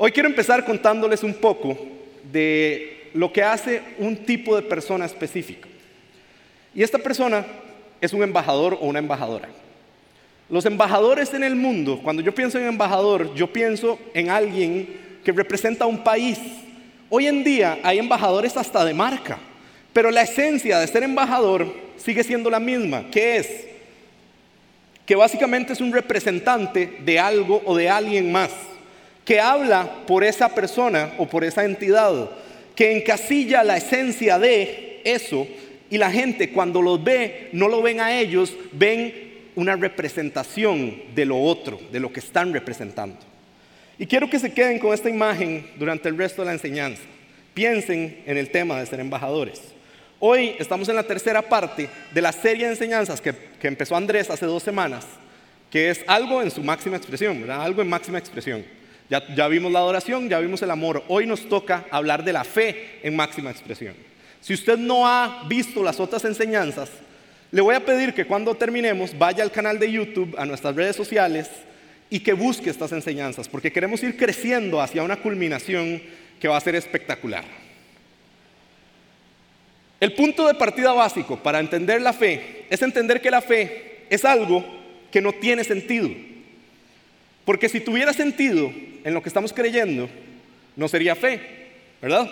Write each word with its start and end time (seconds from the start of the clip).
Hoy 0.00 0.12
quiero 0.12 0.28
empezar 0.28 0.64
contándoles 0.64 1.24
un 1.24 1.34
poco 1.34 1.76
de 2.30 3.10
lo 3.14 3.32
que 3.32 3.42
hace 3.42 3.82
un 3.98 4.16
tipo 4.16 4.54
de 4.54 4.62
persona 4.62 5.04
específica. 5.04 5.68
Y 6.72 6.84
esta 6.84 6.98
persona 6.98 7.44
es 8.00 8.12
un 8.12 8.22
embajador 8.22 8.78
o 8.80 8.86
una 8.86 9.00
embajadora. 9.00 9.48
Los 10.48 10.66
embajadores 10.66 11.34
en 11.34 11.42
el 11.42 11.56
mundo, 11.56 11.98
cuando 12.00 12.22
yo 12.22 12.32
pienso 12.32 12.60
en 12.60 12.68
embajador, 12.68 13.34
yo 13.34 13.52
pienso 13.52 13.98
en 14.14 14.30
alguien 14.30 14.88
que 15.24 15.32
representa 15.32 15.84
un 15.84 16.04
país. 16.04 16.38
Hoy 17.10 17.26
en 17.26 17.42
día 17.42 17.80
hay 17.82 17.98
embajadores 17.98 18.56
hasta 18.56 18.84
de 18.84 18.94
marca, 18.94 19.36
pero 19.92 20.12
la 20.12 20.22
esencia 20.22 20.78
de 20.78 20.86
ser 20.86 21.02
embajador 21.02 21.74
sigue 21.96 22.22
siendo 22.22 22.50
la 22.50 22.60
misma. 22.60 23.06
¿Qué 23.10 23.38
es? 23.38 23.66
Que 25.04 25.16
básicamente 25.16 25.72
es 25.72 25.80
un 25.80 25.92
representante 25.92 26.98
de 27.04 27.18
algo 27.18 27.62
o 27.64 27.76
de 27.76 27.88
alguien 27.88 28.30
más, 28.30 28.52
que 29.28 29.40
habla 29.40 30.06
por 30.06 30.24
esa 30.24 30.48
persona 30.48 31.12
o 31.18 31.26
por 31.28 31.44
esa 31.44 31.62
entidad, 31.62 32.30
que 32.74 32.96
encasilla 32.96 33.62
la 33.62 33.76
esencia 33.76 34.38
de 34.38 35.02
eso 35.04 35.46
y 35.90 35.98
la 35.98 36.10
gente 36.10 36.50
cuando 36.50 36.80
los 36.80 37.04
ve 37.04 37.50
no 37.52 37.68
lo 37.68 37.82
ven 37.82 38.00
a 38.00 38.18
ellos, 38.18 38.56
ven 38.72 39.50
una 39.54 39.76
representación 39.76 41.02
de 41.14 41.26
lo 41.26 41.38
otro, 41.42 41.78
de 41.92 42.00
lo 42.00 42.10
que 42.10 42.20
están 42.20 42.54
representando. 42.54 43.18
Y 43.98 44.06
quiero 44.06 44.30
que 44.30 44.38
se 44.38 44.54
queden 44.54 44.78
con 44.78 44.94
esta 44.94 45.10
imagen 45.10 45.72
durante 45.76 46.08
el 46.08 46.16
resto 46.16 46.40
de 46.40 46.46
la 46.46 46.52
enseñanza. 46.54 47.02
Piensen 47.52 48.22
en 48.24 48.38
el 48.38 48.48
tema 48.48 48.80
de 48.80 48.86
ser 48.86 48.98
embajadores. 48.98 49.60
Hoy 50.20 50.56
estamos 50.58 50.88
en 50.88 50.96
la 50.96 51.02
tercera 51.02 51.42
parte 51.42 51.86
de 52.14 52.22
la 52.22 52.32
serie 52.32 52.64
de 52.64 52.72
enseñanzas 52.72 53.20
que, 53.20 53.34
empezó 53.60 53.94
Andrés 53.94 54.30
hace 54.30 54.46
dos 54.46 54.62
semanas, 54.62 55.04
que 55.70 55.90
es 55.90 56.02
algo 56.06 56.40
en 56.40 56.50
su 56.50 56.62
máxima 56.62 56.96
expresión, 56.96 57.50
algo 57.50 57.82
en 57.82 57.90
máxima 57.90 58.18
expresión. 58.18 58.77
Ya, 59.10 59.26
ya 59.34 59.48
vimos 59.48 59.72
la 59.72 59.78
adoración, 59.78 60.28
ya 60.28 60.38
vimos 60.38 60.60
el 60.62 60.70
amor. 60.70 61.02
Hoy 61.08 61.26
nos 61.26 61.48
toca 61.48 61.86
hablar 61.90 62.24
de 62.24 62.32
la 62.32 62.44
fe 62.44 63.00
en 63.02 63.16
máxima 63.16 63.50
expresión. 63.50 63.94
Si 64.40 64.54
usted 64.54 64.76
no 64.76 65.06
ha 65.06 65.44
visto 65.48 65.82
las 65.82 65.98
otras 65.98 66.24
enseñanzas, 66.24 66.90
le 67.50 67.62
voy 67.62 67.74
a 67.74 67.84
pedir 67.84 68.12
que 68.12 68.26
cuando 68.26 68.54
terminemos 68.54 69.16
vaya 69.16 69.42
al 69.42 69.50
canal 69.50 69.78
de 69.78 69.90
YouTube, 69.90 70.34
a 70.38 70.44
nuestras 70.44 70.76
redes 70.76 70.94
sociales 70.94 71.48
y 72.10 72.20
que 72.20 72.34
busque 72.34 72.70
estas 72.70 72.92
enseñanzas, 72.92 73.48
porque 73.48 73.72
queremos 73.72 74.02
ir 74.02 74.16
creciendo 74.16 74.80
hacia 74.80 75.02
una 75.02 75.16
culminación 75.16 76.02
que 76.38 76.48
va 76.48 76.56
a 76.56 76.60
ser 76.60 76.74
espectacular. 76.74 77.44
El 80.00 80.12
punto 80.12 80.46
de 80.46 80.54
partida 80.54 80.92
básico 80.92 81.42
para 81.42 81.58
entender 81.58 82.00
la 82.00 82.12
fe 82.12 82.66
es 82.70 82.82
entender 82.82 83.20
que 83.20 83.30
la 83.30 83.40
fe 83.40 84.04
es 84.10 84.24
algo 84.24 84.64
que 85.10 85.20
no 85.20 85.32
tiene 85.32 85.64
sentido. 85.64 86.08
Porque 87.48 87.70
si 87.70 87.80
tuviera 87.80 88.12
sentido 88.12 88.70
en 89.02 89.14
lo 89.14 89.22
que 89.22 89.30
estamos 89.30 89.54
creyendo, 89.54 90.06
no 90.76 90.86
sería 90.86 91.16
fe, 91.16 91.40
¿verdad? 92.02 92.28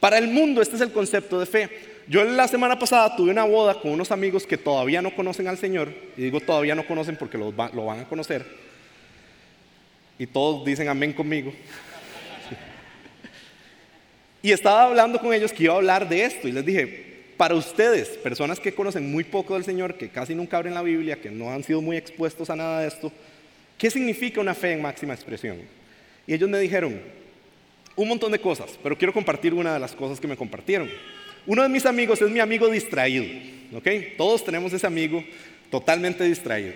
Para 0.00 0.16
el 0.16 0.28
mundo 0.28 0.62
este 0.62 0.76
es 0.76 0.80
el 0.80 0.92
concepto 0.92 1.38
de 1.38 1.44
fe. 1.44 1.68
Yo 2.08 2.24
la 2.24 2.48
semana 2.48 2.78
pasada 2.78 3.14
tuve 3.14 3.30
una 3.30 3.44
boda 3.44 3.78
con 3.78 3.90
unos 3.90 4.10
amigos 4.12 4.46
que 4.46 4.56
todavía 4.56 5.02
no 5.02 5.14
conocen 5.14 5.46
al 5.46 5.58
Señor, 5.58 5.92
y 6.16 6.22
digo 6.22 6.40
todavía 6.40 6.74
no 6.74 6.86
conocen 6.86 7.16
porque 7.16 7.36
lo, 7.36 7.52
lo 7.52 7.84
van 7.84 8.00
a 8.00 8.08
conocer, 8.08 8.46
y 10.18 10.26
todos 10.26 10.64
dicen 10.64 10.88
amén 10.88 11.12
conmigo. 11.12 11.52
y 14.40 14.52
estaba 14.52 14.84
hablando 14.84 15.18
con 15.18 15.34
ellos 15.34 15.52
que 15.52 15.64
iba 15.64 15.74
a 15.74 15.76
hablar 15.76 16.08
de 16.08 16.24
esto, 16.24 16.48
y 16.48 16.52
les 16.52 16.64
dije, 16.64 17.34
para 17.36 17.54
ustedes, 17.54 18.08
personas 18.08 18.58
que 18.58 18.72
conocen 18.72 19.12
muy 19.12 19.24
poco 19.24 19.52
del 19.52 19.64
Señor, 19.64 19.98
que 19.98 20.08
casi 20.08 20.34
nunca 20.34 20.56
abren 20.56 20.72
la 20.72 20.82
Biblia, 20.82 21.20
que 21.20 21.30
no 21.30 21.52
han 21.52 21.62
sido 21.62 21.82
muy 21.82 21.98
expuestos 21.98 22.48
a 22.48 22.56
nada 22.56 22.80
de 22.80 22.88
esto, 22.88 23.12
¿qué 23.78 23.90
significa 23.90 24.40
una 24.40 24.54
fe 24.54 24.72
en 24.72 24.82
máxima 24.82 25.14
expresión? 25.14 25.58
Y 26.26 26.34
ellos 26.34 26.48
me 26.48 26.58
dijeron 26.58 27.00
un 27.94 28.08
montón 28.08 28.32
de 28.32 28.38
cosas, 28.38 28.78
pero 28.82 28.96
quiero 28.96 29.12
compartir 29.12 29.54
una 29.54 29.74
de 29.74 29.80
las 29.80 29.92
cosas 29.92 30.20
que 30.20 30.28
me 30.28 30.36
compartieron. 30.36 30.90
Uno 31.46 31.62
de 31.62 31.68
mis 31.68 31.86
amigos 31.86 32.20
es 32.20 32.30
mi 32.30 32.40
amigo 32.40 32.68
distraído, 32.68 33.24
¿ok? 33.72 33.88
Todos 34.16 34.44
tenemos 34.44 34.72
ese 34.72 34.86
amigo 34.86 35.24
totalmente 35.70 36.24
distraído. 36.24 36.74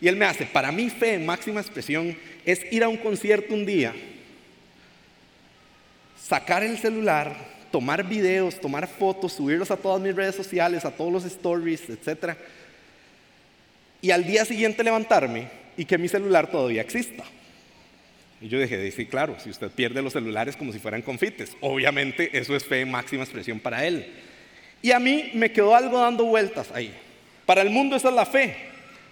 Y 0.00 0.08
él 0.08 0.16
me 0.16 0.24
hace, 0.24 0.46
para 0.46 0.72
mí 0.72 0.90
fe 0.90 1.14
en 1.14 1.26
máxima 1.26 1.60
expresión 1.60 2.16
es 2.44 2.60
ir 2.72 2.84
a 2.84 2.88
un 2.88 2.96
concierto 2.96 3.54
un 3.54 3.66
día, 3.66 3.94
sacar 6.20 6.62
el 6.62 6.78
celular, 6.78 7.36
tomar 7.70 8.04
videos, 8.04 8.60
tomar 8.60 8.88
fotos, 8.88 9.32
subirlos 9.32 9.70
a 9.70 9.76
todas 9.76 10.00
mis 10.00 10.14
redes 10.14 10.34
sociales, 10.34 10.84
a 10.84 10.90
todos 10.90 11.12
los 11.12 11.24
stories, 11.24 11.82
etc. 11.90 12.36
Y 14.00 14.10
al 14.10 14.24
día 14.24 14.44
siguiente 14.44 14.84
levantarme 14.84 15.48
y 15.78 15.84
que 15.84 15.96
mi 15.96 16.08
celular 16.08 16.50
todavía 16.50 16.82
exista. 16.82 17.24
Y 18.40 18.48
yo 18.48 18.60
dije, 18.60 18.90
sí, 18.90 19.06
claro, 19.06 19.36
si 19.42 19.48
usted 19.48 19.70
pierde 19.70 20.02
los 20.02 20.12
celulares 20.12 20.56
como 20.56 20.72
si 20.72 20.78
fueran 20.80 21.02
confites, 21.02 21.56
obviamente 21.60 22.36
eso 22.36 22.54
es 22.54 22.64
fe 22.64 22.80
en 22.80 22.90
máxima 22.90 23.22
expresión 23.22 23.60
para 23.60 23.86
él. 23.86 24.12
Y 24.82 24.90
a 24.90 24.98
mí 24.98 25.30
me 25.34 25.52
quedó 25.52 25.74
algo 25.74 26.00
dando 26.00 26.24
vueltas 26.24 26.70
ahí. 26.74 26.92
Para 27.46 27.62
el 27.62 27.70
mundo 27.70 27.96
esa 27.96 28.08
es 28.08 28.14
la 28.14 28.26
fe. 28.26 28.56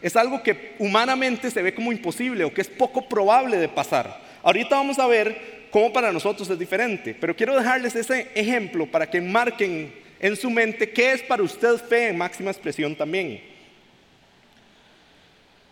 Es 0.02 0.16
algo 0.16 0.42
que 0.42 0.74
humanamente 0.78 1.50
se 1.50 1.62
ve 1.62 1.72
como 1.72 1.92
imposible 1.92 2.44
o 2.44 2.52
que 2.52 2.60
es 2.60 2.68
poco 2.68 3.08
probable 3.08 3.56
de 3.56 3.68
pasar. 3.68 4.20
Ahorita 4.42 4.76
vamos 4.76 4.98
a 4.98 5.06
ver 5.06 5.68
cómo 5.70 5.92
para 5.92 6.12
nosotros 6.12 6.50
es 6.50 6.58
diferente, 6.58 7.16
pero 7.18 7.34
quiero 7.34 7.56
dejarles 7.56 7.94
ese 7.94 8.28
ejemplo 8.34 8.86
para 8.86 9.08
que 9.08 9.20
marquen 9.20 9.92
en 10.18 10.36
su 10.36 10.50
mente 10.50 10.90
qué 10.90 11.12
es 11.12 11.22
para 11.22 11.42
usted 11.42 11.76
fe 11.78 12.08
en 12.08 12.18
máxima 12.18 12.50
expresión 12.50 12.94
también. 12.94 13.55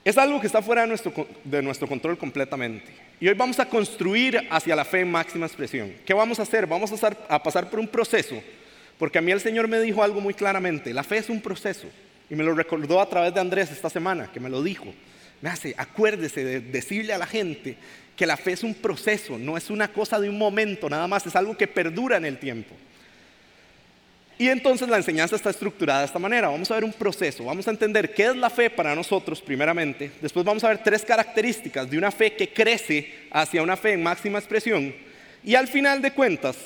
Es 0.05 0.19
algo 0.19 0.39
que 0.39 0.47
está 0.47 0.61
fuera 0.61 0.83
de 0.83 0.89
nuestro, 0.89 1.13
de 1.45 1.63
nuestro 1.63 1.89
control 1.89 2.19
completamente. 2.19 2.85
Y 3.19 3.29
hoy 3.29 3.35
vamos 3.35 3.59
a 3.59 3.67
construir 3.67 4.47
hacia 4.51 4.77
la 4.77 4.85
fe 4.85 5.03
máxima 5.03 5.47
expresión. 5.47 5.95
¿Qué 6.05 6.13
vamos 6.13 6.39
a 6.39 6.43
hacer? 6.43 6.67
Vamos 6.67 6.93
a, 7.03 7.43
pasar 7.43 7.71
por 7.71 7.81
un 7.81 7.89
proceso, 7.89 8.43
porque 8.99 9.17
a 9.17 9.23
mí 9.23 9.33
el 9.33 9.41
Señor 9.41 9.67
me 9.67 9.81
dijo 9.81 10.03
algo 10.03 10.21
muy 10.21 10.35
claramente, 10.35 10.93
la 10.93 11.05
fe 11.05 11.19
es 11.19 11.31
un 11.31 11.41
proceso, 11.41 11.87
y 12.29 12.35
me 12.35 12.45
lo 12.45 12.55
recordó 12.55 13.01
a 13.01 13.09
través 13.09 13.33
de 13.33 13.41
Andrés 13.41 13.71
esta 13.71 13.89
semana, 13.89 14.31
que 14.31 14.41
me 14.41 14.51
lo 14.51 14.63
dijo. 14.63 14.93
Me 15.41 15.49
hace, 15.49 15.75
acuérdese 15.79 16.45
de 16.45 16.61
decirle 16.61 17.15
a 17.15 17.19
la 17.19 17.27
gente 17.27 17.77
que 18.15 18.27
la 18.27 18.37
fe 18.37 18.53
es 18.53 18.63
un 18.63 18.75
proceso, 18.75 19.39
no 19.39 19.57
es 19.57 19.71
una 19.71 19.89
cosa 19.89 20.21
de 20.21 20.29
un 20.29 20.37
momento, 20.37 20.91
nada 20.91 21.09
más, 21.09 21.27
es 21.27 21.35
algo 21.35 21.57
que 21.57 21.67
perdura 21.67 22.19
en 22.19 22.27
el 22.27 22.39
tiempo. 22.39 22.75
Y 24.39 24.49
entonces 24.49 24.89
la 24.89 24.97
enseñanza 24.97 25.37
está 25.37 25.51
estructurada 25.51 26.01
de 26.01 26.07
esta 26.07 26.19
manera. 26.19 26.49
Vamos 26.49 26.71
a 26.71 26.75
ver 26.75 26.85
un 26.85 26.93
proceso, 26.93 27.45
vamos 27.45 27.69
a 27.69 27.71
entender 27.71 28.13
qué 28.13 28.27
es 28.27 28.37
la 28.37 28.51
fe 28.51 28.69
para 28.69 28.95
nosotros 28.95 29.41
primeramente. 29.41 30.11
Después 30.21 30.45
vamos 30.45 30.65
a 30.65 30.69
ver 30.69 30.83
tres 30.83 31.05
características 31.05 31.89
de 31.89 31.99
una 31.99 32.11
fe 32.11 32.35
que 32.35 32.53
crece 32.53 33.29
hacia 33.31 33.63
una 33.63 33.77
fe 33.77 33.93
en 33.93 34.03
máxima 34.03 34.39
expresión. 34.39 34.95
Y 35.45 35.55
al 35.55 35.69
final 35.69 36.03
de 36.03 36.13
cuentas, 36.13 36.57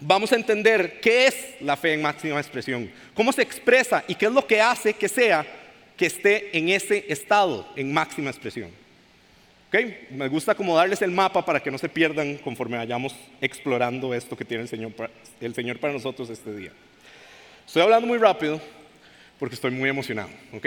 vamos 0.00 0.32
a 0.32 0.36
entender 0.36 1.00
qué 1.00 1.26
es 1.26 1.36
la 1.60 1.76
fe 1.76 1.92
en 1.92 2.02
máxima 2.02 2.40
expresión, 2.40 2.90
cómo 3.14 3.32
se 3.32 3.42
expresa 3.42 4.02
y 4.08 4.14
qué 4.14 4.26
es 4.26 4.32
lo 4.32 4.46
que 4.46 4.60
hace 4.60 4.94
que 4.94 5.08
sea 5.08 5.46
que 5.96 6.06
esté 6.06 6.56
en 6.56 6.70
ese 6.70 7.04
estado, 7.08 7.68
en 7.76 7.92
máxima 7.92 8.30
expresión. 8.30 8.70
Me 10.10 10.28
gusta 10.28 10.54
como 10.54 10.76
darles 10.76 11.02
el 11.02 11.10
mapa 11.10 11.44
para 11.44 11.60
que 11.60 11.70
no 11.70 11.78
se 11.78 11.88
pierdan 11.88 12.36
conforme 12.36 12.76
vayamos 12.76 13.16
explorando 13.40 14.14
esto 14.14 14.36
que 14.36 14.44
tiene 14.44 14.62
el 14.62 14.68
Señor, 14.68 14.92
el 15.40 15.54
Señor 15.54 15.80
para 15.80 15.92
nosotros 15.92 16.30
este 16.30 16.54
día. 16.54 16.70
Estoy 17.66 17.82
hablando 17.82 18.06
muy 18.06 18.18
rápido 18.18 18.60
porque 19.36 19.56
estoy 19.56 19.72
muy 19.72 19.90
emocionado, 19.90 20.28
¿ok? 20.52 20.66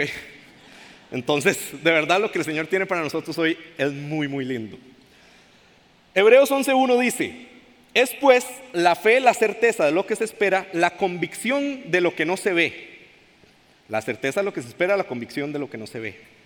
Entonces, 1.10 1.70
de 1.82 1.90
verdad 1.90 2.20
lo 2.20 2.30
que 2.30 2.38
el 2.38 2.44
Señor 2.44 2.66
tiene 2.66 2.84
para 2.84 3.00
nosotros 3.00 3.38
hoy 3.38 3.56
es 3.78 3.92
muy, 3.92 4.28
muy 4.28 4.44
lindo. 4.44 4.76
Hebreos 6.14 6.50
11.1 6.50 7.00
dice, 7.00 7.46
es 7.94 8.10
pues 8.20 8.44
la 8.74 8.94
fe, 8.94 9.20
la 9.20 9.32
certeza 9.32 9.86
de 9.86 9.92
lo 9.92 10.04
que 10.06 10.16
se 10.16 10.24
espera, 10.24 10.68
la 10.74 10.98
convicción 10.98 11.90
de 11.90 12.02
lo 12.02 12.14
que 12.14 12.26
no 12.26 12.36
se 12.36 12.52
ve. 12.52 12.98
La 13.88 14.02
certeza 14.02 14.40
de 14.40 14.44
lo 14.44 14.52
que 14.52 14.60
se 14.60 14.68
espera, 14.68 14.98
la 14.98 15.04
convicción 15.04 15.50
de 15.50 15.60
lo 15.60 15.70
que 15.70 15.78
no 15.78 15.86
se 15.86 15.98
ve. 15.98 16.37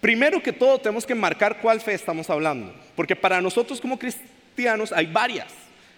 Primero 0.00 0.42
que 0.42 0.52
todo 0.52 0.78
tenemos 0.78 1.04
que 1.04 1.14
marcar 1.14 1.60
cuál 1.60 1.80
fe 1.80 1.92
estamos 1.92 2.30
hablando, 2.30 2.74
porque 2.96 3.14
para 3.14 3.40
nosotros 3.40 3.80
como 3.80 3.98
cristianos 3.98 4.92
hay 4.92 5.06
varias. 5.06 5.48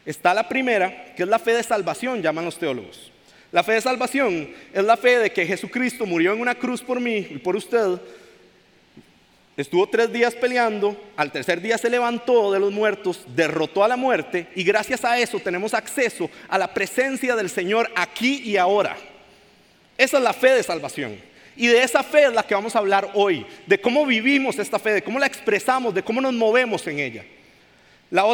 Está 0.05 0.35
la 0.35 0.49
primera, 0.49 1.15
que 1.15 1.23
es 1.23 1.29
la 1.29 1.39
fe 1.39 1.53
de 1.53 1.63
salvación, 1.63 2.21
llaman 2.21 2.45
los 2.45 2.59
teólogos. 2.59 3.13
La 3.53 3.63
fe 3.63 3.73
de 3.73 3.81
salvación 3.81 4.51
es 4.73 4.85
la 4.85 4.97
fe 4.97 5.19
de 5.19 5.31
que 5.31 5.47
Jesucristo 5.47 6.07
murió 6.07 6.33
en 6.33 6.41
una 6.41 6.55
cruz 6.55 6.83
por 6.83 6.99
mí 6.99 7.19
y 7.31 7.39
por 7.39 7.55
usted. 7.55 8.01
Estuvo 9.57 9.87
tres 9.87 10.11
días 10.11 10.35
peleando, 10.35 10.97
al 11.15 11.31
tercer 11.31 11.61
día 11.61 11.77
se 11.77 11.91
levantó 11.91 12.51
de 12.51 12.59
los 12.59 12.73
muertos, 12.73 13.23
derrotó 13.37 13.85
a 13.85 13.89
la 13.89 13.97
muerte 13.97 14.49
y 14.57 14.65
gracias 14.65 15.05
a 15.05 15.19
eso 15.19 15.39
tenemos 15.39 15.75
acceso 15.75 16.31
a 16.49 16.57
la 16.59 16.73
presencia 16.73 17.37
del 17.37 17.51
Señor 17.51 17.91
aquí 17.95 18.41
y 18.45 18.57
ahora. 18.57 18.97
Esa 19.99 20.17
es 20.17 20.25
la 20.25 20.33
fe 20.33 20.55
de 20.55 20.63
salvación. 20.63 21.31
Y 21.57 21.67
de 21.67 21.83
esa 21.83 22.03
fe 22.03 22.25
es 22.25 22.33
la 22.33 22.43
que 22.43 22.55
vamos 22.55 22.75
a 22.75 22.79
hablar 22.79 23.11
hoy, 23.15 23.47
de 23.67 23.81
cómo 23.81 24.07
vivimos 24.07 24.59
esta 24.59 24.79
fe, 24.79 24.93
de 24.93 25.03
cómo 25.03 25.19
la 25.19 25.27
expresamos, 25.27 25.95
de 25.95 26.03
cómo 26.03 26.21
nos 26.21 26.33
movemos 26.33 26.87
en 26.87 26.99
ella. 26.99 27.25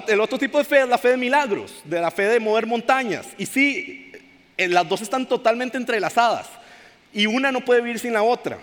el 0.08 0.20
otro 0.20 0.38
tipo 0.38 0.58
de 0.58 0.64
fe 0.64 0.80
es 0.80 0.88
la 0.88 0.98
fe 0.98 1.10
de 1.10 1.16
milagros, 1.16 1.82
de 1.84 2.00
la 2.00 2.10
fe 2.10 2.22
de 2.24 2.40
mover 2.40 2.66
montañas. 2.66 3.26
Y 3.36 3.46
sí, 3.46 4.12
eh, 4.56 4.68
las 4.68 4.88
dos 4.88 5.02
están 5.02 5.26
totalmente 5.26 5.76
entrelazadas 5.76 6.48
y 7.12 7.26
una 7.26 7.50
no 7.50 7.64
puede 7.64 7.80
vivir 7.80 7.98
sin 7.98 8.12
la 8.12 8.22
otra. 8.22 8.58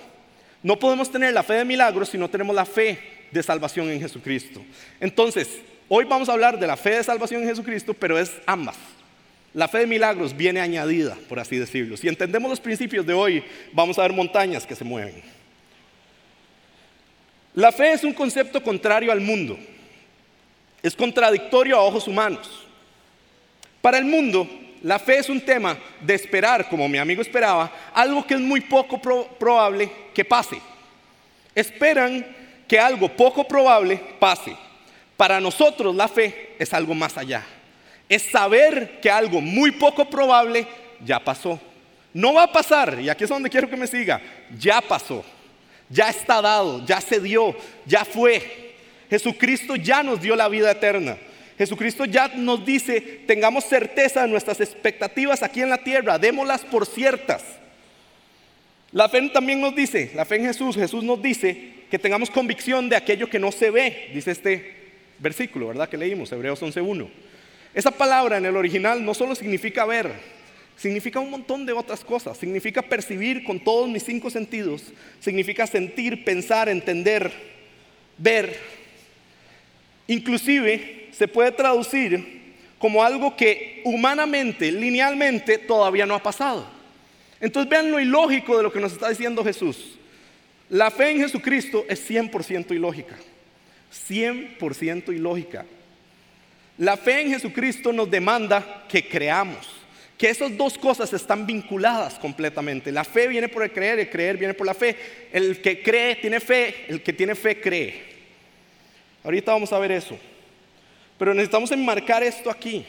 No 0.64 0.80
podemos 0.80 1.12
tener 1.12 1.34
la 1.34 1.44
fe 1.44 1.56
de 1.56 1.66
milagros 1.66 2.10
si 2.10 2.18
no 2.18 2.30
tenemos 2.30 2.56
la 2.56 2.66
fe 2.66 3.00
de 3.32 3.44
salvación 3.44 3.90
en 3.90 4.00
Jesucristo. 4.00 4.62
Entonces, 5.00 5.62
Hoy 5.88 6.04
vamos 6.06 6.28
a 6.30 6.34
hablar 6.34 6.58
de 6.58 6.66
la 6.66 6.78
fe 6.78 6.96
de 6.96 7.04
salvación 7.04 7.44
en 7.44 7.50
Jesucristo, 7.50 7.94
pero 7.94 8.18
es 8.18 8.32
ambas. 8.48 8.76
La 9.56 9.70
fe 9.70 9.80
de 9.80 9.88
milagros 9.88 10.36
viene 10.36 10.60
añadida, 10.60 11.18
por 11.30 11.40
así 11.40 11.58
decirlo. 11.58 11.96
Si 11.96 12.10
entendemos 12.10 12.50
los 12.50 12.60
principios 12.60 13.06
de 13.06 13.14
hoy, 13.14 13.42
vamos 13.72 13.98
a 13.98 14.02
ver 14.02 14.12
montañas 14.12 14.66
que 14.68 14.76
se 14.76 14.84
mueven. 14.84 15.24
La 17.54 17.72
fe 17.72 17.94
es 17.94 18.04
un 18.04 18.12
concepto 18.12 18.62
contrario 18.62 19.14
al 19.14 19.22
mundo. 19.22 19.58
Es 20.84 20.94
contradictorio 20.94 21.78
a 21.78 21.84
ojos 21.84 22.06
humanos. 22.06 22.66
Para 23.82 23.98
el 23.98 24.04
mundo, 24.04 24.46
la 24.84 25.00
fe 25.00 25.20
es 25.20 25.30
un 25.30 25.40
tema 25.40 25.78
de 26.02 26.16
esperar, 26.16 26.68
como 26.68 26.90
mi 26.90 26.98
amigo 26.98 27.22
esperaba, 27.22 27.72
algo 27.94 28.28
que 28.28 28.34
es 28.34 28.42
muy 28.42 28.60
poco 28.60 29.02
probable 29.02 29.90
que 30.14 30.26
pase. 30.26 30.60
Esperan 31.56 32.26
que 32.68 32.78
algo 32.78 33.08
poco 33.08 33.48
probable 33.48 34.02
pase. 34.20 34.54
Para 35.16 35.40
nosotros 35.40 35.96
la 35.96 36.10
fe 36.10 36.58
es 36.60 36.74
algo 36.74 36.94
más 36.94 37.18
allá. 37.18 37.55
Es 38.08 38.24
saber 38.24 39.00
que 39.02 39.10
algo 39.10 39.42
muy 39.42 39.72
poco 39.72 40.10
probable 40.10 40.68
ya 41.04 41.20
pasó. 41.20 41.60
No 42.14 42.34
va 42.34 42.44
a 42.44 42.52
pasar, 42.52 43.00
y 43.02 43.10
aquí 43.10 43.26
es 43.26 43.30
donde 43.30 43.50
quiero 43.50 43.70
que 43.70 43.76
me 43.76 43.88
siga, 43.88 44.22
ya 44.58 44.80
pasó, 44.80 45.26
ya 45.90 46.10
está 46.10 46.42
dado, 46.42 46.86
ya 46.86 47.02
se 47.02 47.20
dio, 47.20 47.54
ya 47.86 48.06
fue. 48.06 48.74
Jesucristo 49.10 49.76
ya 49.76 50.02
nos 50.02 50.22
dio 50.22 50.36
la 50.36 50.48
vida 50.48 50.72
eterna. 50.72 51.18
Jesucristo 51.58 52.06
ya 52.06 52.30
nos 52.30 52.66
dice, 52.66 53.02
tengamos 53.28 53.66
certeza 53.66 54.22
de 54.22 54.30
nuestras 54.30 54.62
expectativas 54.62 55.44
aquí 55.44 55.62
en 55.62 55.70
la 55.70 55.78
tierra, 55.78 56.18
démoslas 56.18 56.62
por 56.62 56.86
ciertas. 56.86 57.44
La 58.92 59.10
fe 59.10 59.30
también 59.30 59.60
nos 59.60 59.76
dice, 59.76 60.12
la 60.16 60.24
fe 60.24 60.38
en 60.38 60.46
Jesús, 60.46 60.76
Jesús 60.76 61.04
nos 61.04 61.22
dice 61.22 61.84
que 61.92 62.00
tengamos 62.00 62.30
convicción 62.30 62.88
de 62.88 62.96
aquello 62.96 63.30
que 63.30 63.40
no 63.40 63.52
se 63.52 63.72
ve, 63.72 64.10
dice 64.14 64.32
este 64.32 64.74
versículo, 65.20 65.68
¿verdad? 65.68 65.90
Que 65.90 65.98
leímos, 65.98 66.32
Hebreos 66.32 66.62
11.1. 66.62 67.10
Esa 67.76 67.92
palabra 67.92 68.38
en 68.38 68.46
el 68.46 68.56
original 68.56 69.04
no 69.04 69.14
solo 69.14 69.36
significa 69.36 69.86
ver, 69.86 70.14
significa 70.78 71.20
un 71.20 71.30
montón 71.30 71.66
de 71.66 71.74
otras 71.74 72.04
cosas. 72.04 72.38
Significa 72.38 72.82
percibir 72.82 73.44
con 73.44 73.60
todos 73.60 73.90
mis 73.90 74.04
cinco 74.04 74.30
sentidos, 74.30 74.82
significa 75.20 75.68
sentir, 75.68 76.24
pensar, 76.24 76.70
entender, 76.70 77.32
ver. 78.18 78.58
Inclusive 80.08 81.10
se 81.12 81.28
puede 81.28 81.52
traducir 81.52 82.44
como 82.78 83.04
algo 83.04 83.36
que 83.36 83.82
humanamente, 83.84 84.72
linealmente, 84.72 85.58
todavía 85.58 86.06
no 86.06 86.16
ha 86.16 86.24
pasado. 86.24 86.66
Entonces 87.42 87.70
vean 87.70 87.92
lo 87.92 88.00
ilógico 88.00 88.56
de 88.56 88.64
lo 88.64 88.72
que 88.72 88.80
nos 88.80 88.94
está 88.94 89.10
diciendo 89.10 89.44
Jesús. 89.44 89.98
La 90.70 90.90
fe 90.92 91.12
en 91.12 91.20
Jesucristo 91.20 91.86
es 91.90 92.10
100% 92.10 92.74
ilógica. 92.74 93.18
100% 94.10 95.14
ilógica. 95.14 95.66
La 96.78 96.98
fe 96.98 97.22
en 97.22 97.30
Jesucristo 97.30 97.94
nos 97.94 98.12
demanda 98.12 98.84
que 98.90 99.08
creamos, 99.08 99.66
que 100.18 100.30
esas 100.30 100.56
dos 100.58 100.78
cosas 100.78 101.12
están 101.14 101.46
vinculadas 101.46 102.16
completamente. 102.16 102.92
La 102.92 103.06
fe 103.06 103.28
viene 103.28 103.48
por 103.48 103.64
el 103.64 103.72
creer, 103.72 104.00
el 104.00 104.10
creer 104.10 104.36
viene 104.38 104.54
por 104.54 104.68
la 104.68 104.74
fe. 104.74 105.30
El 105.32 105.62
que 105.62 105.82
cree 105.82 106.16
tiene 106.16 106.40
fe, 106.42 106.86
el 106.90 107.02
que 107.02 107.14
tiene 107.14 107.34
fe 107.34 107.62
cree. 107.62 108.16
Ahorita 109.24 109.54
vamos 109.54 109.72
a 109.72 109.80
ver 109.80 109.92
eso. 109.92 110.18
Pero 111.18 111.34
necesitamos 111.34 111.72
enmarcar 111.72 112.24
esto 112.24 112.52
aquí. 112.52 112.86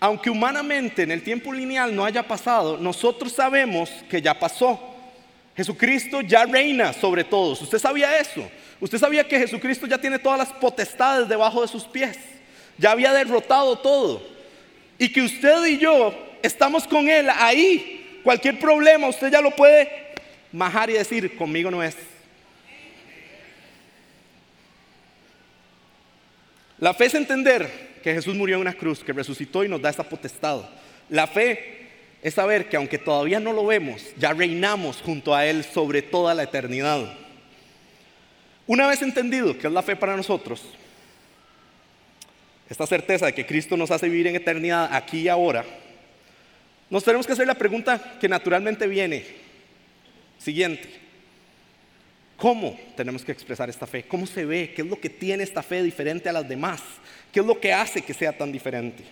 Aunque 0.00 0.28
humanamente 0.28 1.04
en 1.04 1.12
el 1.12 1.22
tiempo 1.22 1.52
lineal 1.52 1.94
no 1.94 2.04
haya 2.04 2.26
pasado, 2.26 2.76
nosotros 2.76 3.32
sabemos 3.32 3.88
que 4.10 4.20
ya 4.20 4.38
pasó. 4.38 4.94
Jesucristo 5.56 6.20
ya 6.20 6.44
reina 6.44 6.92
sobre 6.92 7.22
todos. 7.24 7.62
¿Usted 7.62 7.78
sabía 7.78 8.18
eso? 8.18 8.50
¿Usted 8.80 8.98
sabía 8.98 9.26
que 9.26 9.38
Jesucristo 9.38 9.86
ya 9.86 9.96
tiene 9.96 10.18
todas 10.18 10.38
las 10.38 10.52
potestades 10.52 11.28
debajo 11.28 11.62
de 11.62 11.68
sus 11.68 11.84
pies? 11.84 12.18
Ya 12.78 12.92
había 12.92 13.12
derrotado 13.12 13.76
todo. 13.78 14.22
Y 14.98 15.12
que 15.12 15.22
usted 15.22 15.64
y 15.66 15.78
yo 15.78 16.14
estamos 16.42 16.86
con 16.86 17.08
Él 17.08 17.28
ahí. 17.30 18.20
Cualquier 18.22 18.58
problema 18.58 19.08
usted 19.08 19.30
ya 19.30 19.40
lo 19.40 19.50
puede 19.50 19.88
majar 20.52 20.90
y 20.90 20.94
decir, 20.94 21.36
conmigo 21.36 21.70
no 21.70 21.82
es. 21.82 21.96
La 26.78 26.92
fe 26.92 27.06
es 27.06 27.14
entender 27.14 28.00
que 28.02 28.12
Jesús 28.12 28.34
murió 28.34 28.56
en 28.56 28.62
una 28.62 28.74
cruz, 28.74 29.02
que 29.02 29.12
resucitó 29.12 29.64
y 29.64 29.68
nos 29.68 29.80
da 29.80 29.90
esa 29.90 30.02
potestad. 30.02 30.60
La 31.08 31.26
fe 31.26 31.88
es 32.22 32.34
saber 32.34 32.68
que 32.68 32.76
aunque 32.76 32.98
todavía 32.98 33.40
no 33.40 33.52
lo 33.52 33.64
vemos, 33.64 34.02
ya 34.18 34.32
reinamos 34.32 35.00
junto 35.02 35.34
a 35.34 35.46
Él 35.46 35.64
sobre 35.64 36.02
toda 36.02 36.34
la 36.34 36.42
eternidad. 36.42 37.14
Una 38.66 38.86
vez 38.88 39.00
entendido 39.02 39.56
que 39.56 39.68
es 39.68 39.72
la 39.72 39.82
fe 39.82 39.96
para 39.96 40.16
nosotros, 40.16 40.62
esta 42.68 42.86
certeza 42.86 43.26
de 43.26 43.34
que 43.34 43.46
Cristo 43.46 43.76
nos 43.76 43.90
hace 43.90 44.08
vivir 44.08 44.26
en 44.26 44.36
eternidad 44.36 44.88
aquí 44.92 45.20
y 45.20 45.28
ahora, 45.28 45.64
nos 46.88 47.04
tenemos 47.04 47.26
que 47.26 47.32
hacer 47.32 47.46
la 47.46 47.54
pregunta 47.54 48.16
que 48.20 48.28
naturalmente 48.28 48.86
viene. 48.86 49.24
Siguiente. 50.38 50.88
¿Cómo 52.36 52.78
tenemos 52.96 53.24
que 53.24 53.32
expresar 53.32 53.68
esta 53.70 53.86
fe? 53.86 54.04
¿Cómo 54.04 54.26
se 54.26 54.44
ve? 54.44 54.72
¿Qué 54.74 54.82
es 54.82 54.88
lo 54.88 55.00
que 55.00 55.08
tiene 55.08 55.42
esta 55.42 55.62
fe 55.62 55.82
diferente 55.82 56.28
a 56.28 56.32
las 56.32 56.48
demás? 56.48 56.82
¿Qué 57.32 57.40
es 57.40 57.46
lo 57.46 57.58
que 57.58 57.72
hace 57.72 58.02
que 58.02 58.12
sea 58.12 58.36
tan 58.36 58.52
diferente? 58.52 59.02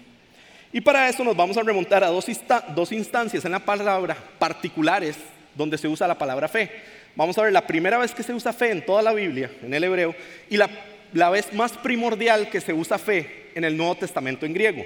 Y 0.72 0.80
para 0.80 1.08
eso 1.08 1.24
nos 1.24 1.36
vamos 1.36 1.56
a 1.56 1.62
remontar 1.62 2.04
a 2.04 2.08
dos, 2.08 2.26
dos 2.74 2.92
instancias 2.92 3.44
en 3.44 3.52
la 3.52 3.60
palabra 3.60 4.16
particulares 4.38 5.16
donde 5.54 5.78
se 5.78 5.88
usa 5.88 6.06
la 6.06 6.18
palabra 6.18 6.48
fe. 6.48 6.70
Vamos 7.16 7.38
a 7.38 7.42
ver 7.42 7.52
la 7.52 7.66
primera 7.66 7.96
vez 7.96 8.12
que 8.12 8.22
se 8.22 8.34
usa 8.34 8.52
fe 8.52 8.72
en 8.72 8.84
toda 8.84 9.00
la 9.00 9.12
Biblia, 9.12 9.50
en 9.62 9.72
el 9.72 9.84
hebreo, 9.84 10.14
y 10.50 10.56
la, 10.56 10.68
la 11.14 11.30
vez 11.30 11.52
más 11.52 11.72
primordial 11.72 12.50
que 12.50 12.60
se 12.60 12.74
usa 12.74 12.98
fe 12.98 13.50
en 13.54 13.64
el 13.64 13.76
Nuevo 13.76 13.94
Testamento 13.94 14.44
en 14.44 14.52
griego. 14.52 14.84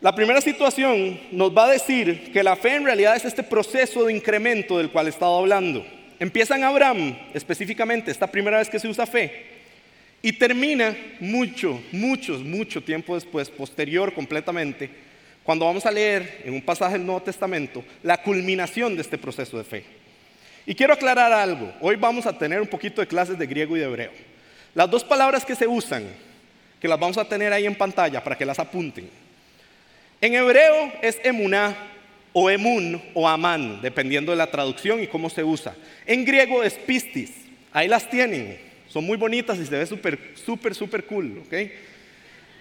La 0.00 0.14
primera 0.14 0.40
situación 0.40 1.20
nos 1.30 1.56
va 1.56 1.66
a 1.66 1.70
decir 1.70 2.32
que 2.32 2.42
la 2.42 2.56
fe 2.56 2.74
en 2.74 2.84
realidad 2.84 3.16
es 3.16 3.24
este 3.24 3.42
proceso 3.42 4.04
de 4.04 4.12
incremento 4.12 4.78
del 4.78 4.90
cual 4.90 5.06
he 5.06 5.10
estado 5.10 5.38
hablando. 5.38 5.86
Empieza 6.18 6.56
en 6.56 6.64
Abraham, 6.64 7.16
específicamente, 7.32 8.10
esta 8.10 8.26
primera 8.26 8.58
vez 8.58 8.68
que 8.68 8.78
se 8.78 8.88
usa 8.88 9.06
fe, 9.06 9.46
y 10.22 10.32
termina 10.32 10.96
mucho, 11.20 11.80
muchos, 11.92 12.42
mucho 12.42 12.82
tiempo 12.82 13.14
después, 13.14 13.48
posterior 13.48 14.12
completamente, 14.12 14.90
cuando 15.44 15.64
vamos 15.64 15.86
a 15.86 15.90
leer 15.90 16.42
en 16.44 16.54
un 16.54 16.62
pasaje 16.62 16.94
del 16.94 17.06
Nuevo 17.06 17.22
Testamento 17.22 17.84
la 18.02 18.22
culminación 18.22 18.96
de 18.96 19.02
este 19.02 19.16
proceso 19.16 19.56
de 19.56 19.64
fe. 19.64 19.84
Y 20.66 20.74
quiero 20.74 20.92
aclarar 20.92 21.32
algo, 21.32 21.72
hoy 21.80 21.96
vamos 21.96 22.26
a 22.26 22.36
tener 22.36 22.60
un 22.60 22.68
poquito 22.68 23.00
de 23.00 23.06
clases 23.06 23.38
de 23.38 23.46
griego 23.46 23.76
y 23.76 23.80
de 23.80 23.86
hebreo. 23.86 24.29
Las 24.74 24.90
dos 24.90 25.04
palabras 25.04 25.44
que 25.44 25.56
se 25.56 25.66
usan, 25.66 26.08
que 26.80 26.88
las 26.88 26.98
vamos 26.98 27.18
a 27.18 27.24
tener 27.24 27.52
ahí 27.52 27.66
en 27.66 27.74
pantalla 27.74 28.22
para 28.22 28.36
que 28.36 28.46
las 28.46 28.58
apunten. 28.58 29.10
En 30.20 30.34
hebreo 30.34 30.92
es 31.02 31.18
emuná 31.24 31.74
o 32.32 32.48
emun 32.50 33.02
o 33.14 33.28
amán, 33.28 33.80
dependiendo 33.82 34.32
de 34.32 34.38
la 34.38 34.50
traducción 34.50 35.02
y 35.02 35.06
cómo 35.06 35.28
se 35.30 35.42
usa. 35.42 35.74
En 36.06 36.24
griego 36.24 36.62
es 36.62 36.74
pistis, 36.74 37.32
ahí 37.72 37.88
las 37.88 38.08
tienen, 38.08 38.58
son 38.88 39.04
muy 39.04 39.16
bonitas 39.16 39.58
y 39.58 39.66
se 39.66 39.78
ve 39.78 39.86
súper, 39.86 40.18
súper, 40.44 40.74
súper 40.74 41.04
cool. 41.04 41.42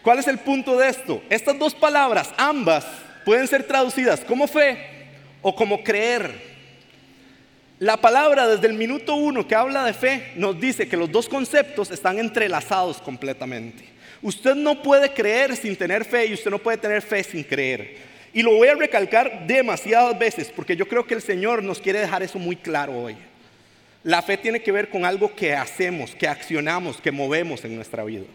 ¿Cuál 0.01 0.19
es 0.19 0.27
el 0.27 0.39
punto 0.39 0.77
de 0.77 0.89
esto? 0.89 1.21
Estas 1.29 1.59
dos 1.59 1.75
palabras, 1.75 2.33
ambas, 2.37 2.85
pueden 3.25 3.47
ser 3.47 3.63
traducidas 3.63 4.21
como 4.21 4.47
fe 4.47 4.77
o 5.41 5.53
como 5.53 5.83
creer. 5.83 6.48
La 7.79 7.95
palabra 7.95 8.45
desde 8.45 8.67
el 8.67 8.73
minuto 8.73 9.15
uno 9.15 9.47
que 9.47 9.55
habla 9.55 9.85
de 9.85 9.93
fe 9.93 10.33
nos 10.35 10.59
dice 10.59 10.89
que 10.89 10.97
los 10.97 11.09
dos 11.09 11.29
conceptos 11.29 11.91
están 11.91 12.19
entrelazados 12.19 12.97
completamente. 12.97 13.85
Usted 14.21 14.53
no 14.53 14.83
puede 14.83 15.13
creer 15.13 15.55
sin 15.55 15.77
tener 15.77 16.03
fe 16.03 16.25
y 16.25 16.33
usted 16.33 16.51
no 16.51 16.59
puede 16.59 16.77
tener 16.77 17.01
fe 17.01 17.23
sin 17.23 17.41
creer. 17.41 17.95
Y 18.33 18.43
lo 18.43 18.53
voy 18.53 18.67
a 18.67 18.75
recalcar 18.75 19.47
demasiadas 19.47 20.19
veces 20.19 20.51
porque 20.53 20.75
yo 20.75 20.89
creo 20.89 21.07
que 21.07 21.13
el 21.13 21.21
Señor 21.21 21.63
nos 21.63 21.79
quiere 21.79 21.99
dejar 21.99 22.21
eso 22.21 22.37
muy 22.37 22.57
claro 22.57 22.99
hoy. 22.99 23.15
La 24.03 24.21
fe 24.21 24.35
tiene 24.35 24.61
que 24.61 24.73
ver 24.73 24.89
con 24.89 25.05
algo 25.05 25.33
que 25.33 25.55
hacemos, 25.55 26.13
que 26.15 26.27
accionamos, 26.27 26.99
que 26.99 27.13
movemos 27.13 27.63
en 27.63 27.77
nuestra 27.77 28.03
vida. 28.03 28.25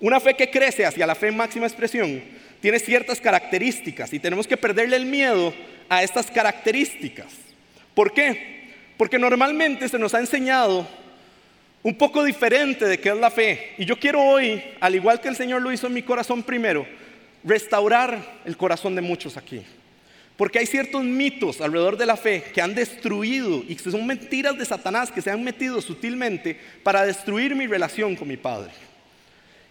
Una 0.00 0.20
fe 0.20 0.32
que 0.34 0.50
crece 0.50 0.86
hacia 0.86 1.06
la 1.06 1.14
fe 1.14 1.28
en 1.28 1.36
máxima 1.36 1.66
expresión 1.66 2.22
tiene 2.62 2.78
ciertas 2.78 3.20
características 3.20 4.10
y 4.14 4.18
tenemos 4.18 4.46
que 4.46 4.56
perderle 4.56 4.96
el 4.96 5.04
miedo 5.04 5.52
a 5.90 6.02
estas 6.02 6.30
características. 6.30 7.51
¿Por 7.94 8.12
qué? 8.12 8.62
Porque 8.96 9.18
normalmente 9.18 9.88
se 9.88 9.98
nos 9.98 10.14
ha 10.14 10.20
enseñado 10.20 10.86
un 11.82 11.96
poco 11.96 12.22
diferente 12.22 12.86
de 12.86 12.98
qué 12.98 13.10
es 13.10 13.16
la 13.16 13.30
fe. 13.30 13.74
Y 13.78 13.84
yo 13.84 13.98
quiero 13.98 14.22
hoy, 14.22 14.62
al 14.80 14.94
igual 14.94 15.20
que 15.20 15.28
el 15.28 15.36
Señor 15.36 15.62
lo 15.62 15.72
hizo 15.72 15.88
en 15.88 15.94
mi 15.94 16.02
corazón 16.02 16.42
primero, 16.42 16.86
restaurar 17.44 18.40
el 18.44 18.56
corazón 18.56 18.94
de 18.94 19.02
muchos 19.02 19.36
aquí. 19.36 19.62
Porque 20.36 20.58
hay 20.58 20.66
ciertos 20.66 21.04
mitos 21.04 21.60
alrededor 21.60 21.96
de 21.96 22.06
la 22.06 22.16
fe 22.16 22.42
que 22.54 22.62
han 22.62 22.74
destruido 22.74 23.62
y 23.68 23.76
que 23.76 23.90
son 23.90 24.06
mentiras 24.06 24.56
de 24.56 24.64
Satanás 24.64 25.10
que 25.10 25.20
se 25.20 25.30
han 25.30 25.42
metido 25.44 25.80
sutilmente 25.80 26.58
para 26.82 27.04
destruir 27.04 27.54
mi 27.54 27.66
relación 27.66 28.16
con 28.16 28.28
mi 28.28 28.36
Padre. 28.36 28.70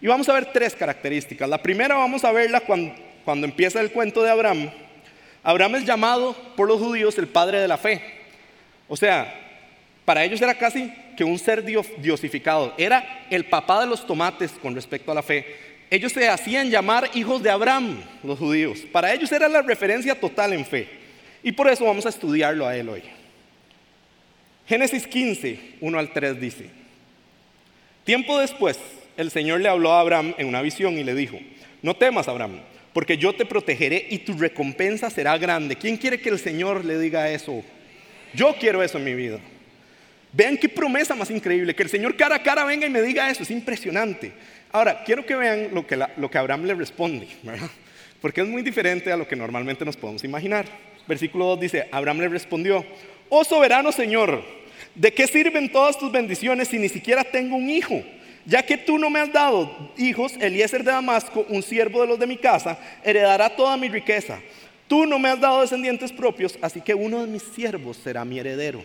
Y 0.02 0.08
vamos 0.08 0.30
a 0.30 0.34
ver 0.34 0.52
tres 0.52 0.76
características. 0.76 1.50
La 1.50 1.62
primera 1.62 1.96
vamos 1.96 2.24
a 2.24 2.32
verla 2.32 2.60
cuando, 2.62 2.94
cuando 3.24 3.48
empieza 3.48 3.82
el 3.82 3.92
cuento 3.92 4.22
de 4.24 4.32
Abraham. 4.32 4.70
Abraham 5.44 5.76
es 5.76 5.86
llamado 5.86 6.36
por 6.56 6.68
los 6.68 6.80
judíos 6.80 7.18
el 7.18 7.28
padre 7.28 7.60
de 7.60 7.68
la 7.68 7.78
fe. 7.78 8.02
O 8.88 8.96
sea, 8.96 9.38
Para 10.06 10.24
ellos 10.24 10.42
era 10.42 10.56
casi 10.56 10.92
que 11.16 11.24
un 11.24 11.38
ser 11.38 11.64
diosificado. 11.64 12.74
Era 12.78 13.26
el 13.30 13.46
papá 13.46 13.82
de 13.82 13.88
los 13.88 14.06
tomates 14.06 14.52
con 14.62 14.76
respecto 14.76 15.12
a 15.12 15.16
la 15.16 15.24
fe. 15.24 15.46
Ellos 15.90 16.12
se 16.12 16.28
hacían 16.28 16.70
llamar 16.70 17.10
hijos 17.14 17.44
de 17.44 17.50
Abraham, 17.50 18.02
los 18.24 18.40
judíos. 18.40 18.80
Para 18.92 19.14
ellos 19.14 19.32
era 19.32 19.48
la 19.48 19.62
referencia 19.62 20.20
total 20.20 20.54
en 20.54 20.66
fe. 20.66 20.88
Y 21.44 21.52
por 21.52 21.68
eso 21.70 21.86
vamos 21.86 22.06
a 22.06 22.10
estudiarlo 22.10 22.66
a 22.66 22.76
él 22.76 22.90
hoy. 22.90 23.04
Génesis 24.68 25.06
15, 25.06 25.76
1 25.82 26.00
al 26.00 26.14
3 26.14 26.40
dice, 26.40 26.70
tiempo 28.06 28.40
después 28.40 28.80
el 29.18 29.30
Señor 29.30 29.60
le 29.60 29.68
habló 29.68 29.92
a 29.92 30.00
Abraham 30.00 30.34
en 30.38 30.48
una 30.48 30.62
visión 30.62 30.98
y 30.98 31.04
le 31.04 31.14
dijo, 31.14 31.38
no 31.82 31.96
temas 31.96 32.28
Abraham, 32.28 32.62
porque 32.94 33.18
yo 33.18 33.34
te 33.34 33.46
protegeré 33.46 34.08
y 34.10 34.20
tu 34.20 34.38
recompensa 34.38 35.10
será 35.10 35.38
grande. 35.38 35.76
¿Quién 35.76 35.98
quiere 35.98 36.20
que 36.20 36.30
el 36.30 36.40
Señor 36.40 36.84
le 36.84 37.00
diga 37.00 37.30
eso? 37.30 37.64
Yo 38.34 38.56
quiero 38.60 38.84
eso 38.84 38.98
en 38.98 39.04
mi 39.04 39.14
vida. 39.14 39.40
Vean 40.34 40.58
qué 40.58 40.70
promesa 40.70 41.14
más 41.16 41.30
increíble, 41.30 41.76
que 41.76 41.84
el 41.84 41.90
Señor 41.90 42.16
cara 42.16 42.36
a 42.36 42.44
cara 42.44 42.64
venga 42.64 42.88
y 42.88 42.90
me 42.90 43.02
diga 43.02 43.30
eso, 43.30 43.44
es 43.44 43.52
impresionante. 43.52 44.32
Ahora, 44.72 45.04
quiero 45.04 45.26
que 45.26 45.36
vean 45.36 45.70
lo 45.74 45.86
que, 45.86 46.00
lo 46.16 46.32
que 46.32 46.38
Abraham 46.38 46.66
le 46.66 46.74
responde, 46.74 47.28
¿verdad? 47.44 47.70
porque 48.22 48.42
es 48.42 48.48
muy 48.48 48.62
diferente 48.62 49.12
a 49.12 49.18
lo 49.18 49.28
que 49.28 49.36
normalmente 49.36 49.84
nos 49.84 49.98
podemos 49.98 50.24
imaginar. 50.24 50.66
Versículo 51.08 51.46
2 51.48 51.60
dice, 51.60 51.90
Abraham 51.92 52.20
le 52.20 52.30
respondió, 52.30 52.86
oh 53.30 53.44
soberano 53.44 53.92
Señor, 53.92 54.44
¿de 54.94 55.12
qué 55.12 55.28
sirven 55.28 55.72
todas 55.72 55.98
tus 55.98 56.12
bendiciones 56.12 56.68
si 56.68 56.78
ni 56.78 56.88
siquiera 56.88 57.24
tengo 57.24 57.56
un 57.56 57.70
hijo? 57.70 58.02
Ya 58.46 58.64
que 58.64 58.78
tú 58.78 58.98
no 58.98 59.10
me 59.10 59.20
has 59.20 59.32
dado 59.32 59.92
hijos, 59.98 60.34
Eliezer 60.40 60.84
de 60.84 60.92
Damasco, 60.92 61.46
un 61.50 61.62
siervo 61.62 62.02
de 62.02 62.08
los 62.08 62.20
de 62.20 62.28
mi 62.28 62.38
casa, 62.38 62.78
heredará 63.04 63.56
toda 63.56 63.78
mi 63.78 63.88
riqueza. 63.88 64.40
Tú 64.88 65.06
no 65.06 65.20
me 65.20 65.30
has 65.30 65.40
dado 65.40 65.62
descendientes 65.62 66.12
propios, 66.12 66.58
así 66.62 66.82
que 66.82 66.94
uno 66.94 67.22
de 67.22 67.28
mis 67.28 67.44
siervos 67.44 67.98
será 67.98 68.26
mi 68.26 68.40
heredero. 68.40 68.84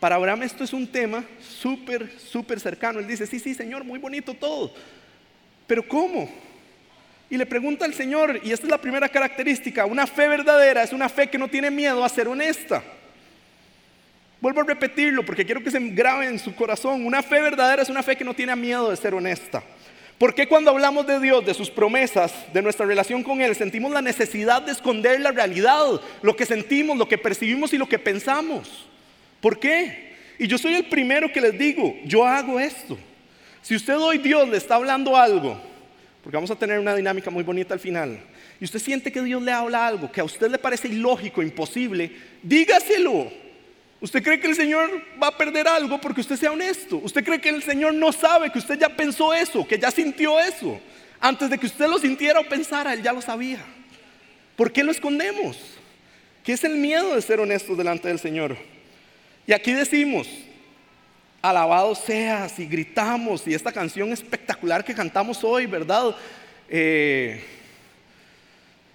Para 0.00 0.16
Abraham 0.16 0.42
esto 0.44 0.64
es 0.64 0.72
un 0.72 0.86
tema 0.86 1.24
súper, 1.40 2.10
súper 2.18 2.58
cercano. 2.58 2.98
Él 2.98 3.06
dice, 3.06 3.26
sí, 3.26 3.38
sí, 3.38 3.54
Señor, 3.54 3.84
muy 3.84 3.98
bonito 3.98 4.34
todo. 4.34 4.72
Pero 5.66 5.86
¿cómo? 5.86 6.28
Y 7.28 7.36
le 7.36 7.46
pregunta 7.46 7.84
al 7.84 7.94
Señor, 7.94 8.40
y 8.42 8.52
esta 8.52 8.66
es 8.66 8.70
la 8.70 8.80
primera 8.80 9.08
característica, 9.08 9.86
una 9.86 10.06
fe 10.06 10.28
verdadera 10.28 10.82
es 10.82 10.92
una 10.92 11.08
fe 11.08 11.28
que 11.28 11.38
no 11.38 11.48
tiene 11.48 11.70
miedo 11.70 12.04
a 12.04 12.08
ser 12.08 12.28
honesta. 12.28 12.82
Vuelvo 14.42 14.62
a 14.62 14.64
repetirlo 14.64 15.24
porque 15.24 15.46
quiero 15.46 15.62
que 15.62 15.70
se 15.70 15.78
grabe 15.78 16.26
en 16.26 16.36
su 16.36 16.52
corazón. 16.52 17.06
Una 17.06 17.22
fe 17.22 17.40
verdadera 17.40 17.80
es 17.80 17.88
una 17.88 18.02
fe 18.02 18.16
que 18.16 18.24
no 18.24 18.34
tiene 18.34 18.56
miedo 18.56 18.90
de 18.90 18.96
ser 18.96 19.14
honesta. 19.14 19.62
¿Por 20.18 20.34
qué 20.34 20.48
cuando 20.48 20.72
hablamos 20.72 21.06
de 21.06 21.20
Dios, 21.20 21.46
de 21.46 21.54
sus 21.54 21.70
promesas, 21.70 22.34
de 22.52 22.60
nuestra 22.60 22.84
relación 22.84 23.22
con 23.22 23.40
Él, 23.40 23.54
sentimos 23.54 23.92
la 23.92 24.02
necesidad 24.02 24.60
de 24.62 24.72
esconder 24.72 25.20
la 25.20 25.30
realidad, 25.30 26.00
lo 26.22 26.34
que 26.34 26.44
sentimos, 26.44 26.98
lo 26.98 27.06
que 27.06 27.18
percibimos 27.18 27.72
y 27.72 27.78
lo 27.78 27.88
que 27.88 28.00
pensamos? 28.00 28.88
¿Por 29.40 29.60
qué? 29.60 30.16
Y 30.40 30.48
yo 30.48 30.58
soy 30.58 30.74
el 30.74 30.86
primero 30.86 31.30
que 31.30 31.40
les 31.40 31.56
digo, 31.56 31.94
yo 32.04 32.26
hago 32.26 32.58
esto. 32.58 32.98
Si 33.62 33.76
usted 33.76 33.96
hoy 33.96 34.18
Dios 34.18 34.48
le 34.48 34.56
está 34.56 34.74
hablando 34.74 35.16
algo, 35.16 35.56
porque 36.20 36.36
vamos 36.36 36.50
a 36.50 36.56
tener 36.56 36.80
una 36.80 36.96
dinámica 36.96 37.30
muy 37.30 37.44
bonita 37.44 37.74
al 37.74 37.80
final, 37.80 38.18
y 38.58 38.64
usted 38.64 38.80
siente 38.80 39.12
que 39.12 39.22
Dios 39.22 39.40
le 39.40 39.52
habla 39.52 39.86
algo 39.86 40.10
que 40.10 40.20
a 40.20 40.24
usted 40.24 40.50
le 40.50 40.58
parece 40.58 40.88
ilógico, 40.88 41.44
imposible, 41.44 42.10
dígaselo. 42.42 43.51
¿Usted 44.02 44.20
cree 44.20 44.40
que 44.40 44.48
el 44.48 44.56
Señor 44.56 45.00
va 45.22 45.28
a 45.28 45.38
perder 45.38 45.68
algo 45.68 46.00
porque 46.00 46.22
usted 46.22 46.34
sea 46.34 46.50
honesto? 46.50 46.96
¿Usted 46.96 47.24
cree 47.24 47.40
que 47.40 47.50
el 47.50 47.62
Señor 47.62 47.94
no 47.94 48.10
sabe 48.10 48.50
que 48.50 48.58
usted 48.58 48.76
ya 48.76 48.88
pensó 48.88 49.32
eso, 49.32 49.64
que 49.64 49.78
ya 49.78 49.92
sintió 49.92 50.40
eso? 50.40 50.80
Antes 51.20 51.48
de 51.48 51.56
que 51.56 51.66
usted 51.66 51.86
lo 51.86 52.00
sintiera 52.00 52.40
o 52.40 52.48
pensara, 52.48 52.94
Él 52.94 53.02
ya 53.04 53.12
lo 53.12 53.22
sabía. 53.22 53.64
¿Por 54.56 54.72
qué 54.72 54.82
lo 54.82 54.90
escondemos? 54.90 55.56
¿Qué 56.42 56.54
es 56.54 56.64
el 56.64 56.78
miedo 56.78 57.14
de 57.14 57.22
ser 57.22 57.38
honestos 57.38 57.78
delante 57.78 58.08
del 58.08 58.18
Señor? 58.18 58.56
Y 59.46 59.52
aquí 59.52 59.70
decimos, 59.70 60.26
alabado 61.40 61.94
seas 61.94 62.58
y 62.58 62.66
gritamos, 62.66 63.46
y 63.46 63.54
esta 63.54 63.70
canción 63.70 64.12
espectacular 64.12 64.84
que 64.84 64.96
cantamos 64.96 65.44
hoy, 65.44 65.66
¿verdad? 65.66 66.16
Eh, 66.68 67.40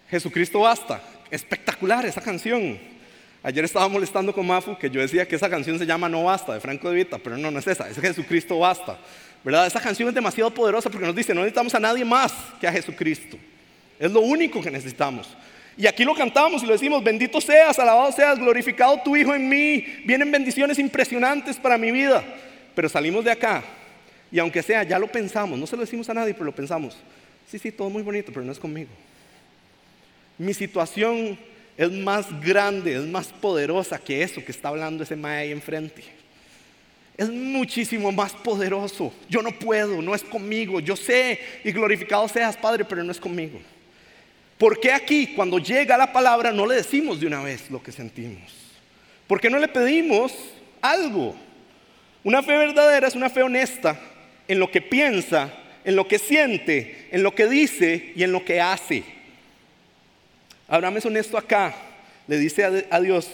Jesucristo 0.10 0.60
basta, 0.60 1.02
espectacular 1.32 2.06
esa 2.06 2.20
canción. 2.20 2.97
Ayer 3.48 3.64
estaba 3.64 3.88
molestando 3.88 4.34
con 4.34 4.46
Mafu 4.46 4.78
que 4.78 4.90
yo 4.90 5.00
decía 5.00 5.26
que 5.26 5.38
esa 5.38 5.50
canción 5.50 5.80
se 5.80 5.86
llama 5.86 6.10
No 6.10 6.26
Basta 6.26 6.54
de 6.54 6.60
Franco 6.60 6.90
de 6.90 6.96
Vita, 6.96 7.18
pero 7.18 7.38
no, 7.38 7.50
no 7.50 7.60
es 7.60 7.68
esa, 7.68 7.88
es 7.88 7.98
Jesucristo 7.98 8.60
Basta. 8.60 8.98
¿Verdad? 9.42 9.66
Esa 9.66 9.80
canción 9.80 10.10
es 10.10 10.16
demasiado 10.16 10.54
poderosa 10.54 10.90
porque 10.90 11.06
nos 11.08 11.16
dice, 11.16 11.34
no 11.34 11.40
necesitamos 11.40 11.74
a 11.74 11.80
nadie 11.80 12.04
más 12.04 12.34
que 12.60 12.68
a 12.68 12.74
Jesucristo. 12.74 13.38
Es 13.98 14.12
lo 14.12 14.20
único 14.20 14.62
que 14.62 14.70
necesitamos. 14.70 15.30
Y 15.78 15.88
aquí 15.88 16.04
lo 16.04 16.14
cantamos 16.14 16.62
y 16.62 16.66
lo 16.66 16.74
decimos, 16.74 17.02
bendito 17.02 17.40
seas, 17.40 17.80
alabado 17.80 18.12
seas, 18.12 18.38
glorificado 18.38 19.00
tu 19.02 19.16
Hijo 19.16 19.34
en 19.34 19.48
mí. 19.48 19.78
Vienen 20.04 20.30
bendiciones 20.30 20.78
impresionantes 20.78 21.56
para 21.56 21.78
mi 21.78 21.90
vida. 21.90 22.26
Pero 22.76 22.90
salimos 22.90 23.24
de 23.24 23.32
acá 23.32 23.64
y 24.30 24.40
aunque 24.40 24.62
sea, 24.62 24.84
ya 24.84 25.00
lo 25.00 25.08
pensamos, 25.08 25.58
no 25.58 25.66
se 25.66 25.78
lo 25.78 25.84
decimos 25.84 26.10
a 26.10 26.14
nadie, 26.14 26.34
pero 26.34 26.44
lo 26.44 26.54
pensamos. 26.54 26.98
Sí, 27.50 27.58
sí, 27.58 27.72
todo 27.72 27.90
muy 27.90 28.04
bonito, 28.04 28.30
pero 28.34 28.46
no 28.46 28.52
es 28.52 28.60
conmigo. 28.60 28.90
Mi 30.38 30.54
situación 30.54 31.40
es 31.78 31.92
más 31.92 32.28
grande, 32.42 32.96
es 32.96 33.06
más 33.06 33.28
poderosa 33.28 34.00
que 34.00 34.24
eso 34.24 34.44
que 34.44 34.52
está 34.52 34.70
hablando 34.70 35.04
ese 35.04 35.16
mae 35.16 35.44
ahí 35.44 35.52
enfrente. 35.52 36.04
Es 37.16 37.30
muchísimo 37.30 38.12
más 38.12 38.34
poderoso. 38.34 39.14
Yo 39.30 39.42
no 39.42 39.52
puedo, 39.52 40.02
no 40.02 40.14
es 40.14 40.24
conmigo. 40.24 40.80
Yo 40.80 40.96
sé 40.96 41.40
y 41.64 41.72
glorificado 41.72 42.28
seas, 42.28 42.58
Padre, 42.58 42.84
pero 42.84 43.04
no 43.04 43.12
es 43.12 43.20
conmigo. 43.20 43.60
¿Por 44.58 44.80
qué 44.80 44.92
aquí, 44.92 45.28
cuando 45.36 45.60
llega 45.60 45.98
la 45.98 46.12
palabra, 46.12 46.52
no 46.52 46.66
le 46.66 46.76
decimos 46.76 47.20
de 47.20 47.28
una 47.28 47.44
vez 47.44 47.70
lo 47.70 47.82
que 47.82 47.92
sentimos? 47.92 48.54
¿Por 49.28 49.40
qué 49.40 49.50
no 49.50 49.60
le 49.60 49.68
pedimos 49.68 50.34
algo? 50.82 51.36
Una 52.24 52.42
fe 52.42 52.58
verdadera 52.58 53.08
es 53.08 53.16
una 53.16 53.30
fe 53.30 53.44
honesta 53.44 54.00
en 54.48 54.60
lo 54.60 54.72
que 54.72 54.82
piensa, 54.82 55.54
en 55.84 55.96
lo 55.96 56.08
que 56.08 56.18
siente, 56.18 57.08
en 57.12 57.22
lo 57.22 57.36
que 57.36 57.48
dice 57.48 58.14
y 58.16 58.24
en 58.24 58.32
lo 58.32 58.44
que 58.44 58.62
hace. 58.62 59.04
Abraham 60.68 60.98
es 60.98 61.06
honesto 61.06 61.38
acá. 61.38 61.74
Le 62.28 62.38
dice 62.38 62.86
a 62.90 63.00
Dios, 63.00 63.30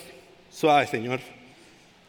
suave 0.52 0.86
Señor, 0.86 1.20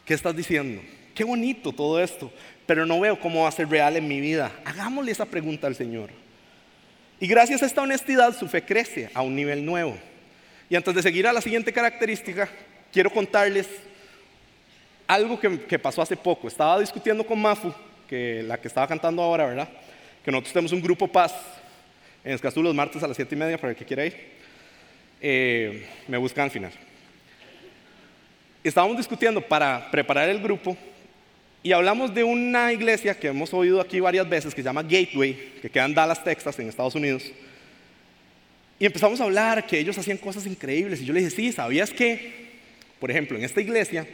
¿qué 0.05 0.15
estás 0.15 0.37
diciendo? 0.37 0.83
Qué 1.15 1.25
bonito 1.25 1.73
todo 1.73 2.01
esto, 2.03 2.31
pero 2.67 2.85
no 2.85 3.01
veo 3.01 3.19
cómo 3.19 3.43
va 3.43 3.49
a 3.49 3.53
ser 3.53 3.69
real 3.69 3.97
en 3.97 4.07
mi 4.07 4.21
vida. 4.21 4.53
Hagámosle 4.65 5.13
esa 5.13 5.25
pregunta 5.25 5.67
al 5.67 5.75
Señor. 5.75 6.11
Y 7.21 7.27
gracias 7.27 7.63
a 7.63 7.67
esta 7.67 7.81
honestidad 7.81 8.37
su 8.37 8.49
fe 8.49 8.63
crece 8.63 9.11
a 9.15 9.23
un 9.23 9.35
nivel 9.35 9.65
nuevo. 9.65 9.97
Y 10.69 10.77
antes 10.77 10.95
de 10.95 11.03
seguir 11.03 11.27
a 11.27 11.33
la 11.33 11.41
siguiente 11.41 11.73
característica, 11.73 12.49
quiero 12.93 13.11
contarles 13.11 13.69
algo 15.07 15.39
que, 15.39 15.79
pasó 15.79 16.03
hace 16.03 16.17
poco. 16.17 16.49
Estaba 16.49 16.81
discutiendo 16.81 17.25
con 17.25 17.41
Mafu, 17.41 17.73
que 18.09 18.43
la 18.43 18.61
que 18.61 18.69
estaba 18.69 18.87
cantando 18.87 19.23
ahora, 19.23 19.47
¿verdad? 19.47 19.69
Que 20.25 20.31
nosotros 20.31 20.53
tenemos 20.53 20.73
un 20.73 20.83
grupo 20.83 21.07
paz 21.07 21.35
en 22.25 22.33
Escazú 22.33 22.63
los 22.63 22.75
martes 22.75 23.03
a 23.03 23.09
las 23.09 23.17
siete 23.17 23.35
y 23.35 23.39
media 23.39 23.59
para 23.59 23.71
el 23.71 23.77
que 23.77 23.85
quiera 23.85 24.05
ir. 24.05 24.35
Eh, 25.27 25.87
me 26.07 26.19
buscan 26.19 26.45
al 26.45 26.51
final. 26.51 26.71
Estábamos 28.63 28.99
discutiendo 28.99 29.41
para 29.41 29.91
preparar 29.91 30.29
el 30.29 30.39
grupo 30.39 30.77
y 31.63 31.73
hablamos 31.73 32.15
de 32.15 32.23
una 32.23 32.75
iglesia 32.75 33.19
que 33.19 33.29
hemos 33.29 33.55
oído 33.55 33.81
aquí 33.81 34.01
varias 34.01 34.29
veces 34.29 34.55
que 34.55 34.61
se 34.61 34.67
llama 34.67 34.83
Gateway, 34.83 35.55
que 35.63 35.71
queda 35.71 35.87
en 35.87 35.95
Dallas, 35.95 36.23
Texas, 36.23 36.59
en 36.59 36.69
Estados 36.69 36.95
Unidos. 36.95 37.33
Y 38.79 38.85
empezamos 38.85 39.19
a 39.19 39.25
hablar 39.25 39.67
que 39.67 39.79
ellos 39.79 39.97
hacían 39.97 40.19
cosas 40.19 40.45
increíbles. 40.45 41.01
Y 41.01 41.07
yo 41.07 41.15
le 41.15 41.21
dije, 41.21 41.35
sí, 41.35 41.53
¿sabías 41.53 41.91
que, 41.91 42.51
por 43.01 43.11
ejemplo, 43.11 43.39
en 43.39 43.45
esta 43.45 43.63
iglesia 43.63 44.07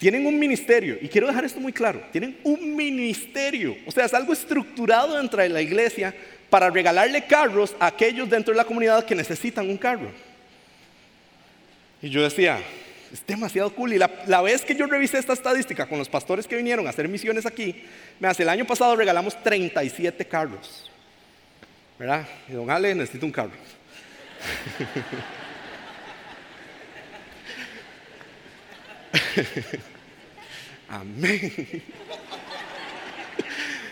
tienen 0.00 0.26
un 0.26 0.38
ministerio? 0.38 0.96
Y 0.98 1.08
quiero 1.08 1.26
dejar 1.26 1.44
esto 1.44 1.60
muy 1.60 1.74
claro, 1.74 2.02
tienen 2.10 2.38
un 2.42 2.74
ministerio. 2.74 3.76
O 3.86 3.90
sea, 3.90 4.06
es 4.06 4.14
algo 4.14 4.32
estructurado 4.32 5.18
dentro 5.18 5.42
de 5.42 5.50
la 5.50 5.60
iglesia 5.60 6.14
para 6.48 6.70
regalarle 6.70 7.26
carros 7.26 7.76
a 7.78 7.88
aquellos 7.88 8.28
dentro 8.30 8.54
de 8.54 8.56
la 8.56 8.64
comunidad 8.64 9.04
que 9.04 9.14
necesitan 9.14 9.68
un 9.68 9.76
carro. 9.76 10.10
Y 12.00 12.08
yo 12.08 12.22
decía, 12.22 12.60
es 13.12 13.26
demasiado 13.26 13.74
cool. 13.74 13.92
Y 13.92 13.98
la, 13.98 14.40
vez 14.40 14.64
que 14.64 14.74
yo 14.74 14.86
revisé 14.86 15.18
esta 15.18 15.34
estadística 15.34 15.86
con 15.86 15.98
los 15.98 16.08
pastores 16.08 16.46
que 16.46 16.56
vinieron 16.56 16.86
a 16.86 16.90
hacer 16.90 17.06
misiones 17.06 17.44
aquí, 17.44 17.84
me 18.18 18.26
hace 18.26 18.42
el 18.42 18.48
año 18.48 18.64
pasado 18.64 18.96
regalamos 18.96 19.40
37 19.42 20.24
carros. 20.26 20.90
¿Verdad? 21.98 22.26
Y 22.48 22.52
don 22.52 22.70
Ale, 22.70 22.94
necesito 22.94 23.26
un 23.26 23.32
carro. 23.32 23.50
Amén. 30.88 31.82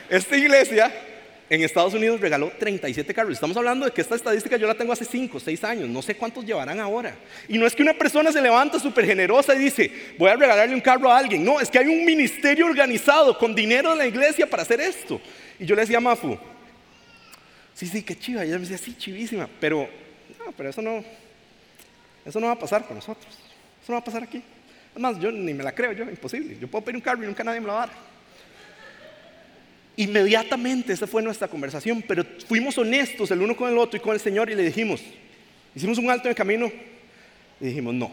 Esta 0.09 0.37
iglesia 0.37 0.93
en 1.51 1.63
Estados 1.63 1.95
Unidos 1.95 2.21
regaló 2.21 2.51
37 2.59 3.15
carros. 3.15 3.33
Estamos 3.35 3.57
hablando 3.57 3.87
de 3.87 3.93
que 3.93 4.01
esta 4.01 4.15
estadística 4.15 4.57
yo 4.57 4.67
la 4.67 4.75
tengo 4.75 4.93
hace 4.93 5.05
5, 5.05 5.41
6 5.41 5.65
años. 5.65 5.89
No 5.89 6.03
sé 6.03 6.15
cuántos 6.17 6.45
llevarán 6.45 6.79
ahora. 6.81 7.17
Y 7.49 7.59
no 7.59 7.67
es 7.67 7.75
que 7.75 7.83
una 7.83 7.95
persona 7.95 8.33
se 8.33 8.43
levanta 8.43 8.79
súper 8.79 9.07
generosa 9.07 9.55
y 9.55 9.59
dice, 9.59 9.91
voy 10.19 10.31
a 10.31 10.37
regalarle 10.37 10.75
un 10.75 10.81
carro 10.81 11.11
a 11.11 11.19
alguien. 11.19 11.45
No, 11.45 11.61
es 11.61 11.71
que 11.71 11.79
hay 11.79 11.87
un 11.87 12.05
ministerio 12.05 12.67
organizado 12.67 13.39
con 13.39 13.55
dinero 13.55 13.91
de 13.91 13.97
la 13.97 14.07
iglesia 14.07 14.49
para 14.49 14.63
hacer 14.63 14.81
esto. 14.81 15.21
Y 15.59 15.65
yo 15.65 15.75
le 15.75 15.83
decía 15.83 15.99
a 15.99 16.01
Mafu, 16.01 16.39
sí, 17.75 17.87
sí, 17.87 18.03
qué 18.03 18.19
chiva. 18.19 18.45
Y 18.45 18.49
ella 18.49 18.59
me 18.59 18.67
decía, 18.67 18.79
sí, 18.79 18.95
chivísima. 18.97 19.49
Pero, 19.61 19.89
no, 20.39 20.53
pero 20.53 20.71
eso 20.71 20.83
no, 20.83 21.03
eso 22.25 22.41
no 22.41 22.47
va 22.49 22.53
a 22.53 22.59
pasar 22.59 22.87
con 22.87 22.97
nosotros. 22.97 23.33
Eso 23.83 23.93
no 23.93 23.95
va 23.95 24.01
a 24.01 24.05
pasar 24.05 24.23
aquí. 24.23 24.43
Además, 24.99 25.23
yo 25.23 25.31
ni 25.31 25.55
me 25.55 25.63
la 25.63 25.73
creo, 25.73 25.93
yo, 25.93 26.03
imposible. 26.03 26.57
Yo 26.61 26.67
puedo 26.67 26.85
pedir 26.85 26.97
un 26.97 27.03
carro 27.03 27.23
y 27.23 27.27
nunca 27.27 27.45
nadie 27.45 27.61
me 27.61 27.69
lo 27.69 27.75
va 27.75 27.85
a 27.85 27.87
dar. 27.87 27.97
Inmediatamente 29.95 30.93
esa 30.93 31.07
fue 31.07 31.23
nuestra 31.23 31.47
conversación, 31.47 32.03
pero 32.03 32.25
fuimos 32.49 32.77
honestos 32.79 33.31
el 33.31 33.41
uno 33.41 33.55
con 33.57 33.71
el 33.71 33.79
otro 33.79 33.97
y 33.97 34.01
con 34.01 34.13
el 34.13 34.19
Señor 34.19 34.51
y 34.51 34.57
le 34.57 34.65
dijimos, 34.65 35.01
hicimos 35.73 35.99
un 35.99 36.11
alto 36.11 36.25
en 36.25 36.31
el 36.31 36.35
camino 36.35 36.73
y 37.61 37.67
dijimos, 37.67 37.95
no, 37.95 38.11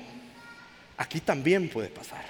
aquí 0.95 1.19
también 1.21 1.69
puede 1.69 1.87
pasar. 1.87 2.23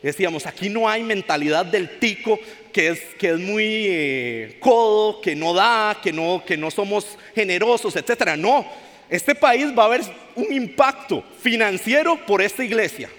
Decíamos, 0.00 0.46
aquí 0.46 0.68
no 0.68 0.88
hay 0.88 1.02
mentalidad 1.02 1.66
del 1.66 1.98
tico 1.98 2.38
que 2.72 2.90
es, 2.90 3.00
que 3.18 3.30
es 3.30 3.40
muy 3.40 3.64
eh, 3.88 4.56
codo, 4.60 5.20
que 5.20 5.34
no 5.34 5.52
da, 5.52 5.98
que 6.00 6.12
no, 6.12 6.44
que 6.46 6.56
no 6.56 6.70
somos 6.70 7.18
generosos, 7.34 7.96
etc. 7.96 8.36
No, 8.38 8.64
este 9.10 9.34
país 9.34 9.76
va 9.76 9.82
a 9.82 9.86
haber 9.86 10.02
un 10.36 10.52
impacto 10.52 11.24
financiero 11.40 12.24
por 12.24 12.40
esta 12.40 12.62
iglesia. 12.62 13.10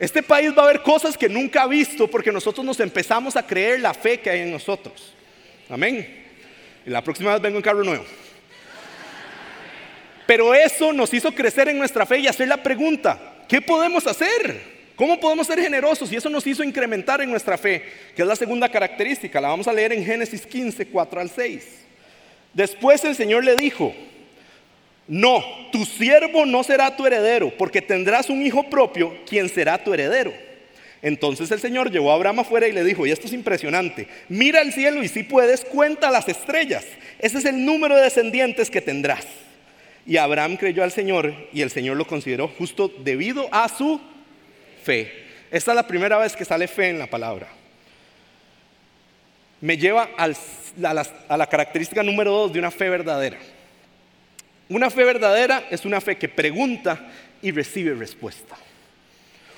Este 0.00 0.22
país 0.22 0.50
va 0.56 0.62
a 0.62 0.64
haber 0.64 0.80
cosas 0.80 1.14
que 1.14 1.28
nunca 1.28 1.62
ha 1.62 1.66
visto 1.66 2.08
porque 2.08 2.32
nosotros 2.32 2.64
nos 2.64 2.80
empezamos 2.80 3.36
a 3.36 3.46
creer 3.46 3.80
la 3.80 3.92
fe 3.92 4.18
que 4.18 4.30
hay 4.30 4.40
en 4.40 4.50
nosotros. 4.50 5.12
Amén. 5.68 6.24
Y 6.86 6.88
la 6.88 7.04
próxima 7.04 7.34
vez 7.34 7.42
vengo 7.42 7.58
en 7.58 7.62
carro 7.62 7.84
nuevo. 7.84 8.06
Pero 10.26 10.54
eso 10.54 10.90
nos 10.94 11.12
hizo 11.12 11.30
crecer 11.32 11.68
en 11.68 11.76
nuestra 11.76 12.06
fe 12.06 12.20
y 12.20 12.26
hacer 12.26 12.48
la 12.48 12.62
pregunta, 12.62 13.44
¿qué 13.46 13.60
podemos 13.60 14.06
hacer? 14.06 14.62
¿Cómo 14.96 15.20
podemos 15.20 15.46
ser 15.46 15.60
generosos? 15.60 16.10
Y 16.10 16.16
eso 16.16 16.30
nos 16.30 16.46
hizo 16.46 16.64
incrementar 16.64 17.20
en 17.20 17.30
nuestra 17.30 17.58
fe, 17.58 17.84
que 18.16 18.22
es 18.22 18.28
la 18.28 18.36
segunda 18.36 18.70
característica. 18.70 19.38
La 19.38 19.48
vamos 19.48 19.68
a 19.68 19.72
leer 19.74 19.92
en 19.92 20.02
Génesis 20.02 20.46
15, 20.46 20.86
4 20.86 21.20
al 21.20 21.28
6. 21.28 21.66
Después 22.54 23.04
el 23.04 23.14
Señor 23.14 23.44
le 23.44 23.54
dijo, 23.54 23.94
no, 25.10 25.44
tu 25.72 25.84
siervo 25.84 26.46
no 26.46 26.62
será 26.62 26.94
tu 26.94 27.04
heredero, 27.04 27.50
porque 27.58 27.82
tendrás 27.82 28.30
un 28.30 28.46
hijo 28.46 28.70
propio, 28.70 29.12
quien 29.28 29.48
será 29.48 29.82
tu 29.82 29.92
heredero. 29.92 30.32
Entonces 31.02 31.50
el 31.50 31.58
Señor 31.58 31.90
llevó 31.90 32.12
a 32.12 32.14
Abraham 32.14 32.38
afuera 32.38 32.68
y 32.68 32.72
le 32.72 32.84
dijo, 32.84 33.04
y 33.04 33.10
esto 33.10 33.26
es 33.26 33.32
impresionante, 33.32 34.06
mira 34.28 34.60
el 34.60 34.72
cielo 34.72 35.02
y 35.02 35.08
si 35.08 35.24
puedes, 35.24 35.64
cuenta 35.64 36.12
las 36.12 36.28
estrellas. 36.28 36.84
Ese 37.18 37.38
es 37.38 37.44
el 37.44 37.64
número 37.64 37.96
de 37.96 38.02
descendientes 38.02 38.70
que 38.70 38.80
tendrás. 38.80 39.26
Y 40.06 40.16
Abraham 40.16 40.56
creyó 40.56 40.84
al 40.84 40.92
Señor 40.92 41.34
y 41.52 41.62
el 41.62 41.72
Señor 41.72 41.96
lo 41.96 42.06
consideró 42.06 42.46
justo 42.46 42.86
debido 43.02 43.48
a 43.50 43.68
su 43.68 44.00
fe. 44.84 45.10
Esta 45.50 45.72
es 45.72 45.74
la 45.74 45.88
primera 45.88 46.18
vez 46.18 46.36
que 46.36 46.44
sale 46.44 46.68
fe 46.68 46.90
en 46.90 47.00
la 47.00 47.08
palabra. 47.08 47.48
Me 49.60 49.76
lleva 49.76 50.08
a 50.16 51.36
la 51.36 51.46
característica 51.48 52.04
número 52.04 52.30
dos 52.30 52.52
de 52.52 52.60
una 52.60 52.70
fe 52.70 52.88
verdadera. 52.88 53.38
Una 54.70 54.88
fe 54.88 55.04
verdadera 55.04 55.64
es 55.68 55.84
una 55.84 56.00
fe 56.00 56.16
que 56.16 56.28
pregunta 56.28 57.10
y 57.42 57.50
recibe 57.50 57.92
respuesta. 57.92 58.56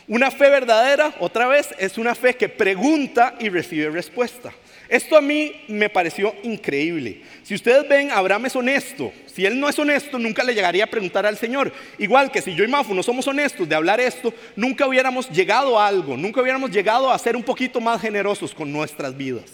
Una 0.09 0.31
fe 0.31 0.49
verdadera, 0.49 1.14
otra 1.21 1.47
vez, 1.47 1.69
es 1.78 1.99
una 1.99 2.14
fe 2.14 2.35
que 2.35 2.49
pregunta 2.49 3.35
y 3.38 3.50
recibe 3.50 3.90
respuesta. 3.90 4.52
Esto 4.88 5.16
a 5.16 5.21
mí 5.21 5.52
me 5.69 5.90
pareció 5.90 6.35
increíble. 6.42 7.23
Si 7.42 7.54
ustedes 7.54 7.87
ven, 7.87 8.11
Abraham 8.11 8.47
es 8.47 8.57
honesto. 8.57 9.12
Si 9.26 9.45
él 9.45 9.61
no 9.61 9.69
es 9.69 9.78
honesto, 9.78 10.19
nunca 10.19 10.42
le 10.45 10.54
llegaría 10.54 10.85
a 10.85 10.90
preguntar 10.90 11.26
al 11.26 11.37
Señor. 11.37 11.73
Igual 11.99 12.33
que 12.33 12.40
si 12.40 12.54
yo 12.54 12.64
y 12.64 12.69
Mafu 12.69 12.95
no 12.95 13.02
somos 13.02 13.26
honestos 13.28 13.69
de 13.69 13.75
hablar 13.75 14.00
esto, 14.00 14.33
nunca 14.57 14.87
hubiéramos 14.87 15.28
llegado 15.28 15.78
a 15.78 15.87
algo, 15.87 16.16
nunca 16.16 16.40
hubiéramos 16.40 16.71
llegado 16.71 17.11
a 17.11 17.19
ser 17.19 17.37
un 17.37 17.42
poquito 17.42 17.83
más 17.83 18.00
generosos 18.00 18.54
con 18.54 18.73
nuestras 18.73 19.14
vidas. 19.14 19.50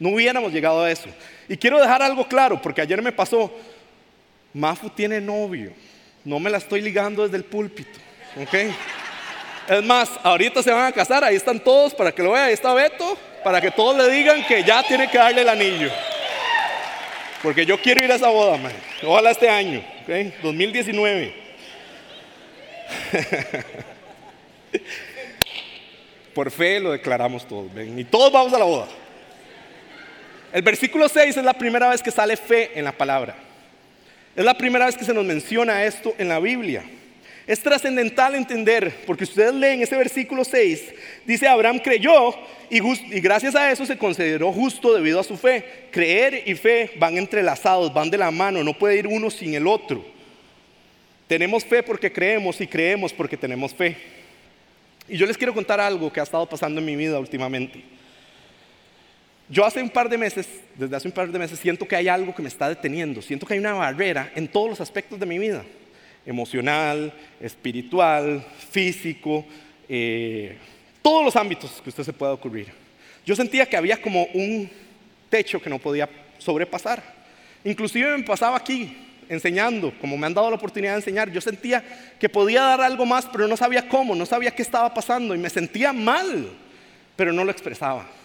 No 0.00 0.10
hubiéramos 0.10 0.52
llegado 0.52 0.82
a 0.82 0.90
eso. 0.90 1.08
Y 1.48 1.56
quiero 1.56 1.80
dejar 1.80 2.02
algo 2.02 2.26
claro, 2.26 2.60
porque 2.60 2.80
ayer 2.80 3.00
me 3.02 3.12
pasó, 3.12 3.52
Mafu 4.52 4.90
tiene 4.90 5.20
novio, 5.20 5.72
no 6.24 6.40
me 6.40 6.50
la 6.50 6.58
estoy 6.58 6.80
ligando 6.80 7.22
desde 7.22 7.36
el 7.36 7.44
púlpito, 7.44 7.98
¿ok? 8.36 8.54
Es 9.68 9.84
más, 9.84 10.10
ahorita 10.22 10.62
se 10.62 10.72
van 10.72 10.86
a 10.86 10.92
casar, 10.92 11.22
ahí 11.22 11.36
están 11.36 11.60
todos 11.60 11.94
para 11.94 12.12
que 12.12 12.22
lo 12.22 12.32
vean, 12.32 12.46
ahí 12.46 12.54
está 12.54 12.74
Beto, 12.74 13.16
para 13.44 13.60
que 13.60 13.70
todos 13.70 13.96
le 13.96 14.10
digan 14.10 14.44
que 14.44 14.64
ya 14.64 14.82
tiene 14.82 15.08
que 15.08 15.18
darle 15.18 15.42
el 15.42 15.48
anillo. 15.48 15.90
Porque 17.42 17.64
yo 17.64 17.80
quiero 17.80 18.04
ir 18.04 18.12
a 18.12 18.16
esa 18.16 18.28
boda, 18.28 18.56
man. 18.56 18.72
Ojalá 19.02 19.30
este 19.30 19.48
año, 19.48 19.82
2019. 20.42 21.34
Por 26.34 26.50
fe 26.50 26.80
lo 26.80 26.92
declaramos 26.92 27.46
todos, 27.46 27.72
ven. 27.72 27.98
Y 27.98 28.04
todos 28.04 28.32
vamos 28.32 28.52
a 28.52 28.58
la 28.58 28.64
boda. 28.64 28.88
El 30.52 30.62
versículo 30.62 31.08
6 31.08 31.36
es 31.36 31.44
la 31.44 31.54
primera 31.54 31.88
vez 31.88 32.02
que 32.02 32.10
sale 32.10 32.36
fe 32.36 32.72
en 32.74 32.84
la 32.84 32.92
palabra. 32.92 33.36
Es 34.40 34.46
la 34.46 34.56
primera 34.56 34.86
vez 34.86 34.96
que 34.96 35.04
se 35.04 35.12
nos 35.12 35.22
menciona 35.22 35.84
esto 35.84 36.14
en 36.16 36.28
la 36.28 36.40
Biblia. 36.40 36.82
Es 37.46 37.60
trascendental 37.60 38.34
entender, 38.34 38.90
porque 39.06 39.24
ustedes 39.24 39.52
leen 39.52 39.82
ese 39.82 39.94
versículo 39.98 40.44
6, 40.44 40.94
dice 41.26 41.46
Abraham 41.46 41.78
creyó 41.78 42.30
y, 42.70 42.78
y, 42.78 43.20
gracias 43.20 43.54
a 43.54 43.70
eso 43.70 43.84
se 43.84 43.98
consideró 43.98 44.50
justo 44.50 44.94
debido 44.94 45.20
a 45.20 45.24
su 45.24 45.36
fe. 45.36 45.62
Creer 45.90 46.44
y 46.46 46.54
fe 46.54 46.90
van 46.96 47.18
entrelazados, 47.18 47.92
van 47.92 48.08
de 48.08 48.16
la 48.16 48.30
mano, 48.30 48.64
no 48.64 48.72
puede 48.72 48.96
ir 48.96 49.06
uno 49.06 49.28
sin 49.28 49.52
el 49.52 49.66
otro. 49.66 50.02
Tenemos 51.26 51.62
fe 51.62 51.82
porque 51.82 52.10
creemos 52.10 52.58
y 52.62 52.66
creemos 52.66 53.12
porque 53.12 53.36
tenemos 53.36 53.74
fe. 53.74 53.94
Y 55.06 55.18
yo 55.18 55.26
les 55.26 55.36
quiero 55.36 55.52
contar 55.52 55.80
algo 55.80 56.10
que 56.10 56.18
ha 56.18 56.22
estado 56.22 56.48
pasando 56.48 56.80
en 56.80 56.86
mi 56.86 56.96
vida 56.96 57.18
últimamente. 57.18 57.99
Yo 59.50 59.66
hace 59.66 59.82
un 59.82 59.90
par 59.90 60.08
de 60.08 60.16
meses, 60.16 60.48
desde 60.76 60.94
hace 60.94 61.08
un 61.08 61.12
par 61.12 61.30
de 61.30 61.36
meses, 61.36 61.58
siento 61.58 61.86
que 61.86 61.96
hay 61.96 62.06
algo 62.06 62.32
que 62.32 62.40
me 62.40 62.48
está 62.48 62.68
deteniendo, 62.68 63.20
siento 63.20 63.46
que 63.46 63.54
hay 63.54 63.58
una 63.58 63.72
barrera 63.72 64.30
en 64.36 64.46
todos 64.46 64.70
los 64.70 64.80
aspectos 64.80 65.18
de 65.18 65.26
mi 65.26 65.40
vida 65.40 65.64
emocional, 66.24 67.12
espiritual, 67.40 68.46
físico, 68.70 69.44
eh, 69.88 70.56
todos 71.02 71.24
los 71.24 71.34
ámbitos 71.34 71.80
que 71.82 71.88
usted 71.88 72.04
se 72.04 72.12
pueda 72.12 72.32
ocurrir. 72.32 72.68
Yo 73.26 73.34
sentía 73.34 73.66
que 73.66 73.76
había 73.76 74.00
como 74.00 74.24
un 74.34 74.70
techo 75.28 75.60
que 75.60 75.68
no 75.68 75.80
podía 75.80 76.08
sobrepasar. 76.38 77.02
Inclusive 77.64 78.16
me 78.16 78.22
pasaba 78.22 78.56
aquí 78.56 78.96
enseñando, 79.28 79.92
como 80.00 80.16
me 80.16 80.26
han 80.26 80.34
dado 80.34 80.50
la 80.50 80.56
oportunidad 80.56 80.92
de 80.92 80.98
enseñar, 80.98 81.30
yo 81.30 81.40
sentía 81.40 81.82
que 82.20 82.28
podía 82.28 82.62
dar 82.62 82.82
algo 82.82 83.04
más, 83.04 83.26
pero 83.26 83.48
no 83.48 83.56
sabía 83.56 83.88
cómo, 83.88 84.14
no 84.14 84.26
sabía 84.26 84.52
qué 84.52 84.62
estaba 84.62 84.94
pasando 84.94 85.34
y 85.34 85.38
me 85.38 85.50
sentía 85.50 85.92
mal, 85.92 86.50
pero 87.16 87.32
no 87.32 87.44
lo 87.44 87.50
expresaba. 87.50 88.19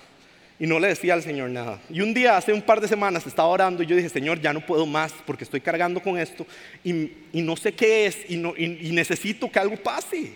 Y 0.58 0.68
no 0.68 0.80
le 0.80 0.88
decía 0.88 1.14
al 1.14 1.22
Señor 1.22 1.50
nada. 1.50 1.82
Y 1.90 2.02
un 2.02 2.14
día, 2.14 2.38
hace 2.38 2.54
un 2.54 2.62
par 2.62 2.80
de 2.80 2.88
semanas, 2.88 3.28
estaba 3.28 3.50
orando 3.50 3.84
y 3.84 3.86
yo 3.86 3.96
dije, 3.96 4.08
Señor, 4.08 4.40
ya 4.40 4.54
no 4.54 4.62
puedo 4.62 4.86
más 4.86 5.14
porque 5.26 5.44
estoy 5.44 5.60
cargando 5.60 6.02
con 6.02 6.18
esto 6.18 6.48
y, 6.84 7.12
no 7.34 7.58
sé 7.58 7.74
qué 7.74 8.06
es 8.06 8.30
y, 8.30 8.36
y 8.36 8.92
necesito 8.92 9.52
que 9.52 9.60
algo 9.60 9.76
pase. 9.76 10.34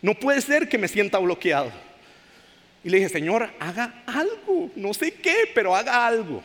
No 0.00 0.14
puede 0.14 0.40
ser 0.40 0.68
que 0.68 0.78
me 0.78 0.88
sienta 0.88 1.18
bloqueado. 1.18 1.70
Y 2.84 2.88
le 2.88 2.98
dije, 2.98 3.08
Señor, 3.08 3.50
haga 3.58 4.02
algo. 4.06 4.70
No 4.76 4.94
sé 4.94 5.12
qué, 5.12 5.50
pero 5.54 5.74
haga 5.74 6.06
algo. 6.06 6.42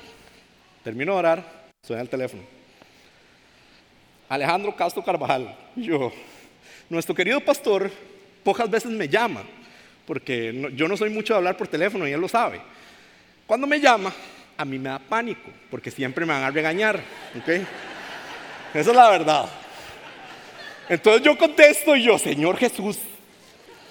Termino 0.83 1.13
de 1.13 1.19
orar, 1.19 1.65
suena 1.81 2.01
el 2.01 2.09
teléfono. 2.09 2.43
Alejandro 4.27 4.75
Castro 4.75 5.03
Carvajal. 5.03 5.55
yo, 5.75 6.11
nuestro 6.89 7.13
querido 7.15 7.39
pastor, 7.39 7.91
pocas 8.43 8.69
veces 8.69 8.91
me 8.91 9.07
llama, 9.07 9.43
porque 10.05 10.71
yo 10.75 10.87
no 10.87 10.97
soy 10.97 11.09
mucho 11.09 11.33
de 11.33 11.37
hablar 11.37 11.55
por 11.55 11.67
teléfono 11.67 12.07
y 12.07 12.11
él 12.11 12.19
lo 12.19 12.27
sabe. 12.27 12.59
Cuando 13.53 13.67
me 13.67 13.79
llama, 13.79 14.11
a 14.57 14.65
mí 14.65 14.79
me 14.79 14.89
da 14.89 14.97
pánico, 14.97 15.51
porque 15.69 15.91
siempre 15.91 16.25
me 16.25 16.33
van 16.33 16.41
a 16.41 16.49
regañar. 16.49 16.99
¿okay? 17.39 17.63
Esa 18.73 18.89
es 18.89 18.95
la 18.95 19.11
verdad. 19.11 19.45
Entonces 20.89 21.21
yo 21.21 21.37
contesto 21.37 21.95
y 21.95 22.01
yo, 22.01 22.17
Señor 22.17 22.57
Jesús, 22.57 22.97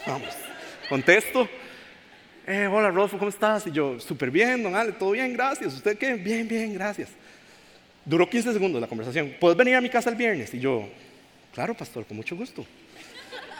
vamos, 0.04 0.34
contesto. 0.88 1.48
Eh, 2.44 2.66
hola 2.66 2.90
Rodolfo, 2.90 3.18
¿cómo 3.18 3.28
estás? 3.28 3.64
Y 3.68 3.70
yo, 3.70 4.00
súper 4.00 4.32
bien, 4.32 4.64
don 4.64 4.74
Ale, 4.74 4.90
todo 4.94 5.12
bien, 5.12 5.32
gracias. 5.32 5.74
¿Usted 5.74 5.96
qué? 5.96 6.14
Bien, 6.14 6.48
bien, 6.48 6.74
gracias. 6.74 7.10
Duró 8.04 8.28
15 8.28 8.54
segundos 8.54 8.80
la 8.80 8.88
conversación. 8.88 9.36
¿Puedes 9.38 9.56
venir 9.56 9.76
a 9.76 9.80
mi 9.80 9.88
casa 9.88 10.10
el 10.10 10.16
viernes? 10.16 10.52
Y 10.54 10.58
yo, 10.58 10.88
claro, 11.54 11.72
pastor, 11.74 12.04
con 12.04 12.16
mucho 12.16 12.34
gusto. 12.34 12.66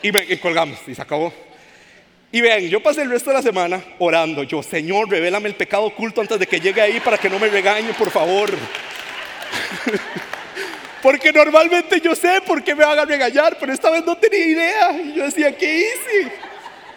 Y, 0.02 0.08
y 0.32 0.36
colgamos 0.38 0.80
y 0.88 0.96
se 0.96 1.00
acabó. 1.00 1.32
Y 2.34 2.40
vean, 2.40 2.66
yo 2.66 2.82
pasé 2.82 3.02
el 3.02 3.10
resto 3.10 3.28
de 3.28 3.36
la 3.36 3.42
semana 3.42 3.84
orando. 3.98 4.42
Yo, 4.42 4.62
Señor, 4.62 5.10
revélame 5.10 5.50
el 5.50 5.54
pecado 5.54 5.84
oculto 5.84 6.22
antes 6.22 6.38
de 6.38 6.46
que 6.46 6.58
llegue 6.58 6.80
ahí 6.80 6.98
para 6.98 7.18
que 7.18 7.28
no 7.28 7.38
me 7.38 7.48
regañe, 7.48 7.92
por 7.92 8.10
favor. 8.10 8.50
Porque 11.02 11.30
normalmente 11.30 12.00
yo 12.00 12.14
sé 12.14 12.40
por 12.46 12.64
qué 12.64 12.74
me 12.74 12.86
van 12.86 12.98
a 12.98 13.04
regañar, 13.04 13.58
pero 13.60 13.74
esta 13.74 13.90
vez 13.90 14.02
no 14.06 14.16
tenía 14.16 14.46
idea. 14.46 14.92
Y 14.92 15.12
yo 15.12 15.24
decía, 15.24 15.54
¿qué 15.54 15.80
hice? 15.80 16.32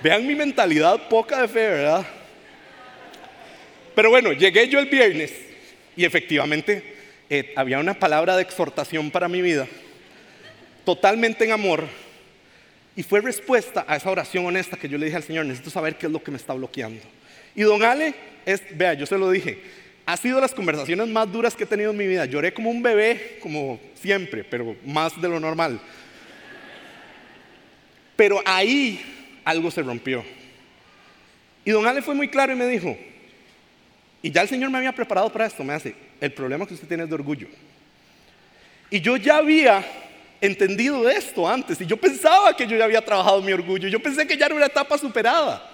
Vean 0.01 0.25
mi 0.25 0.35
mentalidad 0.35 1.09
poca 1.09 1.41
de 1.41 1.49
fe, 1.49 1.67
¿verdad? 1.67 2.05
Pero 3.93 4.11
bueno, 4.11 4.31
llegué 4.31 4.69
yo 4.69 4.79
el 4.79 4.85
viernes 4.85 5.33
y 5.97 6.05
efectivamente 6.05 6.95
eh, 7.29 7.51
había 7.57 7.79
una 7.79 7.93
palabra 7.93 8.37
de 8.37 8.43
exhortación 8.43 9.11
para 9.11 9.27
mi 9.27 9.41
vida, 9.41 9.67
totalmente 10.85 11.43
en 11.43 11.51
amor 11.51 11.83
y 12.95 13.03
fue 13.03 13.21
respuesta 13.21 13.85
a 13.87 13.97
esa 13.97 14.09
oración 14.09 14.45
honesta 14.45 14.77
que 14.77 14.87
yo 14.87 14.97
le 14.97 15.05
dije 15.05 15.17
al 15.17 15.23
Señor, 15.23 15.45
necesito 15.45 15.69
saber 15.69 15.97
qué 15.97 16.05
es 16.05 16.11
lo 16.11 16.23
que 16.23 16.31
me 16.31 16.37
está 16.37 16.53
bloqueando. 16.53 17.01
Y 17.53 17.63
don 17.63 17.83
Ale, 17.83 18.15
es, 18.45 18.61
vea, 18.77 18.93
yo 18.93 19.05
se 19.05 19.17
lo 19.17 19.29
dije, 19.29 19.61
ha 20.05 20.15
sido 20.15 20.39
las 20.39 20.53
conversaciones 20.53 21.07
más 21.07 21.31
duras 21.31 21.55
que 21.55 21.63
he 21.65 21.67
tenido 21.67 21.91
en 21.91 21.97
mi 21.97 22.07
vida. 22.07 22.25
Lloré 22.25 22.53
como 22.53 22.69
un 22.69 22.81
bebé, 22.81 23.39
como 23.41 23.79
siempre, 23.95 24.43
pero 24.43 24.75
más 24.85 25.19
de 25.19 25.27
lo 25.27 25.39
normal. 25.39 25.79
Pero 28.15 28.41
ahí 28.45 29.01
algo 29.43 29.69
se 29.71 29.81
rompió. 29.81 30.23
Y 31.65 31.71
don 31.71 31.85
Ale 31.85 32.01
fue 32.01 32.15
muy 32.15 32.29
claro 32.29 32.53
y 32.53 32.55
me 32.55 32.67
dijo, 32.67 32.95
y 34.21 34.31
ya 34.31 34.41
el 34.41 34.47
Señor 34.47 34.69
me 34.69 34.77
había 34.77 34.93
preparado 34.93 35.31
para 35.31 35.47
esto, 35.47 35.63
me 35.63 35.73
hace, 35.73 35.95
el 36.21 36.31
problema 36.31 36.65
que 36.65 36.75
usted 36.75 36.87
tiene 36.87 37.03
es 37.03 37.09
de 37.09 37.15
orgullo. 37.15 37.47
Y 38.89 39.01
yo 39.01 39.17
ya 39.17 39.37
había 39.37 39.83
entendido 40.41 41.09
esto 41.09 41.47
antes, 41.47 41.79
y 41.81 41.85
yo 41.85 41.97
pensaba 41.97 42.55
que 42.55 42.67
yo 42.67 42.77
ya 42.77 42.85
había 42.85 43.03
trabajado 43.03 43.41
mi 43.41 43.53
orgullo, 43.53 43.87
yo 43.87 43.99
pensé 43.99 44.27
que 44.27 44.37
ya 44.37 44.47
era 44.47 44.55
una 44.55 44.65
etapa 44.65 44.97
superada. 44.97 45.71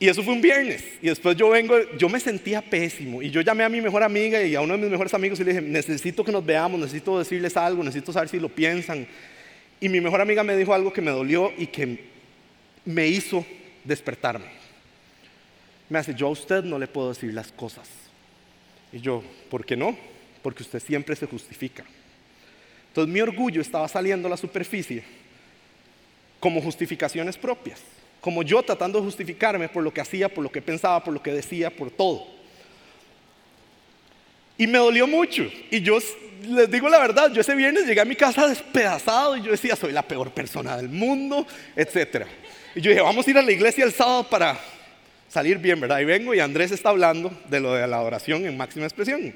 Y 0.00 0.08
eso 0.08 0.22
fue 0.22 0.32
un 0.32 0.40
viernes. 0.40 0.84
Y 1.02 1.08
después 1.08 1.36
yo 1.36 1.48
vengo, 1.50 1.76
yo 1.96 2.08
me 2.08 2.20
sentía 2.20 2.62
pésimo. 2.62 3.20
Y 3.20 3.30
yo 3.30 3.40
llamé 3.40 3.64
a 3.64 3.68
mi 3.68 3.80
mejor 3.80 4.02
amiga 4.04 4.40
y 4.42 4.54
a 4.54 4.60
uno 4.60 4.74
de 4.74 4.82
mis 4.82 4.90
mejores 4.90 5.12
amigos 5.12 5.40
y 5.40 5.44
le 5.44 5.52
dije, 5.52 5.62
necesito 5.62 6.24
que 6.24 6.30
nos 6.30 6.44
veamos, 6.44 6.78
necesito 6.78 7.18
decirles 7.18 7.56
algo, 7.56 7.82
necesito 7.82 8.12
saber 8.12 8.28
si 8.28 8.38
lo 8.38 8.48
piensan. 8.48 9.06
Y 9.80 9.88
mi 9.88 10.00
mejor 10.00 10.20
amiga 10.20 10.44
me 10.44 10.56
dijo 10.56 10.72
algo 10.72 10.92
que 10.92 11.00
me 11.00 11.10
dolió 11.10 11.52
y 11.56 11.66
que 11.66 11.98
me 12.84 13.08
hizo 13.08 13.44
despertarme. 13.82 14.46
Me 15.88 15.98
hace, 15.98 16.14
yo 16.14 16.28
a 16.28 16.30
usted 16.30 16.62
no 16.62 16.78
le 16.78 16.86
puedo 16.86 17.08
decir 17.08 17.34
las 17.34 17.50
cosas. 17.50 17.88
Y 18.92 19.00
yo, 19.00 19.22
¿por 19.50 19.64
qué 19.64 19.76
no? 19.76 19.96
Porque 20.42 20.62
usted 20.62 20.80
siempre 20.80 21.16
se 21.16 21.26
justifica. 21.26 21.84
Entonces 23.02 23.12
mi 23.12 23.20
orgullo 23.20 23.60
estaba 23.60 23.88
saliendo 23.88 24.28
a 24.28 24.30
la 24.30 24.36
superficie 24.36 25.04
como 26.40 26.60
justificaciones 26.60 27.36
propias 27.36 27.80
como 28.20 28.42
yo 28.42 28.62
tratando 28.62 28.98
de 28.98 29.04
justificarme 29.04 29.68
por 29.68 29.82
lo 29.82 29.92
que 29.92 30.00
hacía, 30.00 30.28
por 30.28 30.42
lo 30.42 30.50
que 30.50 30.60
pensaba, 30.60 31.02
por 31.02 31.14
lo 31.14 31.22
que 31.22 31.32
decía, 31.32 31.70
por 31.70 31.90
todo. 31.90 32.26
Y 34.56 34.66
me 34.66 34.78
dolió 34.78 35.06
mucho. 35.06 35.44
Y 35.70 35.80
yo 35.80 35.98
les 36.42 36.70
digo 36.70 36.88
la 36.88 36.98
verdad, 36.98 37.32
yo 37.32 37.40
ese 37.40 37.54
viernes 37.54 37.86
llegué 37.86 38.00
a 38.00 38.04
mi 38.04 38.16
casa 38.16 38.48
despedazado 38.48 39.36
y 39.36 39.42
yo 39.42 39.52
decía, 39.52 39.76
soy 39.76 39.92
la 39.92 40.02
peor 40.02 40.32
persona 40.32 40.76
del 40.76 40.88
mundo, 40.88 41.46
etc. 41.76 42.26
Y 42.74 42.80
yo 42.80 42.90
dije, 42.90 43.02
vamos 43.02 43.26
a 43.26 43.30
ir 43.30 43.38
a 43.38 43.42
la 43.42 43.52
iglesia 43.52 43.84
el 43.84 43.92
sábado 43.92 44.28
para 44.28 44.58
salir 45.28 45.58
bien, 45.58 45.78
¿verdad? 45.78 46.00
Y 46.00 46.04
vengo 46.04 46.34
y 46.34 46.40
Andrés 46.40 46.72
está 46.72 46.88
hablando 46.88 47.30
de 47.48 47.60
lo 47.60 47.74
de 47.74 47.86
la 47.86 47.98
adoración 47.98 48.44
en 48.46 48.56
máxima 48.56 48.86
expresión. 48.86 49.32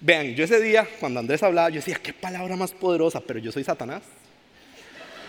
Vean, 0.00 0.34
yo 0.34 0.44
ese 0.44 0.60
día, 0.60 0.88
cuando 0.98 1.20
Andrés 1.20 1.42
hablaba, 1.42 1.68
yo 1.68 1.76
decía, 1.76 1.98
qué 2.02 2.12
palabra 2.12 2.56
más 2.56 2.72
poderosa, 2.72 3.20
pero 3.20 3.38
yo 3.38 3.52
soy 3.52 3.64
Satanás. 3.64 4.02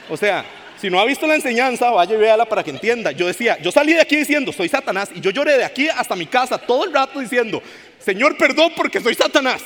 O 0.10 0.16
sea, 0.16 0.46
si 0.80 0.90
no 0.90 1.00
ha 1.00 1.06
visto 1.06 1.28
la 1.28 1.36
enseñanza, 1.36 1.92
vaya 1.92 2.16
y 2.16 2.18
véala 2.18 2.46
para 2.46 2.64
que 2.64 2.72
entienda. 2.72 3.12
Yo 3.12 3.28
decía, 3.28 3.58
yo 3.62 3.72
salí 3.72 3.94
de 3.94 4.02
aquí 4.02 4.16
diciendo, 4.16 4.52
soy 4.54 4.70
Satanás, 4.70 5.10
y 5.14 5.20
yo 5.20 5.30
lloré 5.30 5.58
de 5.58 5.66
aquí 5.66 5.90
hasta 5.90 6.16
mi 6.16 6.26
casa 6.26 6.58
todo 6.58 6.86
el 6.86 6.94
rato 6.94 7.20
diciendo, 7.20 7.62
Señor, 8.00 8.38
perdón 8.38 8.72
porque 8.76 9.02
soy 9.02 9.14
Satanás. 9.14 9.62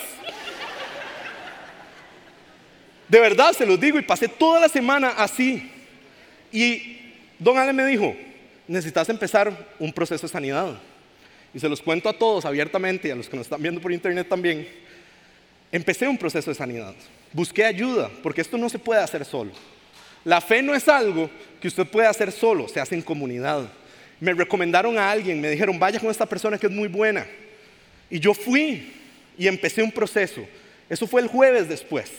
De 3.08 3.20
verdad, 3.20 3.54
se 3.54 3.66
los 3.66 3.80
digo, 3.80 4.00
y 4.00 4.02
pasé 4.02 4.28
toda 4.28 4.60
la 4.60 4.70
semana 4.70 5.10
así. 5.10 5.72
Y 6.52 7.14
don 7.38 7.58
Ale 7.58 7.74
me 7.74 7.86
dijo, 7.86 8.16
necesitas 8.68 9.08
empezar 9.10 9.54
un 9.78 9.94
proceso 9.94 10.26
de 10.26 10.32
sanidad. 10.32 10.74
Y 11.54 11.60
se 11.60 11.70
los 11.70 11.82
cuento 11.82 12.10
a 12.10 12.14
todos 12.14 12.44
abiertamente 12.44 13.08
y 13.08 13.12
a 13.12 13.16
los 13.16 13.30
que 13.30 13.38
nos 13.38 13.46
están 13.46 13.62
viendo 13.62 13.80
por 13.80 13.92
internet 13.92 14.28
también. 14.28 14.68
Empecé 15.72 16.08
un 16.08 16.18
proceso 16.18 16.52
de 16.52 16.56
sanidad. 16.56 16.94
Busqué 17.34 17.66
ayuda, 17.66 18.10
porque 18.24 18.42
esto 18.42 18.58
no 18.58 18.70
se 18.70 18.80
puede 18.80 19.02
hacer 19.02 19.26
solo. 19.26 19.52
La 20.24 20.42
fe 20.42 20.62
no 20.62 20.74
es 20.74 20.88
algo 20.88 21.30
que 21.62 21.68
usted 21.68 21.86
puede 21.86 22.08
hacer 22.08 22.32
solo, 22.32 22.68
se 22.68 22.80
hace 22.80 22.96
en 22.96 23.02
comunidad. 23.02 23.68
Me 24.20 24.34
recomendaron 24.34 24.98
a 24.98 25.12
alguien, 25.12 25.42
me 25.42 25.50
dijeron, 25.50 25.78
vaya 25.78 26.00
con 26.00 26.10
esta 26.10 26.26
persona 26.26 26.58
que 26.58 26.68
es 26.68 26.72
muy 26.72 26.88
buena. 26.88 27.26
Y 28.10 28.20
yo 28.20 28.34
fui 28.34 28.92
y 29.38 29.48
empecé 29.48 29.84
un 29.84 29.92
proceso. 29.92 30.46
Eso 30.90 31.08
fue 31.08 31.22
el 31.22 31.28
jueves 31.28 31.68
después. 31.68 32.12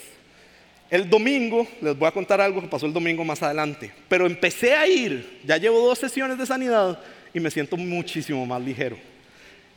El 0.89 1.09
domingo, 1.09 1.67
les 1.81 1.97
voy 1.97 2.07
a 2.07 2.11
contar 2.11 2.39
algo 2.39 2.61
que 2.61 2.67
pasó 2.67 2.85
el 2.85 2.93
domingo 2.93 3.25
más 3.25 3.43
adelante, 3.43 3.91
pero 4.07 4.25
empecé 4.25 4.73
a 4.73 4.87
ir, 4.87 5.41
ya 5.43 5.57
llevo 5.57 5.85
dos 5.85 5.99
sesiones 5.99 6.37
de 6.37 6.45
sanidad 6.45 6.97
y 7.33 7.41
me 7.41 7.51
siento 7.51 7.75
muchísimo 7.75 8.45
más 8.45 8.61
ligero. 8.61 8.97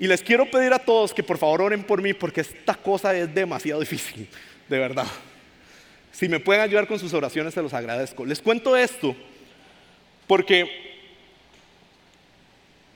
Y 0.00 0.06
les 0.06 0.22
quiero 0.22 0.50
pedir 0.50 0.72
a 0.72 0.78
todos 0.78 1.12
que 1.12 1.22
por 1.22 1.36
favor 1.36 1.60
oren 1.60 1.84
por 1.84 2.00
mí 2.00 2.14
porque 2.14 2.40
esta 2.40 2.74
cosa 2.74 3.14
es 3.14 3.32
demasiado 3.34 3.80
difícil, 3.80 4.26
de 4.66 4.78
verdad. 4.78 5.06
Si 6.10 6.26
me 6.26 6.40
pueden 6.40 6.62
ayudar 6.62 6.86
con 6.86 6.98
sus 6.98 7.12
oraciones, 7.12 7.52
se 7.52 7.60
los 7.60 7.74
agradezco. 7.74 8.24
Les 8.24 8.40
cuento 8.40 8.74
esto 8.74 9.14
porque 10.26 10.68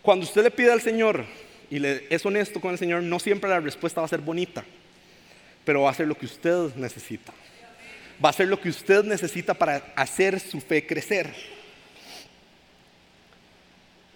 cuando 0.01 0.25
usted 0.25 0.45
le 0.45 0.51
pide 0.51 0.73
al 0.73 0.81
Señor 0.81 1.27
y 1.71 1.79
le, 1.79 2.07
es 2.09 2.25
honesto 2.25 2.59
con 2.59 2.73
el 2.73 2.79
Señor, 2.79 3.03
no 3.03 3.19
siempre 3.19 3.51
la 3.51 3.61
respuesta 3.61 4.01
va 4.01 4.07
a 4.07 4.09
ser 4.09 4.23
bonita, 4.23 4.65
pero 5.63 5.83
va 5.83 5.91
a 5.91 5.95
ser 5.95 6.07
lo 6.07 6.17
que 6.17 6.25
usted 6.25 6.75
necesita. 6.77 7.35
Va 8.25 8.31
a 8.31 8.33
ser 8.33 8.49
lo 8.49 8.59
que 8.59 8.71
usted 8.71 9.05
necesita 9.05 9.53
para 9.53 9.93
hacer 9.95 10.41
su 10.41 10.59
fe 10.59 10.87
crecer. 10.87 11.35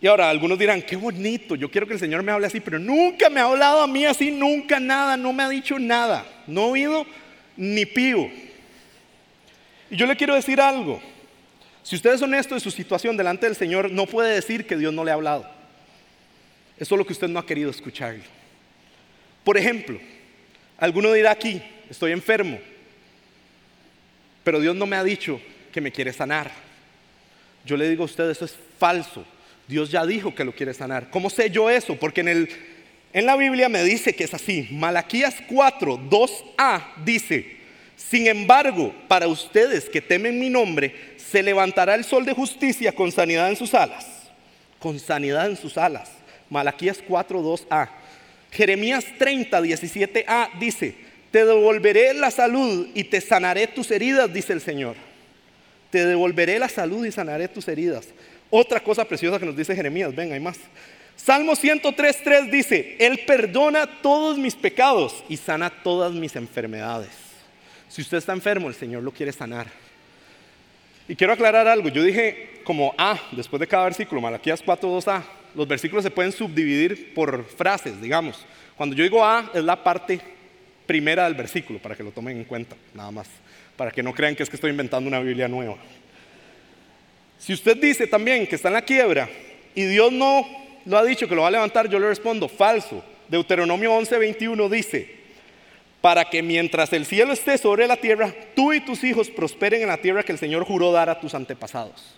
Y 0.01 0.07
ahora 0.07 0.31
algunos 0.31 0.59
dirán, 0.59 0.83
qué 0.83 0.95
bonito, 0.95 1.57
yo 1.57 1.71
quiero 1.71 1.87
que 1.87 1.95
el 1.95 1.99
Señor 1.99 2.23
me 2.23 2.31
hable 2.31 2.47
así, 2.47 2.61
pero 2.61 2.79
nunca 2.79 3.29
me 3.29 3.41
ha 3.41 3.45
hablado 3.45 3.83
a 3.83 3.87
mí 3.89 4.05
así, 4.05 4.31
nunca 4.31 4.79
nada, 4.79 5.17
no 5.17 5.33
me 5.33 5.43
ha 5.43 5.49
dicho 5.49 5.79
nada, 5.79 6.25
no 6.47 6.61
he 6.61 6.71
oído 6.71 7.07
ni 7.57 7.85
pío. 7.85 8.31
Y 9.91 9.97
yo 9.97 10.07
le 10.07 10.17
quiero 10.17 10.35
decir 10.35 10.61
algo. 10.61 11.01
Si 11.83 11.97
usted 11.97 12.13
es 12.13 12.23
honesto 12.23 12.55
en 12.55 12.61
su 12.61 12.71
situación 12.71 13.17
delante 13.17 13.47
del 13.47 13.57
Señor, 13.57 13.91
no 13.91 14.07
puede 14.07 14.35
decir 14.35 14.67
que 14.67 14.77
Dios 14.77 14.93
no 14.93 15.05
le 15.05 15.11
ha 15.11 15.15
hablado. 15.15 15.49
Eso 16.79 16.95
es 16.95 16.99
lo 16.99 17.07
que 17.07 17.13
usted 17.13 17.29
no 17.29 17.41
ha 17.41 17.47
querido 17.47 17.71
escuchar. 17.71 18.17
Por 19.43 19.57
ejemplo, 19.57 19.99
alguno 20.77 21.13
dirá 21.13 21.33
aquí, 21.33 21.61
estoy 21.91 22.13
enfermo, 22.13 22.59
pero 24.45 24.61
Dios 24.61 24.77
no 24.77 24.87
me 24.87 24.97
ha 24.97 25.03
dicho 25.03 25.41
que 25.73 25.81
me 25.81 25.91
quiere 25.91 26.13
sanar. 26.13 26.53
Yo 27.65 27.77
le 27.77 27.89
digo 27.89 28.03
a 28.03 28.07
usted, 28.07 28.31
eso 28.31 28.45
es 28.45 28.57
falso. 28.79 29.25
Dios 29.69 29.91
ya 29.91 30.05
dijo 30.07 30.35
que 30.35 30.45
lo 30.45 30.53
quiere 30.53 30.73
sanar. 30.73 31.11
¿Cómo 31.11 31.29
sé 31.29 31.51
yo 31.51 31.69
eso? 31.69 31.95
Porque 31.95 32.23
en, 32.23 32.29
el, 32.29 32.49
en 33.13 33.27
la 33.27 33.37
Biblia 33.37 33.69
me 33.69 33.85
dice 33.85 34.15
que 34.15 34.25
es 34.25 34.33
así. 34.33 34.67
Malaquías 34.73 35.37
4, 35.47 35.99
2a 36.09 36.83
dice, 37.05 37.59
sin 37.97 38.27
embargo, 38.27 38.95
para 39.07 39.29
ustedes 39.29 39.91
que 39.91 40.01
temen 40.01 40.41
mi 40.41 40.49
nombre, 40.49 40.95
se 41.19 41.43
levantará 41.43 41.95
el 41.95 42.05
sol 42.05 42.25
de 42.25 42.33
justicia 42.33 42.93
con 42.93 43.13
sanidad 43.13 43.51
en 43.51 43.57
sus 43.57 43.75
alas. 43.75 44.07
Con 44.79 44.99
sanidad 44.99 45.51
en 45.51 45.57
sus 45.57 45.77
alas. 45.77 46.11
Malaquías 46.49 46.99
4, 47.07 47.43
2a. 47.43 47.91
Jeremías 48.51 49.05
30, 49.19 49.61
17a 49.61 50.59
dice, 50.59 50.95
te 51.31 51.45
devolveré 51.45 52.15
la 52.15 52.31
salud 52.31 52.89
y 52.95 53.05
te 53.05 53.21
sanaré 53.21 53.67
tus 53.67 53.91
heridas, 53.91 54.33
dice 54.33 54.55
el 54.55 54.63
Señor. 54.63 54.97
Te 55.91 56.07
devolveré 56.07 56.59
la 56.59 56.69
salud 56.69 57.05
y 57.05 57.13
sanaré 57.13 57.49
tus 57.49 57.69
heridas. 57.69 58.07
Otra 58.51 58.81
cosa 58.81 59.05
preciosa 59.05 59.39
que 59.39 59.47
nos 59.47 59.57
dice 59.57 59.75
Jeremías, 59.75 60.15
venga, 60.15 60.35
hay 60.35 60.41
más. 60.41 60.59
Salmo 61.17 61.57
103, 61.57 62.23
3 62.23 62.51
dice, 62.51 62.97
Él 62.99 63.21
perdona 63.27 63.87
todos 64.01 64.39
mis 64.39 64.55
pecados 64.55 65.25
y 65.29 65.37
sana 65.37 65.69
todas 65.71 66.13
mis 66.13 66.37
enfermedades. 66.37 67.11
Si 67.89 68.03
usted 68.03 68.19
está 68.19 68.33
enfermo, 68.33 68.69
el 68.69 68.75
Señor 68.75 69.03
lo 69.03 69.11
quiere 69.11 69.33
sanar. 69.33 69.67
Y 71.09 71.17
quiero 71.17 71.33
aclarar 71.33 71.67
algo. 71.67 71.89
Yo 71.89 72.03
dije 72.03 72.61
como 72.65 72.95
A, 72.99 73.19
después 73.33 73.59
de 73.61 73.67
cada 73.67 73.85
versículo, 73.85 74.21
Malaquías 74.21 74.63
4, 74.63 74.89
2a. 74.89 75.23
Los 75.55 75.67
versículos 75.67 76.05
se 76.05 76.11
pueden 76.11 76.33
subdividir 76.33 77.15
por 77.15 77.45
frases, 77.47 78.01
digamos. 78.01 78.45
Cuando 78.77 78.95
yo 78.95 79.03
digo 79.03 79.25
A, 79.25 79.51
es 79.55 79.65
la 79.65 79.83
parte 79.83 80.21
primera 80.87 81.25
del 81.25 81.35
versículo, 81.35 81.79
para 81.79 81.97
que 81.97 82.03
lo 82.03 82.11
tomen 82.11 82.37
en 82.37 82.45
cuenta, 82.45 82.77
nada 82.95 83.11
más. 83.11 83.29
Para 83.77 83.91
que 83.91 84.03
no 84.03 84.15
crean 84.15 84.37
que 84.37 84.43
es 84.43 84.51
que 84.51 84.57
estoy 84.57 84.71
inventando 84.71 85.09
una 85.09 85.21
Biblia 85.21 85.49
nueva. 85.49 85.77
Si 87.39 87.53
usted 87.53 87.77
dice 87.77 88.07
también 88.07 88.47
que 88.47 88.57
está 88.57 88.69
en 88.69 88.75
la 88.75 88.83
quiebra 88.83 89.29
y 89.75 89.85
Dios 89.85 90.13
no 90.13 90.47
lo 90.85 90.99
ha 90.99 91.05
dicho 91.05 91.29
que 91.29 91.35
lo 91.35 91.43
va 91.43 91.49
a 91.49 91.53
levantar, 91.53 91.89
yo 91.89 91.99
le 91.99 92.09
respondo, 92.09 92.49
falso. 92.49 93.05
Deuteronomio 93.29 93.93
11, 93.93 94.19
21 94.19 94.69
dice, 94.69 95.19
para 96.01 96.25
que 96.25 96.43
mientras 96.43 96.93
el 96.93 97.05
cielo 97.05 97.33
esté 97.33 97.59
sobre 97.59 97.87
la 97.87 97.97
tierra, 97.97 98.35
tú 98.55 98.73
y 98.73 98.81
tus 98.81 99.05
hijos 99.05 99.29
prosperen 99.29 99.83
en 99.83 99.89
la 99.89 99.99
tierra 99.99 100.23
que 100.23 100.33
el 100.33 100.39
Señor 100.39 100.65
juró 100.65 100.93
dar 100.93 101.11
a 101.11 101.21
tus 101.21 101.35
antepasados. 101.35 102.15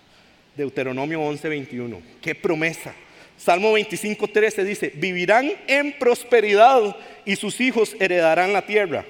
Deuteronomio 0.56 1.20
11, 1.20 1.48
21. 1.48 2.00
Qué 2.20 2.35
promesa. 2.35 2.94
Salmo 3.37 3.72
25, 3.72 4.28
13 4.28 4.64
dice, 4.64 4.92
vivirán 4.94 5.50
en 5.66 5.92
prosperidad 5.98 6.94
y 7.24 7.37
sus 7.37 7.61
hijos 7.61 7.96
heredarán 7.98 8.52
la 8.52 8.66
tierra. 8.66 9.04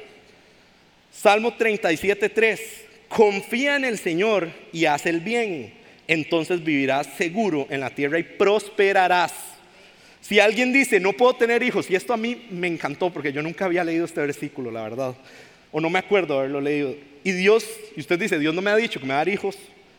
Salmo 1.13 1.55
37, 1.55 2.29
3, 2.29 2.61
confía 3.09 3.75
en 3.75 3.85
el 3.85 3.99
Señor 3.99 4.49
y 4.73 4.85
haz 4.85 5.07
el 5.07 5.21
bien, 5.21 5.75
entonces 6.11 6.65
vivirás 6.65 7.07
seguro 7.17 7.69
en 7.71 7.79
la 7.79 7.91
tierra 7.91 8.19
y 8.19 8.25
prosperarás. 8.25 9.33
Si 10.21 10.41
alguien 10.41 10.73
dice, 10.73 10.99
no 10.99 11.13
puedo 11.13 11.35
tener 11.35 11.63
hijos, 11.63 11.89
y 11.89 11.95
esto 11.95 12.13
a 12.13 12.17
mí 12.17 12.49
me 12.51 12.67
encantó 12.67 13.11
porque 13.11 13.33
yo 13.33 13.43
nunca 13.43 13.67
había 13.67 13.85
leído 13.85 14.07
este 14.07 14.21
versículo, 14.21 14.73
la 14.73 14.83
verdad, 14.83 15.15
o 15.71 15.81
no 15.81 15.89
me 15.89 16.01
acuerdo 16.01 16.37
haberlo 16.37 16.61
leído, 16.61 16.97
y 17.23 17.31
Dios, 17.31 17.65
y 17.97 18.01
usted 18.01 18.19
dice, 18.19 18.41
Dios 18.41 18.53
no 18.53 18.61
me 18.61 18.73
ha 18.73 18.77
dicho 18.77 18.99
que 18.99 19.07
me 19.07 19.13
va 19.13 19.21
a 19.21 19.25
dar 19.25 19.29
hijos, 19.29 19.57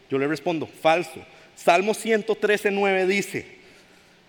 yo 0.10 0.19
le 0.19 0.28
respondo, 0.28 0.67
falso. 0.67 1.26
Salmo 1.56 1.93
113, 1.93 2.71
9 2.71 3.08
dice, 3.08 3.45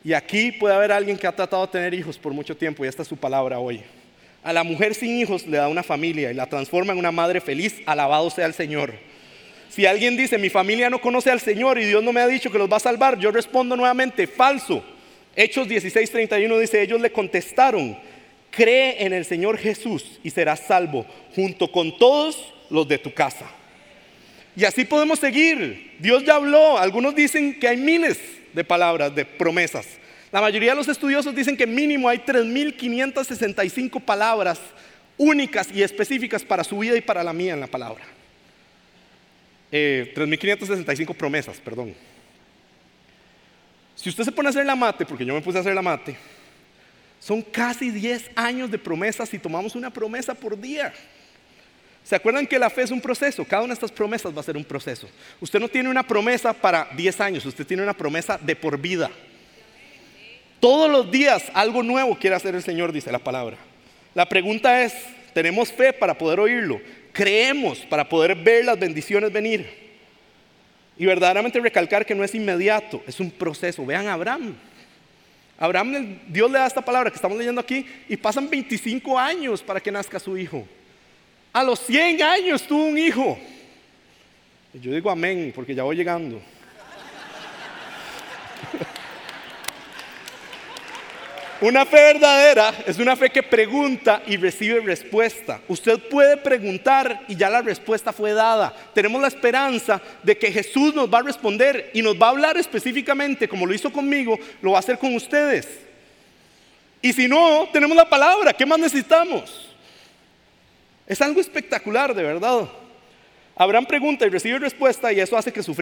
y 0.05 0.13
aquí 0.13 0.53
puede 0.53 0.77
haber 0.77 0.93
alguien 0.93 1.19
que 1.19 1.27
ha 1.27 1.35
tratado 1.35 1.67
de 1.67 1.73
tener 1.73 1.95
hijos 1.95 2.17
por 2.17 2.33
mucho 2.33 2.57
tiempo, 2.57 2.85
y 2.85 2.89
esta 2.89 3.03
es 3.03 3.09
su 3.09 3.17
palabra 3.17 3.59
hoy. 3.59 3.83
A 4.45 4.53
la 4.53 4.63
mujer 4.63 4.95
sin 4.95 5.17
hijos 5.17 5.49
le 5.49 5.57
da 5.57 5.67
una 5.67 5.83
familia 5.83 6.31
y 6.31 6.35
la 6.35 6.47
transforma 6.47 6.93
en 6.93 7.01
una 7.01 7.11
madre 7.11 7.41
feliz, 7.41 7.83
alabado 7.87 8.31
sea 8.31 8.47
el 8.47 8.55
Señor. 8.55 8.95
Si 9.73 9.87
alguien 9.87 10.19
dice, 10.19 10.37
mi 10.37 10.51
familia 10.51 10.91
no 10.91 11.01
conoce 11.01 11.31
al 11.31 11.41
Señor 11.41 11.79
y 11.79 11.87
Dios 11.87 12.05
no 12.05 12.13
me 12.13 12.21
ha 12.21 12.27
dicho 12.27 12.53
que 12.53 12.59
los 12.59 12.71
va 12.71 12.77
a 12.77 12.81
salvar, 12.81 13.19
yo 13.19 13.31
respondo 13.31 13.75
nuevamente, 13.75 14.27
falso. 14.27 14.85
Hechos 15.35 15.67
16:31 15.67 16.59
dice, 16.59 16.83
ellos 16.83 17.01
le 17.01 17.11
contestaron, 17.11 17.97
cree 18.51 19.03
en 19.03 19.15
el 19.15 19.25
Señor 19.25 19.57
Jesús 19.57 20.21
y 20.23 20.29
serás 20.29 20.61
salvo 20.67 21.07
junto 21.35 21.73
con 21.73 21.97
todos 21.97 22.53
los 22.69 22.87
de 22.87 22.99
tu 22.99 23.15
casa. 23.15 23.51
Y 24.55 24.67
así 24.67 24.85
podemos 24.85 25.19
seguir. 25.19 25.93
Dios 25.99 26.23
ya 26.23 26.35
habló. 26.35 26.77
Algunos 26.77 27.15
dicen 27.15 27.59
que 27.59 27.67
hay 27.67 27.79
miles 27.79 28.21
de 28.53 28.65
palabras, 28.65 29.15
de 29.15 29.25
promesas. 29.25 29.87
La 30.31 30.43
mayoría 30.43 30.73
de 30.73 30.77
los 30.77 30.89
estudiosos 30.89 31.35
dicen 31.35 31.57
que 31.57 31.67
mínimo 31.67 32.11
hay 32.11 32.19
3.565 32.19 34.03
palabras 34.03 34.61
únicas 35.17 35.69
y 35.73 35.83
específicas 35.83 36.45
para 36.45 36.63
su 36.63 36.79
vida 36.79 36.95
y 36.95 37.01
para 37.01 37.25
la 37.25 37.33
mía 37.33 37.55
en 37.55 37.61
la 37.61 37.69
palabra. 37.69 38.05
3.565 39.73 41.11
eh, 41.11 41.15
promesas, 41.15 41.59
perdón. 41.59 41.95
Si 43.97 44.11
usted 44.11 44.25
se 44.25 44.33
pone 44.33 44.49
a 44.49 44.51
hacer 44.51 44.67
la 44.67 44.77
mate, 44.77 45.07
porque 45.07 45.25
yo 45.25 45.35
me 45.35 45.41
puse 45.41 45.59
a 45.59 45.61
hacer 45.63 45.75
la 45.75 45.83
mate, 45.83 46.17
son 47.19 47.41
casi 47.41 47.91
10 47.91 48.33
años 48.35 48.71
de 48.71 48.79
promesas 48.79 49.29
si 49.29 49.39
tomamos 49.39 49.75
una 49.75 49.91
promesa 49.91 50.35
por 50.35 50.61
día. 50.61 50.93
¿Se 52.05 52.17
acuerdan 52.17 52.47
que 52.47 52.59
la 52.59 52.69
fe 52.69 52.83
es 52.83 52.91
un 52.91 53.01
proceso? 53.01 53.45
Cada 53.45 53.63
una 53.63 53.69
de 53.69 53.75
estas 53.75 53.93
promesas 53.93 54.35
va 54.37 54.41
a 54.41 54.45
ser 54.45 54.57
un 54.57 54.65
proceso. 54.65 55.09
Usted 55.41 55.61
no 55.61 55.69
tiene 55.69 55.89
una 55.89 56.03
promesa 56.03 56.53
para 56.53 56.89
10 56.97 57.21
años, 57.21 57.47
usted 57.47 57.67
tiene 57.67 57.83
una 57.83 57.97
promesa 57.97 58.39
de 58.39 58.57
por 58.57 58.77
vida. 58.77 59.11
Todos 60.59 60.91
los 60.91 61.11
días 61.11 61.45
algo 61.55 61.83
nuevo 61.83 62.19
quiere 62.19 62.37
hacer 62.37 62.55
el 62.55 62.63
Señor, 62.63 62.93
dice 62.93 63.11
la 63.13 63.21
palabra. 63.21 63.57
La 64.15 64.29
pregunta 64.29 64.83
es, 64.83 64.93
¿tenemos 65.33 65.73
fe 65.73 65.93
para 65.93 66.19
poder 66.19 66.41
oírlo? 66.41 66.81
¿Creemos 67.13 67.81
para 67.81 68.09
poder 68.09 68.35
ver 68.35 68.65
las 68.65 68.79
bendiciones 68.79 69.33
venir? 69.33 69.83
Y 70.97 71.07
verdaderamente 71.07 71.61
recalcar 71.61 72.07
que 72.07 72.15
no 72.15 72.25
es 72.25 72.35
inmediato, 72.35 73.03
es 73.07 73.21
un 73.21 73.31
proceso. 73.31 73.85
Vean 73.85 74.07
a 74.07 74.15
Abraham. 74.15 74.55
Abraham, 75.59 76.19
Dios 76.27 76.51
le 76.51 76.59
da 76.59 76.67
esta 76.67 76.85
palabra 76.85 77.11
que 77.11 77.17
estamos 77.17 77.39
leyendo 77.39 77.61
aquí 77.61 77.87
y 78.09 78.17
pasan 78.17 78.49
25 78.49 79.19
años 79.19 79.63
para 79.63 79.81
que 79.81 79.93
nazca 79.93 80.19
su 80.19 80.37
hijo. 80.37 80.67
A 81.53 81.63
los 81.63 81.81
100 81.81 82.23
años 82.23 82.63
tuvo 82.63 82.85
un 82.85 82.99
hijo. 82.99 83.39
yo 84.75 84.93
digo 84.93 85.11
amén 85.11 85.53
porque 85.55 85.75
ya 85.75 85.83
voy 85.83 85.97
llegando. 85.97 86.41
Una 91.63 91.87
fe 91.87 91.95
verdadera 91.95 92.75
es 92.89 92.99
una 92.99 93.15
fe 93.15 93.31
que 93.31 93.41
pregunta 93.41 94.21
y 94.27 94.37
recibe 94.37 94.81
respuesta. 94.81 95.61
Usted 95.69 95.97
puede 96.09 96.37
preguntar 96.37 97.25
y 97.29 97.37
ya 97.37 97.49
la 97.49 97.63
respuesta 97.63 98.13
fue 98.13 98.33
dada. 98.33 98.75
Tenemos 98.93 99.23
la 99.23 99.29
esperanza 99.29 100.03
de 100.25 100.37
que 100.37 100.51
Jesús 100.51 100.93
nos 100.93 101.09
va 101.09 101.19
a 101.19 101.23
responder 101.23 101.93
y 101.95 102.03
nos 102.03 102.21
va 102.21 102.27
a 102.27 102.31
hablar 102.31 102.57
específicamente, 102.57 103.47
como 103.47 103.65
lo 103.65 103.73
hizo 103.73 103.93
conmigo, 103.93 104.37
lo 104.61 104.73
va 104.73 104.79
a 104.79 104.81
hacer 104.81 104.99
con 104.99 105.15
ustedes. 105.15 105.69
Y 107.01 107.13
si 107.13 107.29
no, 107.29 107.69
tenemos 107.73 107.97
la 107.97 108.11
palabra. 108.11 108.53
¿Qué 108.53 108.67
más 108.67 108.81
necesitamos? 108.81 109.73
Es 111.07 111.21
algo 111.21 111.41
espectacular, 111.41 112.13
de 112.13 112.25
verdad. 112.25 112.69
Abraham 113.55 113.87
pregunta 113.87 114.27
y 114.27 114.31
recibe 114.31 114.59
respuesta 114.59 115.13
y 115.13 115.21
eso 115.21 115.37
hace 115.37 115.53
que 115.53 115.63
su 115.63 115.75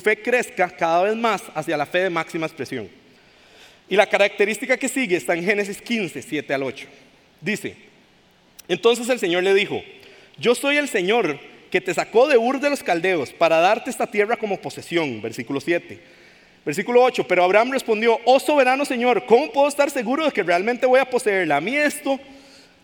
fe 0.00 0.22
crezca 0.22 0.70
cada 0.70 1.02
vez 1.02 1.16
más 1.16 1.42
hacia 1.54 1.76
la 1.76 1.84
fe 1.84 2.04
de 2.04 2.10
máxima 2.10 2.46
expresión. 2.46 2.88
Y 3.88 3.96
la 3.96 4.06
característica 4.06 4.76
que 4.76 4.88
sigue 4.88 5.16
está 5.16 5.34
en 5.34 5.44
Génesis 5.44 5.80
15, 5.80 6.20
7 6.20 6.54
al 6.54 6.62
8. 6.62 6.86
Dice, 7.40 7.76
entonces 8.68 9.08
el 9.08 9.18
Señor 9.18 9.42
le 9.42 9.54
dijo, 9.54 9.82
yo 10.38 10.54
soy 10.54 10.76
el 10.76 10.88
Señor 10.88 11.38
que 11.70 11.80
te 11.80 11.94
sacó 11.94 12.26
de 12.26 12.36
Ur 12.36 12.60
de 12.60 12.70
los 12.70 12.82
Caldeos 12.82 13.32
para 13.32 13.58
darte 13.58 13.90
esta 13.90 14.06
tierra 14.06 14.36
como 14.36 14.60
posesión, 14.60 15.22
versículo 15.22 15.60
7. 15.60 15.98
Versículo 16.64 17.02
8, 17.02 17.26
pero 17.26 17.44
Abraham 17.44 17.72
respondió, 17.72 18.20
oh 18.24 18.38
soberano 18.38 18.84
Señor, 18.84 19.24
¿cómo 19.26 19.50
puedo 19.52 19.68
estar 19.68 19.90
seguro 19.90 20.24
de 20.26 20.32
que 20.32 20.42
realmente 20.42 20.86
voy 20.86 21.00
a 21.00 21.08
poseerla? 21.08 21.56
A 21.56 21.60
mí 21.60 21.74
esto 21.74 22.20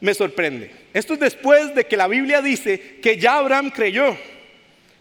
me 0.01 0.15
sorprende. 0.15 0.71
Esto 0.95 1.15
es 1.15 1.21
después 1.21 1.75
de 1.75 1.85
que 1.85 1.97
la 1.97 2.09
Biblia 2.09 2.41
dice 2.41 2.99
que 3.03 3.19
ya 3.19 3.37
Abraham 3.37 3.71
creyó. 3.71 4.17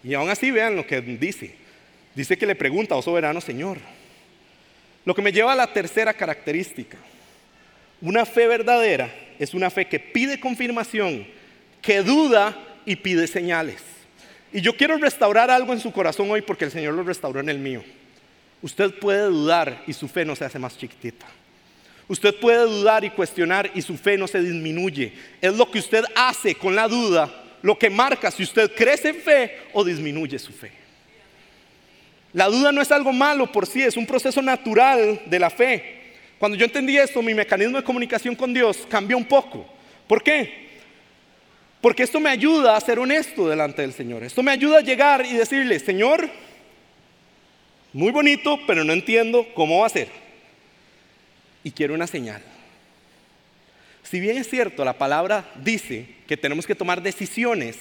Y 0.03 0.13
aún 0.15 0.29
así 0.29 0.51
vean 0.51 0.75
lo 0.75 0.85
que 0.85 0.99
dice. 1.01 1.55
Dice 2.13 2.37
que 2.37 2.45
le 2.45 2.55
pregunta, 2.55 2.95
oh 2.95 3.01
soberano 3.01 3.39
Señor, 3.39 3.77
lo 5.05 5.13
que 5.13 5.21
me 5.21 5.31
lleva 5.31 5.53
a 5.53 5.55
la 5.55 5.71
tercera 5.71 6.13
característica. 6.13 6.97
Una 8.01 8.25
fe 8.25 8.47
verdadera 8.47 9.13
es 9.39 9.53
una 9.53 9.69
fe 9.69 9.85
que 9.85 9.99
pide 9.99 10.39
confirmación, 10.39 11.25
que 11.81 12.01
duda 12.01 12.57
y 12.85 12.95
pide 12.95 13.27
señales. 13.27 13.81
Y 14.51 14.61
yo 14.61 14.75
quiero 14.75 14.97
restaurar 14.97 15.49
algo 15.49 15.73
en 15.73 15.79
su 15.79 15.91
corazón 15.91 16.29
hoy 16.29 16.41
porque 16.41 16.65
el 16.65 16.71
Señor 16.71 16.93
lo 16.93 17.03
restauró 17.03 17.39
en 17.39 17.49
el 17.49 17.59
mío. 17.59 17.83
Usted 18.61 18.93
puede 18.93 19.23
dudar 19.23 19.83
y 19.87 19.93
su 19.93 20.07
fe 20.07 20.25
no 20.25 20.35
se 20.35 20.45
hace 20.45 20.59
más 20.59 20.77
chiquitita. 20.77 21.25
Usted 22.07 22.35
puede 22.35 22.63
dudar 22.63 23.03
y 23.03 23.09
cuestionar 23.09 23.71
y 23.73 23.81
su 23.81 23.97
fe 23.97 24.17
no 24.17 24.27
se 24.27 24.41
disminuye. 24.41 25.13
Es 25.41 25.55
lo 25.55 25.69
que 25.69 25.79
usted 25.79 26.03
hace 26.15 26.55
con 26.55 26.75
la 26.75 26.87
duda 26.87 27.43
lo 27.63 27.79
que 27.79 27.89
marca 27.89 28.29
si 28.29 28.43
usted 28.43 28.71
crece 28.75 29.09
en 29.09 29.15
fe 29.15 29.57
o 29.71 29.83
disminuye 29.83 30.37
su 30.37 30.51
fe. 30.51 30.82
La 32.33 32.47
duda 32.47 32.71
no 32.71 32.81
es 32.81 32.91
algo 32.91 33.13
malo 33.13 33.51
por 33.51 33.67
sí, 33.67 33.81
es 33.81 33.95
un 33.95 34.07
proceso 34.07 34.41
natural 34.41 35.21
de 35.25 35.39
la 35.39 35.49
fe. 35.49 36.01
Cuando 36.39 36.57
yo 36.57 36.65
entendí 36.65 36.97
esto, 36.97 37.21
mi 37.21 37.33
mecanismo 37.33 37.77
de 37.77 37.83
comunicación 37.83 38.35
con 38.35 38.53
Dios 38.53 38.85
cambió 38.89 39.17
un 39.17 39.25
poco. 39.25 39.65
¿Por 40.07 40.23
qué? 40.23 40.63
Porque 41.79 42.03
esto 42.03 42.19
me 42.19 42.29
ayuda 42.29 42.75
a 42.75 42.81
ser 42.81 42.97
honesto 42.97 43.47
delante 43.47 43.81
del 43.81 43.93
Señor. 43.93 44.23
Esto 44.23 44.41
me 44.41 44.51
ayuda 44.51 44.79
a 44.79 44.81
llegar 44.81 45.25
y 45.25 45.33
decirle, 45.33 45.79
Señor, 45.79 46.29
muy 47.93 48.11
bonito, 48.11 48.59
pero 48.65 48.83
no 48.83 48.93
entiendo 48.93 49.47
cómo 49.53 49.79
va 49.79 49.87
a 49.87 49.89
ser. 49.89 50.07
Y 51.63 51.71
quiero 51.71 51.93
una 51.93 52.07
señal. 52.07 52.41
Si 54.03 54.19
bien 54.19 54.37
es 54.37 54.49
cierto, 54.49 54.83
la 54.83 54.97
palabra 54.97 55.51
dice 55.63 56.07
que 56.27 56.35
tenemos 56.35 56.65
que 56.65 56.75
tomar 56.75 57.01
decisiones 57.01 57.77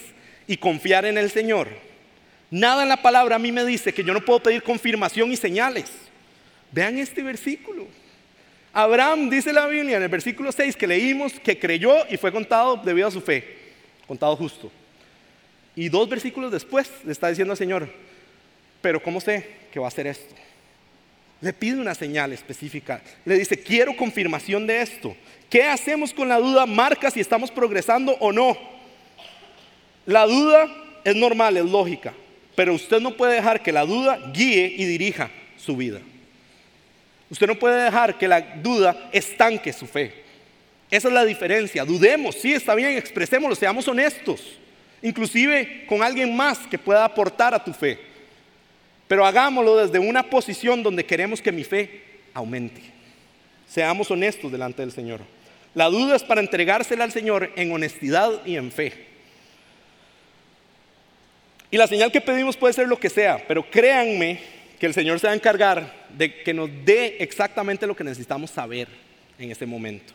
y 0.47 0.57
confiar 0.57 1.05
en 1.05 1.19
el 1.19 1.31
Señor, 1.31 1.69
Nada 2.53 2.83
en 2.83 2.91
la 2.91 3.01
palabra 3.01 3.37
a 3.37 3.39
mí 3.39 3.51
me 3.51 3.65
dice 3.65 3.95
que 3.95 4.05
yo 4.05 4.13
no 4.13 4.21
puedo 4.21 4.39
pedir 4.39 4.63
confirmación 4.63 5.33
y 5.33 5.39
señales. 5.39 5.91
Vean 6.71 6.99
este 6.99 7.23
versículo. 7.23 7.87
Abraham 8.75 9.31
dice 9.31 9.55
la 9.55 9.67
Biblia 9.67 9.97
en 9.97 10.03
el 10.03 10.11
versículo 10.11 10.53
6 10.53 10.77
que 10.77 10.87
leímos 10.87 11.33
que 11.41 11.59
creyó 11.59 11.95
y 12.11 12.19
fue 12.19 12.31
contado 12.31 12.77
debido 12.77 13.09
a 13.09 13.11
su 13.11 13.23
fe, 13.23 13.57
contado 14.07 14.37
justo. 14.37 14.71
Y 15.75 15.89
dos 15.89 16.07
versículos 16.11 16.53
después 16.53 16.91
le 17.07 17.13
está 17.13 17.29
diciendo 17.29 17.53
al 17.53 17.57
Señor, 17.57 17.89
pero 18.83 19.03
¿cómo 19.03 19.19
sé 19.19 19.49
que 19.73 19.81
va 19.81 19.87
a 19.87 19.89
hacer 19.89 20.07
esto? 20.07 20.35
Le 21.41 21.55
pide 21.55 21.81
una 21.81 21.95
señal 21.95 22.35
específica. 22.35 23.01
Le 23.25 23.39
dice, 23.39 23.59
quiero 23.59 23.97
confirmación 23.97 24.67
de 24.67 24.83
esto. 24.83 25.17
¿Qué 25.49 25.65
hacemos 25.65 26.13
con 26.13 26.29
la 26.29 26.37
duda? 26.37 26.67
Marca 26.67 27.11
si 27.11 27.21
estamos 27.21 27.51
progresando 27.51 28.13
o 28.21 28.31
no. 28.31 28.59
La 30.05 30.27
duda 30.27 30.69
es 31.03 31.17
normal, 31.17 31.57
es 31.57 31.65
lógica. 31.65 32.13
Pero 32.55 32.75
usted 32.75 33.01
no 33.01 33.17
puede 33.17 33.35
dejar 33.35 33.63
que 33.63 33.73
la 33.73 33.85
duda 33.85 34.19
guíe 34.33 34.75
y 34.77 34.85
dirija 34.85 35.31
su 35.57 35.77
vida. 35.77 36.01
Usted 37.31 37.47
no 37.47 37.59
puede 37.59 37.85
dejar 37.85 38.19
que 38.19 38.29
la 38.29 38.41
duda 38.41 39.09
estanque 39.13 39.73
su 39.73 39.87
fe. 39.87 40.13
Esa 40.91 41.09
es 41.09 41.15
la 41.15 41.25
diferencia. 41.25 41.85
Dudemos, 41.85 42.35
sí, 42.35 42.53
está 42.53 42.75
bien, 42.75 42.99
expresémoslo, 42.99 43.57
seamos 43.57 43.89
honestos. 43.89 44.59
Inclusive 45.01 45.87
con 45.87 46.03
alguien 46.03 46.37
más 46.37 46.59
que 46.67 46.79
pueda 46.79 47.05
aportar 47.05 47.55
a 47.55 47.65
tu 47.65 47.73
fe. 47.73 47.99
Pero 49.09 49.25
hagámoslo 49.25 49.79
desde 49.79 49.99
una 49.99 50.23
posición 50.23 50.83
donde 50.83 51.05
queremos 51.05 51.41
que 51.41 51.53
mi 51.53 51.65
fe 51.65 52.03
aumente. 52.35 52.83
Seamos 53.67 54.11
honestos 54.11 54.53
delante 54.53 54.83
del 54.83 54.93
Señor. 54.93 55.21
La 55.75 55.87
duda 55.87 56.17
es 56.17 56.23
para 56.23 56.43
entregársela 56.43 57.05
al 57.05 57.13
Señor 57.13 57.51
en 57.57 57.73
honestidad 57.73 58.45
y 58.45 58.57
en 58.57 58.71
fe. 58.71 59.12
Y 61.73 61.79
la 61.79 61.87
señal 61.87 62.13
que 62.13 62.21
pedimos 62.21 62.55
puede 62.55 62.75
ser 62.75 62.87
lo 62.87 63.01
que 63.01 63.09
sea, 63.09 63.43
pero 63.49 63.69
créanme 63.69 64.39
que 64.79 64.85
el 64.85 64.93
Señor 64.93 65.19
se 65.19 65.27
va 65.27 65.33
a 65.33 65.37
encargar 65.37 65.91
de 66.11 66.43
que 66.43 66.53
nos 66.53 66.69
dé 66.85 67.17
exactamente 67.19 67.87
lo 67.87 67.97
que 67.97 68.05
necesitamos 68.05 68.51
saber 68.51 68.89
en 69.39 69.51
este 69.51 69.65
momento. 69.65 70.13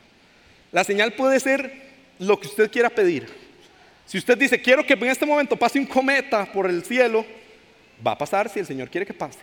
La 0.71 0.83
señal 0.83 1.13
puede 1.13 1.39
ser 1.39 1.73
lo 2.19 2.39
que 2.39 2.47
usted 2.47 2.69
quiera 2.69 2.91
pedir. 2.91 3.27
Si 4.05 4.19
usted 4.19 4.37
dice, 4.37 4.61
quiero 4.61 4.85
que 4.85 4.93
en 4.93 5.05
este 5.05 5.25
momento 5.25 5.57
pase 5.57 5.79
un 5.79 5.87
cometa 5.87 6.45
por 6.45 6.69
el 6.69 6.83
cielo, 6.83 7.25
va 8.05 8.11
a 8.11 8.17
pasar 8.19 8.49
si 8.49 8.59
el 8.59 8.67
Señor 8.67 8.91
quiere 8.91 9.07
que 9.07 9.15
pase. 9.15 9.39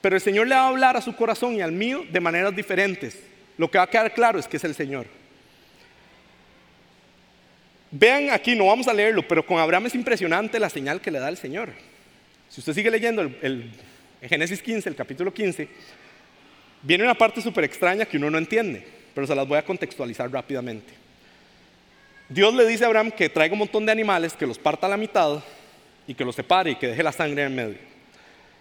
Pero 0.00 0.16
el 0.16 0.20
Señor 0.20 0.48
le 0.48 0.56
va 0.56 0.62
a 0.62 0.68
hablar 0.68 0.96
a 0.96 1.00
su 1.00 1.14
corazón 1.14 1.54
y 1.54 1.60
al 1.60 1.70
mío 1.70 2.04
de 2.10 2.18
maneras 2.18 2.56
diferentes. 2.56 3.20
Lo 3.56 3.70
que 3.70 3.78
va 3.78 3.84
a 3.84 3.90
quedar 3.90 4.12
claro 4.12 4.40
es 4.40 4.48
que 4.48 4.56
es 4.56 4.64
el 4.64 4.74
Señor. 4.74 5.06
Vean 7.94 8.30
aquí, 8.30 8.56
no 8.56 8.66
vamos 8.66 8.88
a 8.88 8.94
leerlo, 8.94 9.22
pero 9.28 9.44
con 9.44 9.58
Abraham 9.58 9.84
es 9.84 9.94
impresionante 9.94 10.58
la 10.58 10.70
señal 10.70 11.02
que 11.02 11.10
le 11.10 11.18
da 11.18 11.28
el 11.28 11.36
Señor. 11.36 11.68
Si 12.48 12.60
usted 12.60 12.72
sigue 12.72 12.90
leyendo 12.90 13.20
el, 13.20 13.70
Génesis 14.22 14.62
15, 14.62 14.88
el 14.88 14.96
capítulo 14.96 15.32
15, 15.32 15.68
viene 16.82 17.04
una 17.04 17.14
parte 17.14 17.42
súper 17.42 17.64
extraña 17.64 18.06
que 18.06 18.16
uno 18.16 18.30
no 18.30 18.38
entiende, 18.38 18.86
pero 19.14 19.26
se 19.26 19.34
las 19.34 19.46
voy 19.46 19.58
a 19.58 19.64
contextualizar 19.64 20.30
rápidamente. 20.32 20.90
Dios 22.30 22.54
le 22.54 22.66
dice 22.66 22.84
a 22.84 22.86
Abraham 22.86 23.10
que 23.10 23.28
traiga 23.28 23.52
un 23.52 23.58
montón 23.58 23.84
de 23.84 23.92
animales, 23.92 24.32
que 24.32 24.46
los 24.46 24.58
parta 24.58 24.86
a 24.86 24.90
la 24.90 24.96
mitad 24.96 25.42
y 26.06 26.14
que 26.14 26.24
los 26.24 26.34
separe 26.34 26.70
y 26.70 26.76
que 26.76 26.86
deje 26.86 27.02
la 27.02 27.12
sangre 27.12 27.44
en 27.44 27.54
medio. 27.54 27.78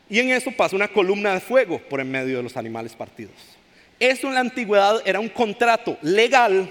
Y 0.09 0.19
en 0.19 0.31
eso 0.31 0.51
pasa 0.51 0.75
una 0.75 0.89
columna 0.89 1.33
de 1.33 1.39
fuego 1.39 1.79
por 1.79 2.01
en 2.01 2.11
medio 2.11 2.35
de 2.35 2.43
los 2.43 2.57
animales 2.57 2.97
partidos. 2.97 3.31
Eso 3.97 4.27
en 4.27 4.33
la 4.33 4.41
antigüedad 4.41 5.01
era 5.05 5.21
un 5.21 5.29
contrato 5.29 5.97
legal 6.01 6.69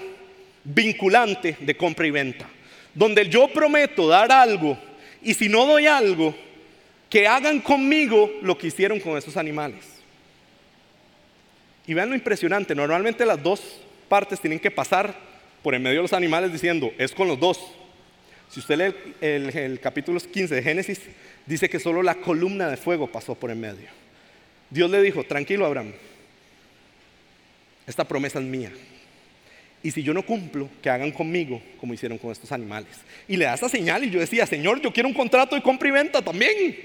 vinculante 0.63 1.57
de 1.59 1.75
compra 1.75 2.07
y 2.07 2.11
venta, 2.11 2.47
donde 2.93 3.27
yo 3.27 3.47
prometo 3.47 4.07
dar 4.07 4.31
algo 4.31 4.77
y 5.21 5.33
si 5.33 5.49
no 5.49 5.65
doy 5.65 5.85
algo, 5.85 6.35
que 7.09 7.27
hagan 7.27 7.59
conmigo 7.59 8.31
lo 8.41 8.57
que 8.57 8.67
hicieron 8.67 8.99
con 8.99 9.17
esos 9.17 9.37
animales. 9.37 9.85
Y 11.85 11.93
vean 11.93 12.09
lo 12.09 12.15
impresionante, 12.15 12.73
normalmente 12.73 13.25
las 13.25 13.41
dos 13.41 13.81
partes 14.07 14.39
tienen 14.39 14.59
que 14.59 14.71
pasar 14.71 15.13
por 15.61 15.75
en 15.75 15.83
medio 15.83 15.97
de 15.97 16.03
los 16.03 16.13
animales 16.13 16.51
diciendo, 16.51 16.91
es 16.97 17.11
con 17.11 17.27
los 17.27 17.39
dos. 17.39 17.59
Si 18.49 18.59
usted 18.59 18.77
lee 18.77 19.13
el, 19.21 19.57
el, 19.57 19.79
capítulo 19.79 20.19
15 20.19 20.55
de 20.55 20.63
Génesis, 20.63 21.01
dice 21.45 21.69
que 21.69 21.79
solo 21.79 22.01
la 22.01 22.15
columna 22.15 22.67
de 22.67 22.77
fuego 22.77 23.11
pasó 23.11 23.35
por 23.35 23.51
en 23.51 23.61
medio. 23.61 23.87
Dios 24.69 24.89
le 24.89 25.01
dijo, 25.01 25.23
tranquilo 25.23 25.65
Abraham, 25.65 25.93
esta 27.85 28.05
promesa 28.05 28.39
es 28.39 28.45
mía. 28.45 28.71
Y 29.83 29.91
si 29.91 30.03
yo 30.03 30.13
no 30.13 30.23
cumplo, 30.23 30.69
que 30.81 30.89
hagan 30.89 31.11
conmigo 31.11 31.61
como 31.79 31.93
hicieron 31.93 32.17
con 32.17 32.31
estos 32.31 32.51
animales. 32.51 32.91
Y 33.27 33.37
le 33.37 33.45
da 33.45 33.55
esa 33.55 33.67
señal 33.67 34.03
y 34.03 34.11
yo 34.11 34.19
decía, 34.19 34.45
Señor, 34.45 34.79
yo 34.81 34.93
quiero 34.93 35.09
un 35.09 35.15
contrato 35.15 35.55
de 35.55 35.61
compra 35.61 35.87
y 35.87 35.91
venta 35.91 36.21
también. 36.21 36.77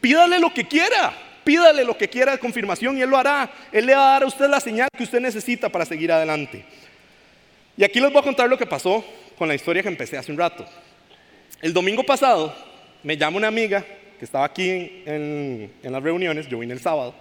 Pídale 0.00 0.38
lo 0.38 0.54
que 0.54 0.64
quiera, 0.64 1.12
pídale 1.44 1.84
lo 1.84 1.98
que 1.98 2.08
quiera 2.08 2.32
de 2.32 2.38
confirmación 2.38 2.96
y 2.96 3.02
Él 3.02 3.10
lo 3.10 3.16
hará. 3.16 3.50
Él 3.72 3.86
le 3.86 3.94
va 3.94 4.08
a 4.08 4.12
dar 4.12 4.22
a 4.22 4.26
usted 4.26 4.48
la 4.48 4.60
señal 4.60 4.88
que 4.96 5.02
usted 5.02 5.20
necesita 5.20 5.68
para 5.68 5.84
seguir 5.84 6.12
adelante. 6.12 6.64
Y 7.76 7.84
aquí 7.84 8.00
les 8.00 8.12
voy 8.12 8.20
a 8.20 8.24
contar 8.24 8.48
lo 8.48 8.58
que 8.58 8.66
pasó 8.66 9.04
con 9.36 9.48
la 9.48 9.54
historia 9.54 9.82
que 9.82 9.88
empecé 9.88 10.16
hace 10.16 10.30
un 10.30 10.38
rato. 10.38 10.66
El 11.60 11.72
domingo 11.72 12.04
pasado 12.04 12.54
me 13.02 13.16
llama 13.16 13.36
una 13.36 13.48
amiga 13.48 13.84
que 14.18 14.24
estaba 14.24 14.44
aquí 14.44 15.02
en, 15.06 15.70
las 15.82 16.02
reuniones, 16.02 16.48
yo 16.48 16.58
vine 16.58 16.74
el 16.74 16.80
sábado, 16.80 17.14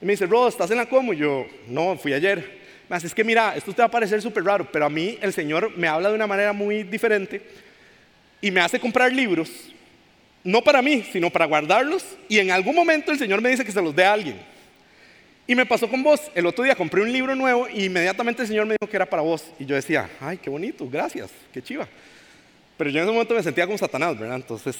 y 0.00 0.04
me 0.04 0.12
dice, 0.12 0.26
Rod, 0.26 0.48
¿estás 0.48 0.70
en 0.70 0.76
la 0.76 0.86
como? 0.86 1.12
Y 1.12 1.16
yo, 1.16 1.46
no, 1.66 1.96
fui 1.96 2.12
ayer. 2.12 2.57
Dice, 2.90 3.06
es 3.06 3.14
que 3.14 3.24
mira, 3.24 3.54
esto 3.54 3.72
te 3.72 3.82
va 3.82 3.86
a 3.86 3.90
parecer 3.90 4.22
súper 4.22 4.44
raro, 4.44 4.66
pero 4.70 4.86
a 4.86 4.90
mí 4.90 5.18
el 5.20 5.32
Señor 5.32 5.76
me 5.76 5.88
habla 5.88 6.08
de 6.08 6.14
una 6.14 6.26
manera 6.26 6.52
muy 6.52 6.84
diferente 6.84 7.42
y 8.40 8.50
me 8.50 8.60
hace 8.60 8.80
comprar 8.80 9.12
libros, 9.12 9.50
no 10.42 10.62
para 10.62 10.80
mí, 10.80 11.04
sino 11.12 11.28
para 11.28 11.44
guardarlos, 11.44 12.04
y 12.28 12.38
en 12.38 12.50
algún 12.50 12.74
momento 12.74 13.12
el 13.12 13.18
Señor 13.18 13.42
me 13.42 13.50
dice 13.50 13.64
que 13.64 13.72
se 13.72 13.82
los 13.82 13.94
dé 13.94 14.04
a 14.04 14.12
alguien. 14.12 14.40
Y 15.46 15.54
me 15.54 15.64
pasó 15.64 15.88
con 15.88 16.02
vos, 16.02 16.20
el 16.34 16.44
otro 16.46 16.62
día 16.62 16.74
compré 16.74 17.00
un 17.02 17.10
libro 17.10 17.34
nuevo 17.34 17.68
y 17.68 17.84
inmediatamente 17.84 18.42
el 18.42 18.48
Señor 18.48 18.66
me 18.66 18.76
dijo 18.78 18.90
que 18.90 18.96
era 18.96 19.06
para 19.06 19.22
vos. 19.22 19.44
Y 19.58 19.64
yo 19.64 19.74
decía, 19.74 20.08
ay, 20.20 20.36
qué 20.36 20.50
bonito, 20.50 20.86
gracias, 20.90 21.30
qué 21.52 21.62
chiva. 21.62 21.88
Pero 22.76 22.90
yo 22.90 22.98
en 22.98 23.04
ese 23.04 23.12
momento 23.12 23.34
me 23.34 23.42
sentía 23.42 23.64
como 23.64 23.78
Satanás, 23.78 24.18
¿verdad? 24.18 24.36
Entonces, 24.36 24.76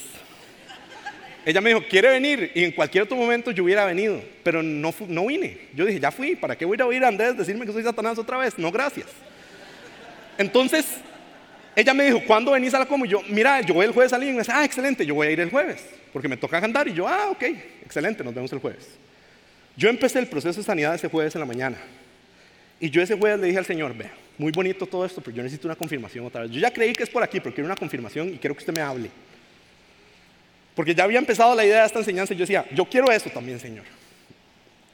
ella 1.44 1.60
me 1.60 1.70
dijo, 1.70 1.82
¿quiere 1.88 2.10
venir? 2.10 2.52
Y 2.54 2.64
en 2.64 2.72
cualquier 2.72 3.04
otro 3.04 3.16
momento 3.16 3.50
yo 3.50 3.64
hubiera 3.64 3.84
venido, 3.84 4.22
pero 4.42 4.62
no, 4.62 4.94
no 5.06 5.26
vine. 5.26 5.58
Yo 5.74 5.86
dije, 5.86 6.00
ya 6.00 6.10
fui, 6.10 6.36
¿para 6.36 6.56
qué 6.56 6.64
voy 6.64 6.76
a 6.80 6.86
oír 6.86 7.04
a 7.04 7.08
Andrés 7.08 7.36
decirme 7.36 7.64
que 7.64 7.72
soy 7.72 7.82
Satanás 7.82 8.18
otra 8.18 8.36
vez? 8.38 8.58
No, 8.58 8.70
gracias. 8.70 9.06
Entonces, 10.36 10.86
ella 11.74 11.94
me 11.94 12.04
dijo, 12.04 12.20
¿cuándo 12.26 12.52
venís 12.52 12.74
a 12.74 12.80
la 12.80 12.86
como? 12.86 13.04
Y 13.04 13.08
yo, 13.08 13.22
mira, 13.28 13.60
yo 13.60 13.74
voy 13.74 13.86
el 13.86 13.92
jueves 13.92 14.12
a 14.12 14.16
y 14.16 14.32
me 14.32 14.38
dice, 14.38 14.52
ah, 14.54 14.64
excelente, 14.64 15.06
yo 15.06 15.14
voy 15.14 15.28
a 15.28 15.30
ir 15.30 15.40
el 15.40 15.50
jueves, 15.50 15.84
porque 16.12 16.28
me 16.28 16.36
toca 16.36 16.58
andar. 16.58 16.88
Y 16.88 16.92
yo, 16.92 17.06
ah, 17.06 17.30
ok, 17.30 17.42
excelente, 17.84 18.24
nos 18.24 18.34
vemos 18.34 18.52
el 18.52 18.58
jueves. 18.58 18.88
Yo 19.76 19.88
empecé 19.88 20.18
el 20.18 20.26
proceso 20.26 20.60
de 20.60 20.66
sanidad 20.66 20.94
ese 20.94 21.08
jueves 21.08 21.34
en 21.34 21.40
la 21.40 21.46
mañana. 21.46 21.78
Y 22.80 22.90
yo 22.90 23.00
ese 23.00 23.16
jueves 23.16 23.40
le 23.40 23.46
dije 23.46 23.58
al 23.58 23.64
Señor, 23.64 23.96
vea, 23.96 24.12
muy 24.36 24.52
bonito 24.52 24.86
todo 24.86 25.04
esto, 25.04 25.20
pero 25.20 25.36
yo 25.36 25.42
necesito 25.42 25.68
una 25.68 25.76
confirmación 25.76 26.26
otra 26.26 26.42
vez. 26.42 26.50
Yo 26.50 26.60
ya 26.60 26.72
creí 26.72 26.92
que 26.92 27.04
es 27.04 27.10
por 27.10 27.22
aquí, 27.22 27.40
pero 27.40 27.54
quiero 27.54 27.66
una 27.66 27.76
confirmación 27.76 28.28
y 28.34 28.38
quiero 28.38 28.54
que 28.54 28.60
usted 28.60 28.74
me 28.74 28.80
hable. 28.80 29.10
Porque 30.78 30.94
ya 30.94 31.02
había 31.02 31.18
empezado 31.18 31.56
la 31.56 31.64
idea 31.64 31.80
de 31.80 31.86
esta 31.86 31.98
enseñanza 31.98 32.32
y 32.32 32.36
yo 32.36 32.42
decía, 32.42 32.64
yo 32.72 32.84
quiero 32.84 33.10
eso 33.10 33.28
también, 33.30 33.58
Señor. 33.58 33.84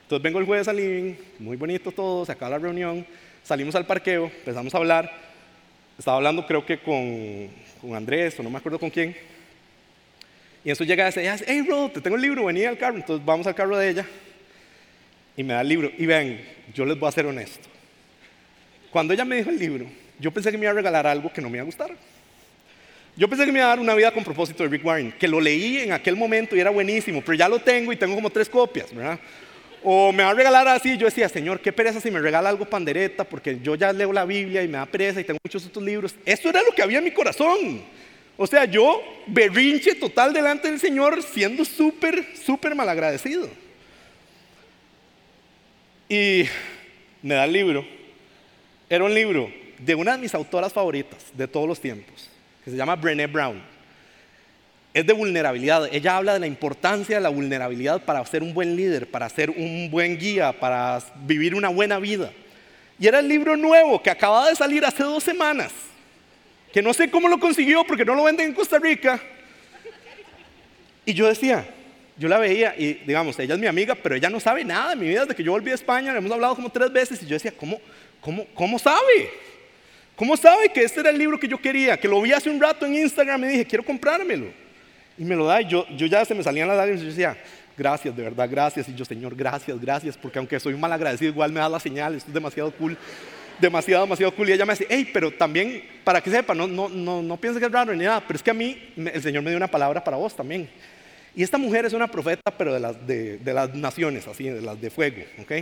Entonces 0.05 0.23
vengo 0.23 0.39
el 0.39 0.47
jueves 0.47 0.67
al 0.67 0.77
living, 0.77 1.13
muy 1.39 1.59
bonito 1.59 1.93
todo, 1.93 2.25
se 2.25 2.33
acaba 2.33 2.53
la 2.53 2.59
reunión, 2.59 3.05
salimos 3.43 3.75
al 3.75 3.85
parqueo, 3.85 4.33
empezamos 4.35 4.75
a 4.75 4.79
hablar. 4.79 5.13
Estaba 5.99 6.17
hablando 6.17 6.47
creo 6.47 6.65
que 6.65 6.79
con, 6.79 7.51
con 7.83 7.95
Andrés 7.95 8.41
o 8.41 8.43
no 8.43 8.49
me 8.49 8.57
acuerdo 8.57 8.79
con 8.79 8.89
quién. 8.89 9.15
Y 10.65 10.71
eso 10.71 10.85
llega 10.85 11.05
a 11.05 11.11
decir, 11.11 11.31
hey, 11.47 11.61
bro, 11.61 11.91
te 11.91 12.01
tengo 12.01 12.17
el 12.17 12.23
libro, 12.23 12.47
venía 12.47 12.71
al 12.71 12.79
carro. 12.79 12.97
Entonces 12.97 13.23
vamos 13.23 13.47
al 13.47 13.55
carro 13.55 13.77
de 13.77 13.91
ella 13.91 14.07
y 15.37 15.43
me 15.43 15.53
da 15.53 15.61
el 15.61 15.69
libro. 15.69 15.91
Y 15.99 16.07
ven, 16.07 16.43
yo 16.73 16.87
les 16.87 16.99
voy 16.99 17.11
a 17.11 17.13
ser 17.13 17.27
honesto. 17.27 17.69
Cuando 18.91 19.13
ella 19.13 19.27
me 19.27 19.37
dijo 19.37 19.51
el 19.51 19.59
libro, 19.59 19.85
yo 20.19 20.31
pensé 20.31 20.51
que 20.51 20.57
me 20.57 20.65
iba 20.65 20.73
a 20.73 20.77
regalar 20.77 21.07
algo 21.07 21.31
que 21.31 21.43
no 21.43 21.51
me 21.51 21.59
iba 21.59 21.63
a 21.63 21.67
gustar. 21.67 21.95
Yo 23.17 23.29
pensé 23.29 23.47
que 23.47 23.53
me 23.53 23.61
iba 23.61 23.67
a 23.67 23.71
dar 23.71 23.81
una 23.81 23.95
vida 23.95 24.11
con 24.13 24.25
propósito 24.25 24.65
de 24.65 24.69
Rick 24.69 24.85
Warren, 24.85 25.13
que 25.13 25.29
lo 25.29 25.41
leí 25.41 25.79
en 25.79 25.93
aquel 25.93 26.17
momento 26.17 26.57
y 26.57 26.61
era 26.61 26.71
buenísimo, 26.71 27.21
pero 27.21 27.35
ya 27.35 27.49
lo 27.49 27.61
tengo 27.61 27.93
y 27.93 27.97
tengo 27.97 28.15
como 28.15 28.29
tres 28.29 28.49
copias, 28.49 28.93
¿verdad? 28.93 29.21
O 29.85 30.13
me 30.13 30.25
va 30.25 30.31
a 30.31 30.35
regalar 30.35 30.67
así, 30.67 30.97
yo 30.97 31.05
decía, 31.05 31.29
Señor, 31.29 31.61
qué 31.61 31.73
pereza 31.73 32.01
si 32.01 32.11
me 32.11 32.19
regala 32.19 32.49
algo 32.49 32.65
pandereta, 32.65 33.23
porque 33.23 33.61
yo 33.63 33.75
ya 33.75 33.93
leo 33.93 34.13
la 34.13 34.25
Biblia 34.25 34.63
y 34.63 34.69
me 34.69 34.79
da 34.79 34.87
pereza 34.87 35.21
y 35.21 35.25
tengo 35.25 35.39
muchos 35.45 35.67
otros 35.67 35.85
libros. 35.85 36.15
Eso 36.25 36.49
era 36.49 36.63
lo 36.63 36.73
que 36.73 36.83
había 36.83 36.99
en 36.99 37.05
mi 37.05 37.11
corazón. 37.11 37.83
O 38.37 38.47
sea, 38.47 38.65
yo 38.65 39.01
berrinche 39.27 39.95
total 39.95 40.33
delante 40.33 40.69
del 40.69 40.81
Señor, 40.81 41.23
siendo 41.23 41.65
súper, 41.65 42.25
súper 42.35 42.75
malagradecido. 42.75 43.49
Y 46.09 46.45
me 47.23 47.35
da 47.35 47.45
el 47.45 47.53
libro. 47.53 47.87
Era 48.89 49.05
un 49.05 49.15
libro 49.15 49.53
de 49.79 49.95
una 49.95 50.13
de 50.13 50.19
mis 50.19 50.35
autoras 50.35 50.73
favoritas 50.73 51.27
de 51.33 51.47
todos 51.47 51.69
los 51.69 51.81
tiempos, 51.81 52.31
que 52.65 52.71
se 52.71 52.77
llama 52.77 52.97
Brené 52.97 53.27
Brown. 53.27 53.61
Es 54.95 55.07
de 55.07 55.13
vulnerabilidad. 55.13 55.89
Ella 55.93 56.17
habla 56.17 56.35
de 56.35 56.41
la 56.41 56.47
importancia 56.47 57.17
de 57.17 57.23
la 57.23 57.29
vulnerabilidad 57.29 58.03
para 58.03 58.25
ser 58.25 58.43
un 58.43 58.55
buen 58.55 58.77
líder, 58.77 59.11
para 59.11 59.29
ser 59.29 59.51
un 59.51 59.91
buen 59.91 60.17
guía, 60.19 60.53
para 60.53 61.03
vivir 61.27 61.55
una 61.55 61.69
buena 61.69 61.99
vida. 61.99 62.31
Y 62.99 63.07
era 63.07 63.19
el 63.19 63.29
libro 63.29 63.57
nuevo 63.57 64.01
que 64.03 64.11
acababa 64.11 64.49
de 64.49 64.55
salir 64.55 64.85
hace 64.85 65.03
dos 65.03 65.23
semanas, 65.23 65.73
que 66.73 66.81
no 66.81 66.95
sé 66.95 67.11
cómo 67.11 67.29
lo 67.29 67.39
consiguió 67.39 67.85
porque 67.85 68.05
no 68.05 68.15
lo 68.15 68.25
venden 68.25 68.47
en 68.47 68.55
Costa 68.55 68.79
Rica. 68.79 69.21
Y 71.05 71.13
yo 71.13 71.27
decía, 71.27 71.67
yo 72.17 72.29
la 72.29 72.39
veía 72.39 72.75
y, 72.79 72.95
digamos, 72.95 73.39
ella 73.41 73.55
es 73.55 73.61
mi 73.61 73.67
amiga, 73.67 73.97
pero 73.97 74.15
ella 74.15 74.31
no 74.31 74.39
sabe 74.39 74.65
nada 74.65 74.91
de 74.91 74.97
mi 74.97 75.09
vida 75.09 75.23
desde 75.23 75.35
que 75.35 75.43
yo 75.43 75.53
volví 75.53 75.73
a 75.73 75.75
España. 75.75 76.13
Le 76.13 76.19
hemos 76.19 76.31
hablado 76.31 76.55
como 76.55 76.71
tres 76.71 76.93
veces 76.93 77.21
y 77.23 77.27
yo 77.27 77.35
decía, 77.35 77.53
¿cómo, 77.57 77.81
cómo, 78.21 78.47
cómo 78.55 78.79
sabe? 78.79 79.31
¿Cómo 80.17 80.37
sabe 80.37 80.69
que 80.69 80.83
este 80.83 81.01
era 81.01 81.11
el 81.11 81.19
libro 81.19 81.39
que 81.39 81.49
yo 81.49 81.59
quería? 81.59 81.97
Que 81.97 82.09
lo 82.09 82.21
vi 82.23 82.33
hace 82.33 82.51
un 82.51 82.61
rato 82.61 82.87
en 82.87 82.95
Instagram 82.95 83.45
y 83.45 83.49
dije, 83.49 83.65
quiero 83.65 83.85
comprármelo. 83.85 84.47
Y 85.19 85.25
me 85.25 85.35
lo 85.35 85.47
da 85.47 85.63
y 85.63 85.69
yo, 85.69 85.87
yo 85.97 86.07
ya 86.07 86.25
se 86.25 86.35
me 86.35 86.43
salían 86.43 86.69
las 86.69 86.77
lágrimas 86.77 87.03
y 87.03 87.05
yo 87.05 87.11
decía, 87.11 87.37
gracias, 87.77 88.17
de 88.17 88.23
verdad, 88.23 88.49
gracias. 88.51 88.89
Y 88.89 88.95
yo, 88.95 89.05
Señor, 89.05 89.35
gracias, 89.35 89.81
gracias, 89.81 90.17
porque 90.17 90.39
aunque 90.39 90.59
soy 90.61 90.75
mal 90.77 90.93
agradecido, 90.93 91.33
igual 91.33 91.53
me 91.53 91.61
da 91.61 91.69
la 91.69 91.81
señal, 91.81 92.15
esto 92.15 92.29
es 92.29 92.35
demasiado 92.35 92.71
cool 92.73 92.97
demasiado, 93.61 94.05
demasiado 94.05 94.35
cool. 94.35 94.49
Y 94.49 94.53
ella 94.53 94.67
me 94.67 94.73
dice, 94.73 94.87
hey, 94.89 95.09
pero 95.13 95.31
también, 95.31 95.85
para 96.03 96.21
que 96.21 96.31
sepa, 96.31 96.55
no, 96.55 96.67
no, 96.67 96.89
no, 96.89 97.23
no 97.23 97.37
piense 97.37 97.61
que 97.61 97.67
es 97.67 97.73
raro 97.73 97.95
ni 97.95 98.05
nada, 98.05 98.21
pero 98.27 98.37
es 98.37 98.43
que 98.43 98.51
a 98.51 98.55
mí 98.55 98.93
el 98.97 99.23
Señor 99.23 99.43
me 99.43 99.51
dio 99.51 99.57
una 99.57 99.71
palabra 99.71 100.03
para 100.03 100.17
vos 100.17 100.35
también. 100.35 100.69
Y 101.37 101.43
esta 101.43 101.59
mujer 101.59 101.85
es 101.85 101.93
una 101.93 102.07
profeta, 102.07 102.51
pero 102.57 102.73
de 102.73 102.81
las, 102.81 103.07
de, 103.07 103.41
las 103.45 103.75
naciones, 103.75 104.27
así, 104.29 104.49
de 104.49 104.61
las 104.61 104.81
de 104.81 104.91
fuego, 104.91 105.23
¿ok? 105.41 105.53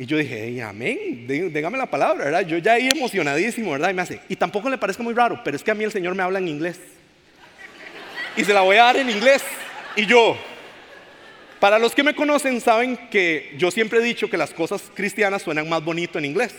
Y 0.00 0.06
yo 0.06 0.16
dije, 0.16 0.62
amén, 0.62 1.26
dígame 1.26 1.76
la 1.76 1.84
palabra, 1.84 2.24
¿verdad? 2.24 2.46
Yo 2.46 2.56
ya 2.56 2.72
ahí 2.72 2.88
emocionadísimo, 2.88 3.72
¿verdad? 3.72 3.90
Y 3.90 3.92
me 3.92 4.00
hace, 4.00 4.18
y 4.30 4.34
tampoco 4.34 4.70
le 4.70 4.78
parezca 4.78 5.02
muy 5.02 5.12
raro, 5.12 5.42
pero 5.44 5.54
es 5.54 5.62
que 5.62 5.70
a 5.70 5.74
mí 5.74 5.84
el 5.84 5.92
Señor 5.92 6.14
me 6.14 6.22
habla 6.22 6.38
en 6.38 6.48
inglés. 6.48 6.80
Y 8.34 8.42
se 8.42 8.54
la 8.54 8.62
voy 8.62 8.78
a 8.78 8.84
dar 8.84 8.96
en 8.96 9.10
inglés. 9.10 9.42
Y 9.96 10.06
yo, 10.06 10.38
para 11.58 11.78
los 11.78 11.94
que 11.94 12.02
me 12.02 12.14
conocen, 12.14 12.62
saben 12.62 12.96
que 13.10 13.54
yo 13.58 13.70
siempre 13.70 13.98
he 13.98 14.02
dicho 14.02 14.30
que 14.30 14.38
las 14.38 14.54
cosas 14.54 14.84
cristianas 14.94 15.42
suenan 15.42 15.68
más 15.68 15.84
bonito 15.84 16.18
en 16.18 16.24
inglés. 16.24 16.54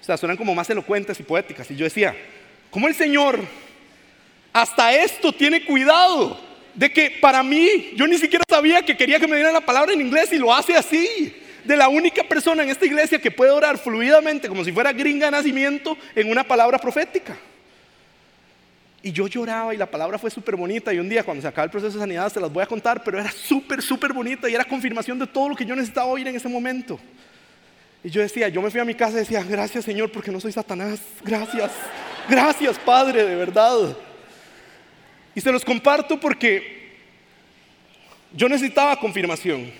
O 0.00 0.04
sea, 0.04 0.16
suenan 0.16 0.36
como 0.36 0.56
más 0.56 0.68
elocuentes 0.68 1.20
y 1.20 1.22
poéticas. 1.22 1.70
Y 1.70 1.76
yo 1.76 1.84
decía, 1.84 2.16
¿cómo 2.72 2.88
el 2.88 2.96
Señor 2.96 3.38
hasta 4.52 4.92
esto 4.92 5.32
tiene 5.32 5.64
cuidado? 5.64 6.48
de 6.74 6.92
que 6.92 7.10
para 7.20 7.42
mí 7.42 7.90
yo 7.96 8.06
ni 8.06 8.18
siquiera 8.18 8.44
sabía 8.48 8.82
que 8.82 8.96
quería 8.96 9.18
que 9.18 9.26
me 9.26 9.34
diera 9.36 9.50
la 9.50 9.60
palabra 9.60 9.92
en 9.92 10.00
inglés 10.00 10.32
y 10.32 10.38
lo 10.38 10.54
hace 10.54 10.76
así. 10.76 11.34
De 11.68 11.76
la 11.76 11.90
única 11.90 12.24
persona 12.24 12.62
en 12.62 12.70
esta 12.70 12.86
iglesia 12.86 13.20
que 13.20 13.30
puede 13.30 13.50
orar 13.50 13.76
fluidamente 13.76 14.48
como 14.48 14.64
si 14.64 14.72
fuera 14.72 14.90
gringa 14.90 15.30
nacimiento 15.30 15.98
en 16.14 16.30
una 16.30 16.42
palabra 16.42 16.78
profética. 16.78 17.36
Y 19.02 19.12
yo 19.12 19.26
lloraba 19.26 19.74
y 19.74 19.76
la 19.76 19.84
palabra 19.84 20.18
fue 20.18 20.30
súper 20.30 20.56
bonita 20.56 20.94
y 20.94 20.98
un 20.98 21.10
día 21.10 21.22
cuando 21.22 21.42
se 21.42 21.48
acaba 21.48 21.66
el 21.66 21.70
proceso 21.70 21.98
de 21.98 22.00
sanidad 22.00 22.32
se 22.32 22.40
las 22.40 22.50
voy 22.50 22.62
a 22.62 22.66
contar, 22.66 23.04
pero 23.04 23.20
era 23.20 23.30
súper, 23.30 23.82
súper 23.82 24.14
bonita 24.14 24.48
y 24.48 24.54
era 24.54 24.64
confirmación 24.64 25.18
de 25.18 25.26
todo 25.26 25.50
lo 25.50 25.54
que 25.54 25.66
yo 25.66 25.76
necesitaba 25.76 26.06
oír 26.06 26.26
en 26.26 26.36
ese 26.36 26.48
momento. 26.48 26.98
Y 28.02 28.08
yo 28.08 28.22
decía, 28.22 28.48
yo 28.48 28.62
me 28.62 28.70
fui 28.70 28.80
a 28.80 28.86
mi 28.86 28.94
casa 28.94 29.18
y 29.18 29.20
decía, 29.20 29.42
gracias 29.42 29.84
Señor 29.84 30.10
porque 30.10 30.30
no 30.30 30.40
soy 30.40 30.52
Satanás, 30.52 31.02
gracias, 31.22 31.70
gracias 32.30 32.78
Padre, 32.78 33.26
de 33.26 33.36
verdad. 33.36 33.94
Y 35.34 35.40
se 35.42 35.52
los 35.52 35.66
comparto 35.66 36.18
porque 36.18 36.96
yo 38.32 38.48
necesitaba 38.48 38.98
confirmación. 38.98 39.70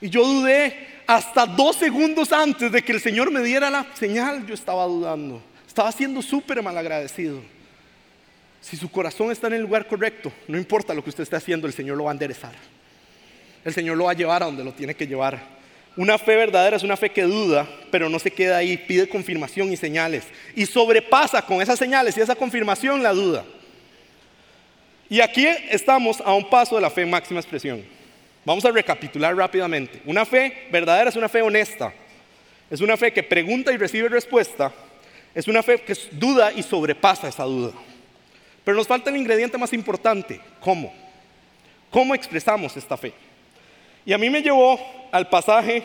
Y 0.00 0.10
yo 0.10 0.26
dudé 0.26 0.88
hasta 1.06 1.46
dos 1.46 1.76
segundos 1.76 2.32
antes 2.32 2.70
de 2.70 2.82
que 2.82 2.92
el 2.92 3.00
Señor 3.00 3.30
me 3.30 3.40
diera 3.40 3.70
la 3.70 3.86
señal, 3.94 4.46
yo 4.46 4.54
estaba 4.54 4.84
dudando. 4.84 5.42
Estaba 5.66 5.92
siendo 5.92 6.22
súper 6.22 6.62
malagradecido. 6.62 7.40
Si 8.60 8.76
su 8.76 8.90
corazón 8.90 9.30
está 9.30 9.46
en 9.46 9.54
el 9.54 9.62
lugar 9.62 9.86
correcto, 9.86 10.32
no 10.48 10.58
importa 10.58 10.92
lo 10.92 11.04
que 11.04 11.10
usted 11.10 11.22
esté 11.22 11.36
haciendo, 11.36 11.66
el 11.66 11.72
Señor 11.72 11.96
lo 11.96 12.04
va 12.04 12.10
a 12.10 12.14
enderezar. 12.14 12.52
El 13.64 13.72
Señor 13.72 13.96
lo 13.96 14.04
va 14.04 14.10
a 14.10 14.14
llevar 14.14 14.42
a 14.42 14.46
donde 14.46 14.64
lo 14.64 14.72
tiene 14.72 14.94
que 14.94 15.06
llevar. 15.06 15.56
Una 15.96 16.18
fe 16.18 16.36
verdadera 16.36 16.76
es 16.76 16.82
una 16.82 16.96
fe 16.96 17.10
que 17.10 17.22
duda, 17.22 17.66
pero 17.90 18.08
no 18.08 18.18
se 18.18 18.30
queda 18.30 18.58
ahí, 18.58 18.76
pide 18.76 19.08
confirmación 19.08 19.72
y 19.72 19.76
señales. 19.76 20.24
Y 20.54 20.66
sobrepasa 20.66 21.42
con 21.42 21.62
esas 21.62 21.78
señales 21.78 22.16
y 22.16 22.20
esa 22.20 22.34
confirmación 22.34 23.02
la 23.02 23.12
duda. 23.12 23.44
Y 25.08 25.20
aquí 25.20 25.46
estamos 25.70 26.20
a 26.20 26.34
un 26.34 26.50
paso 26.50 26.74
de 26.74 26.82
la 26.82 26.90
fe 26.90 27.06
máxima 27.06 27.40
expresión. 27.40 27.95
Vamos 28.46 28.64
a 28.64 28.70
recapitular 28.70 29.36
rápidamente. 29.36 30.00
Una 30.04 30.24
fe 30.24 30.68
verdadera 30.70 31.10
es 31.10 31.16
una 31.16 31.28
fe 31.28 31.42
honesta. 31.42 31.92
Es 32.70 32.80
una 32.80 32.96
fe 32.96 33.12
que 33.12 33.24
pregunta 33.24 33.72
y 33.72 33.76
recibe 33.76 34.08
respuesta. 34.08 34.72
Es 35.34 35.48
una 35.48 35.64
fe 35.64 35.80
que 35.80 35.98
duda 36.12 36.52
y 36.52 36.62
sobrepasa 36.62 37.26
esa 37.26 37.42
duda. 37.42 37.72
Pero 38.64 38.76
nos 38.76 38.86
falta 38.86 39.10
el 39.10 39.16
ingrediente 39.16 39.58
más 39.58 39.72
importante. 39.72 40.40
¿Cómo? 40.60 40.94
¿Cómo 41.90 42.14
expresamos 42.14 42.76
esta 42.76 42.96
fe? 42.96 43.12
Y 44.04 44.12
a 44.12 44.18
mí 44.18 44.30
me 44.30 44.40
llevó 44.40 44.78
al 45.10 45.28
pasaje, 45.28 45.82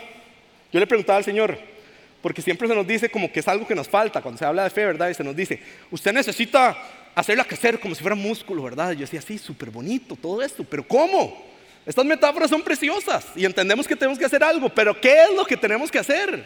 yo 0.72 0.80
le 0.80 0.86
preguntaba 0.86 1.18
al 1.18 1.24
Señor, 1.24 1.58
porque 2.22 2.44
siempre 2.44 2.68
se 2.68 2.76
nos 2.76 2.86
dice 2.86 3.10
como 3.10 3.32
que 3.32 3.40
es 3.40 3.48
algo 3.48 3.66
que 3.66 3.74
nos 3.74 3.90
falta 3.90 4.22
cuando 4.22 4.38
se 4.38 4.46
habla 4.46 4.66
de 4.66 4.70
fe, 4.70 4.86
¿verdad? 4.86 5.10
Y 5.10 5.16
se 5.16 5.24
nos 5.24 5.36
dice, 5.36 5.60
usted 5.90 6.14
necesita 6.14 6.78
hacerla 7.16 7.44
crecer 7.44 7.80
como 7.80 7.96
si 7.96 8.02
fuera 8.02 8.16
músculo, 8.16 8.62
¿verdad? 8.62 8.92
Y 8.92 8.98
yo 8.98 9.02
decía, 9.02 9.22
sí, 9.22 9.40
súper 9.40 9.72
bonito 9.72 10.16
todo 10.16 10.44
esto, 10.44 10.64
pero 10.64 10.88
¿cómo? 10.88 11.51
Estas 11.86 12.06
metáforas 12.06 12.50
son 12.50 12.62
preciosas 12.62 13.26
y 13.36 13.46
entendemos 13.46 13.88
que 13.88 13.96
tenemos 13.96 14.20
que 14.20 14.26
hacer 14.26 14.44
algo, 14.44 14.70
pero 14.70 15.00
¿qué 15.00 15.24
es 15.24 15.36
lo 15.36 15.46
que 15.46 15.58
tenemos 15.58 15.90
que 15.90 16.00
hacer? 16.00 16.44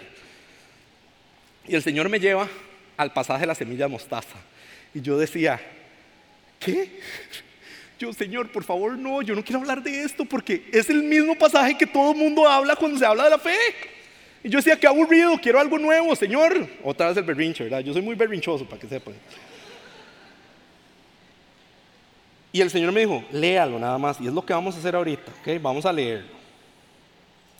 Y 1.67 1.75
el 1.75 1.83
Señor 1.83 2.07
me 2.09 2.19
lleva 2.19 2.47
al 2.95 3.11
pasaje 3.11 3.41
de 3.41 3.47
la 3.47 3.55
semilla 3.55 3.85
de 3.85 3.91
mostaza. 3.91 4.37
Y 4.93 5.01
yo 5.01 5.17
decía, 5.17 5.59
¿qué? 6.59 6.99
Yo, 7.97 8.11
Señor, 8.11 8.51
por 8.51 8.65
favor, 8.65 8.97
no, 8.97 9.21
yo 9.21 9.35
no 9.35 9.41
quiero 9.41 9.61
hablar 9.61 9.81
de 9.81 10.03
esto 10.03 10.25
porque 10.25 10.67
es 10.73 10.89
el 10.89 11.01
mismo 11.01 11.33
pasaje 11.33 11.77
que 11.77 11.87
todo 11.87 12.11
el 12.11 12.17
mundo 12.17 12.45
habla 12.45 12.75
cuando 12.75 12.99
se 12.99 13.05
habla 13.05 13.23
de 13.23 13.29
la 13.29 13.39
fe. 13.39 13.55
Y 14.43 14.49
yo 14.49 14.59
decía, 14.59 14.77
qué 14.77 14.85
aburrido, 14.85 15.39
quiero 15.41 15.61
algo 15.61 15.79
nuevo, 15.79 16.13
Señor. 16.13 16.67
Otra 16.83 17.07
vez 17.07 17.15
el 17.15 17.23
berrinche, 17.23 17.63
¿verdad? 17.63 17.79
Yo 17.79 17.93
soy 17.93 18.01
muy 18.01 18.15
berrinchoso, 18.15 18.67
para 18.67 18.81
que 18.81 18.87
sepan. 18.89 19.13
Y 22.55 22.61
el 22.61 22.69
Señor 22.69 22.93
me 22.93 23.01
dijo, 23.01 23.21
léalo 23.33 23.77
nada 23.77 23.97
más. 23.97 24.15
Y 24.21 24.27
es 24.27 24.31
lo 24.31 24.45
que 24.45 24.53
vamos 24.53 24.75
a 24.75 24.77
hacer 24.77 24.95
ahorita, 24.95 25.29
¿ok? 25.41 25.61
Vamos 25.61 25.85
a 25.85 25.91
leerlo. 25.91 26.29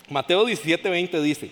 Mateo 0.08 0.46
17, 0.46 0.88
20 0.88 1.20
dice, 1.20 1.50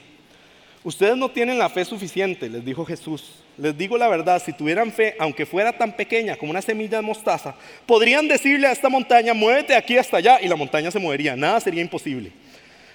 ustedes 0.82 1.14
no 1.14 1.30
tienen 1.30 1.58
la 1.58 1.68
fe 1.68 1.84
suficiente, 1.84 2.48
les 2.48 2.64
dijo 2.64 2.86
Jesús. 2.86 3.42
Les 3.58 3.76
digo 3.76 3.98
la 3.98 4.08
verdad, 4.08 4.40
si 4.42 4.54
tuvieran 4.54 4.90
fe, 4.90 5.14
aunque 5.18 5.44
fuera 5.44 5.76
tan 5.76 5.94
pequeña 5.94 6.36
como 6.36 6.52
una 6.52 6.62
semilla 6.62 6.96
de 6.96 7.02
mostaza, 7.02 7.54
podrían 7.84 8.26
decirle 8.28 8.66
a 8.66 8.72
esta 8.72 8.88
montaña, 8.88 9.34
muévete 9.34 9.76
aquí 9.76 9.98
hasta 9.98 10.16
allá, 10.16 10.40
y 10.40 10.48
la 10.48 10.56
montaña 10.56 10.90
se 10.90 10.98
movería. 10.98 11.36
Nada 11.36 11.60
sería 11.60 11.82
imposible. 11.82 12.32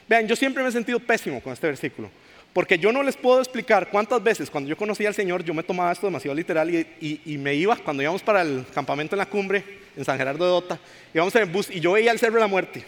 Vean, 0.07 0.27
yo 0.27 0.35
siempre 0.35 0.63
me 0.63 0.69
he 0.69 0.71
sentido 0.71 0.99
pésimo 0.99 1.43
con 1.43 1.53
este 1.53 1.67
versículo. 1.67 2.09
Porque 2.53 2.79
yo 2.79 2.91
no 2.91 3.03
les 3.03 3.15
puedo 3.15 3.39
explicar 3.39 3.89
cuántas 3.89 4.23
veces 4.23 4.49
cuando 4.49 4.69
yo 4.69 4.75
conocí 4.75 5.05
al 5.05 5.13
Señor 5.13 5.43
yo 5.43 5.53
me 5.53 5.63
tomaba 5.63 5.91
esto 5.91 6.07
demasiado 6.07 6.35
literal 6.35 6.69
y, 6.69 7.37
me 7.37 7.53
iba, 7.53 7.75
cuando 7.77 8.01
íbamos 8.01 8.23
para 8.23 8.41
el 8.41 8.65
campamento 8.73 9.15
en 9.15 9.19
la 9.19 9.27
cumbre, 9.27 9.63
en 9.95 10.03
San 10.03 10.17
Gerardo 10.17 10.43
de 10.43 10.51
Dota, 10.51 10.79
íbamos 11.13 11.35
en 11.35 11.43
el 11.43 11.49
bus 11.49 11.69
y 11.69 11.79
yo 11.79 11.91
veía 11.91 12.11
el 12.11 12.19
Cerro 12.19 12.35
de 12.35 12.41
la 12.41 12.47
Muerte. 12.47 12.83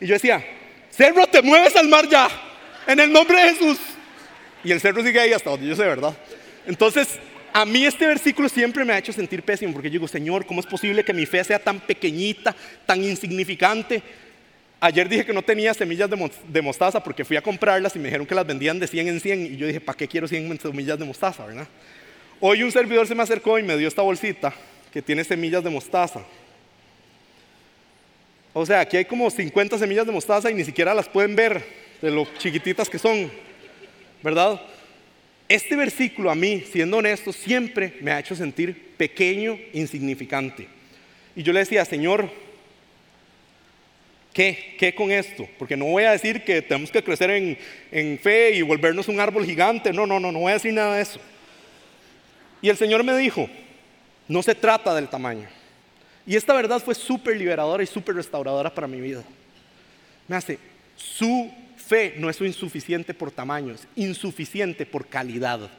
Y 0.00 0.06
yo 0.06 0.14
decía, 0.14 0.44
Cerro, 0.90 1.26
te 1.26 1.42
mueves 1.42 1.74
al 1.74 1.88
mar 1.88 2.08
ya, 2.08 2.28
en 2.86 3.00
el 3.00 3.12
nombre 3.12 3.36
de 3.42 3.54
Jesús. 3.54 3.78
Y 4.62 4.72
el 4.72 4.80
cerro 4.80 5.02
sigue 5.02 5.20
ahí 5.20 5.32
hasta 5.32 5.50
donde 5.50 5.66
yo 5.66 5.76
sé, 5.76 5.82
¿verdad? 5.82 6.16
Entonces, 6.66 7.18
a 7.52 7.64
mí 7.64 7.84
este 7.84 8.06
versículo 8.06 8.48
siempre 8.48 8.84
me 8.84 8.94
ha 8.94 8.98
hecho 8.98 9.12
sentir 9.12 9.42
pésimo 9.42 9.72
porque 9.72 9.88
yo 9.88 9.94
digo, 9.94 10.08
Señor, 10.08 10.46
¿cómo 10.46 10.60
es 10.60 10.66
posible 10.66 11.04
que 11.04 11.12
mi 11.12 11.26
fe 11.26 11.44
sea 11.44 11.58
tan 11.58 11.80
pequeñita, 11.80 12.54
tan 12.86 13.02
insignificante? 13.04 14.02
Ayer 14.86 15.08
dije 15.08 15.24
que 15.24 15.32
no 15.32 15.40
tenía 15.40 15.72
semillas 15.72 16.10
de 16.10 16.60
mostaza 16.60 17.02
porque 17.02 17.24
fui 17.24 17.38
a 17.38 17.40
comprarlas 17.40 17.96
y 17.96 17.98
me 17.98 18.04
dijeron 18.04 18.26
que 18.26 18.34
las 18.34 18.46
vendían 18.46 18.78
de 18.78 18.86
100 18.86 19.08
en 19.08 19.18
100 19.18 19.46
y 19.46 19.56
yo 19.56 19.66
dije, 19.66 19.80
¿para 19.80 19.96
qué 19.96 20.06
quiero 20.06 20.28
100 20.28 20.60
semillas 20.60 20.98
de 20.98 21.06
mostaza, 21.06 21.46
verdad? 21.46 21.66
Hoy 22.38 22.62
un 22.62 22.70
servidor 22.70 23.06
se 23.06 23.14
me 23.14 23.22
acercó 23.22 23.58
y 23.58 23.62
me 23.62 23.78
dio 23.78 23.88
esta 23.88 24.02
bolsita 24.02 24.52
que 24.92 25.00
tiene 25.00 25.24
semillas 25.24 25.64
de 25.64 25.70
mostaza. 25.70 26.22
O 28.52 28.66
sea, 28.66 28.80
aquí 28.80 28.98
hay 28.98 29.06
como 29.06 29.30
50 29.30 29.78
semillas 29.78 30.04
de 30.04 30.12
mostaza 30.12 30.50
y 30.50 30.54
ni 30.54 30.64
siquiera 30.64 30.92
las 30.92 31.08
pueden 31.08 31.34
ver 31.34 31.64
de 32.02 32.10
lo 32.10 32.26
chiquititas 32.36 32.90
que 32.90 32.98
son, 32.98 33.32
¿verdad? 34.22 34.60
Este 35.48 35.76
versículo 35.76 36.30
a 36.30 36.34
mí, 36.34 36.62
siendo 36.70 36.98
honesto, 36.98 37.32
siempre 37.32 37.94
me 38.02 38.10
ha 38.10 38.20
hecho 38.20 38.36
sentir 38.36 38.92
pequeño, 38.98 39.58
insignificante. 39.72 40.68
Y 41.34 41.42
yo 41.42 41.54
le 41.54 41.60
decía, 41.60 41.86
Señor, 41.86 42.43
¿Qué? 44.34 44.74
¿Qué 44.80 44.92
con 44.96 45.12
esto? 45.12 45.48
Porque 45.58 45.76
no 45.76 45.84
voy 45.84 46.02
a 46.02 46.10
decir 46.10 46.42
que 46.42 46.60
tenemos 46.60 46.90
que 46.90 47.04
crecer 47.04 47.30
en, 47.30 48.18
fe 48.18 48.50
y 48.50 48.62
volvernos 48.62 49.06
un 49.06 49.20
árbol 49.20 49.46
gigante. 49.46 49.92
No, 49.92 50.06
no, 50.06 50.18
no, 50.18 50.32
no 50.32 50.40
voy 50.40 50.50
a 50.50 50.54
decir 50.54 50.74
nada 50.74 50.96
de 50.96 51.02
eso. 51.02 51.20
Y 52.60 52.68
el 52.68 52.76
Señor 52.76 53.04
me 53.04 53.16
dijo, 53.16 53.48
no 54.26 54.42
se 54.42 54.56
trata 54.56 54.92
del 54.92 55.08
tamaño. 55.08 55.46
Y 56.26 56.34
esta 56.34 56.52
verdad 56.52 56.82
fue 56.82 56.96
súper 56.96 57.36
liberadora 57.36 57.84
y 57.84 57.86
súper 57.86 58.16
restauradora 58.16 58.74
para 58.74 58.88
mi 58.88 59.00
vida. 59.00 59.22
Me 60.26 60.34
hace, 60.34 60.58
su 60.96 61.52
fe 61.76 62.14
no 62.16 62.28
es 62.28 62.40
insuficiente 62.40 63.14
por 63.14 63.30
tamaño, 63.30 63.72
es 63.72 63.86
insuficiente 63.94 64.84
por 64.84 65.06
calidad. 65.06 65.70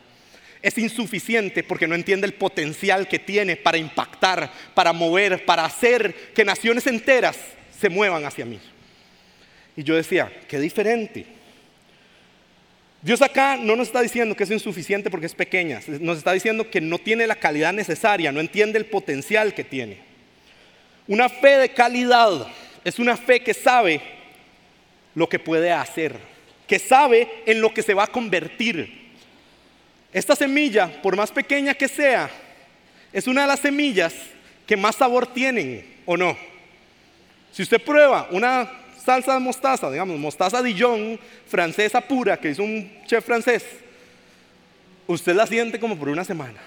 Es 0.62 0.78
insuficiente 0.78 1.62
porque 1.62 1.88
no 1.88 1.96
entiende 1.96 2.26
el 2.26 2.34
potencial 2.34 3.10
que 3.10 3.20
tiene 3.20 3.58
para 3.58 3.78
impactar, 3.78 4.50
para 4.74 4.94
mover, 4.94 5.44
para 5.44 5.66
hacer 5.66 6.16
que 6.34 6.46
naciones 6.46 6.88
enteras 6.88 7.38
se 7.86 7.90
muevan 7.90 8.26
hacia 8.26 8.46
mí. 8.46 8.60
Y 9.78 9.84
yo 9.84 9.96
decía, 9.96 10.32
qué 10.48 10.60
diferente. 10.60 11.24
Dios 13.00 13.22
acá 13.22 13.58
no 13.58 13.76
nos 13.76 13.90
está 13.90 14.02
diciendo 14.02 14.36
que 14.36 14.44
es 14.44 14.50
insuficiente 14.50 15.12
porque 15.12 15.28
es 15.28 15.36
pequeña, 15.36 15.82
nos 16.00 16.18
está 16.18 16.32
diciendo 16.34 16.68
que 16.72 16.82
no 16.82 16.98
tiene 16.98 17.28
la 17.28 17.36
calidad 17.36 17.74
necesaria, 17.74 18.32
no 18.32 18.40
entiende 18.40 18.80
el 18.80 18.88
potencial 18.88 19.54
que 19.54 19.64
tiene. 19.64 20.00
Una 21.08 21.30
fe 21.30 21.58
de 21.58 21.70
calidad 21.70 22.48
es 22.84 22.98
una 22.98 23.16
fe 23.16 23.42
que 23.42 23.54
sabe 23.54 24.02
lo 25.14 25.30
que 25.30 25.38
puede 25.38 25.72
hacer, 25.72 26.16
que 26.66 26.80
sabe 26.80 27.30
en 27.46 27.62
lo 27.62 27.72
que 27.72 27.84
se 27.84 27.94
va 27.94 28.06
a 28.06 28.08
convertir. 28.08 29.12
Esta 30.12 30.36
semilla, 30.36 31.04
por 31.04 31.16
más 31.16 31.32
pequeña 31.32 31.76
que 31.76 31.88
sea, 31.88 32.32
es 33.14 33.28
una 33.28 33.42
de 33.42 33.48
las 33.48 33.60
semillas 33.60 34.16
que 34.66 34.76
más 34.76 34.96
sabor 34.96 35.32
tienen, 35.32 35.86
¿o 36.08 36.18
no? 36.18 36.55
Si 37.56 37.62
usted 37.62 37.82
prueba 37.82 38.28
una 38.32 38.70
salsa 39.02 39.34
de 39.36 39.40
mostaza, 39.40 39.90
digamos, 39.90 40.20
mostaza 40.20 40.62
Dijon 40.62 41.18
francesa 41.48 42.02
pura 42.02 42.36
que 42.36 42.50
hizo 42.50 42.64
un 42.64 42.92
chef 43.06 43.24
francés, 43.24 43.64
usted 45.08 45.34
la 45.34 45.48
siente 45.48 45.80
como 45.80 45.98
por 45.98 46.10
una 46.10 46.26
semana. 46.26 46.60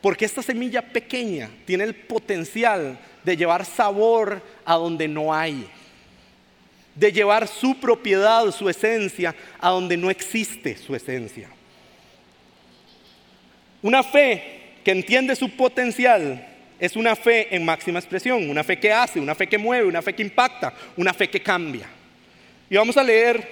Porque 0.00 0.24
esta 0.24 0.42
semilla 0.42 0.80
pequeña 0.80 1.50
tiene 1.66 1.84
el 1.84 1.94
potencial 1.94 2.98
de 3.22 3.36
llevar 3.36 3.66
sabor 3.66 4.40
a 4.64 4.76
donde 4.76 5.08
no 5.08 5.34
hay, 5.34 5.68
de 6.94 7.12
llevar 7.12 7.46
su 7.46 7.78
propiedad, 7.78 8.50
su 8.50 8.66
esencia, 8.70 9.34
a 9.60 9.68
donde 9.68 9.98
no 9.98 10.08
existe 10.08 10.78
su 10.78 10.94
esencia. 10.94 11.50
Una 13.82 14.02
fe 14.02 14.78
que 14.82 14.92
entiende 14.92 15.36
su 15.36 15.50
potencial 15.50 16.53
es 16.78 16.96
una 16.96 17.14
fe 17.14 17.54
en 17.54 17.64
máxima 17.64 17.98
expresión, 17.98 18.50
una 18.50 18.64
fe 18.64 18.78
que 18.78 18.92
hace, 18.92 19.20
una 19.20 19.34
fe 19.34 19.46
que 19.46 19.58
mueve, 19.58 19.86
una 19.86 20.02
fe 20.02 20.14
que 20.14 20.22
impacta, 20.22 20.72
una 20.96 21.14
fe 21.14 21.28
que 21.28 21.40
cambia. 21.40 21.86
Y 22.68 22.76
vamos 22.76 22.96
a 22.96 23.02
leer 23.02 23.46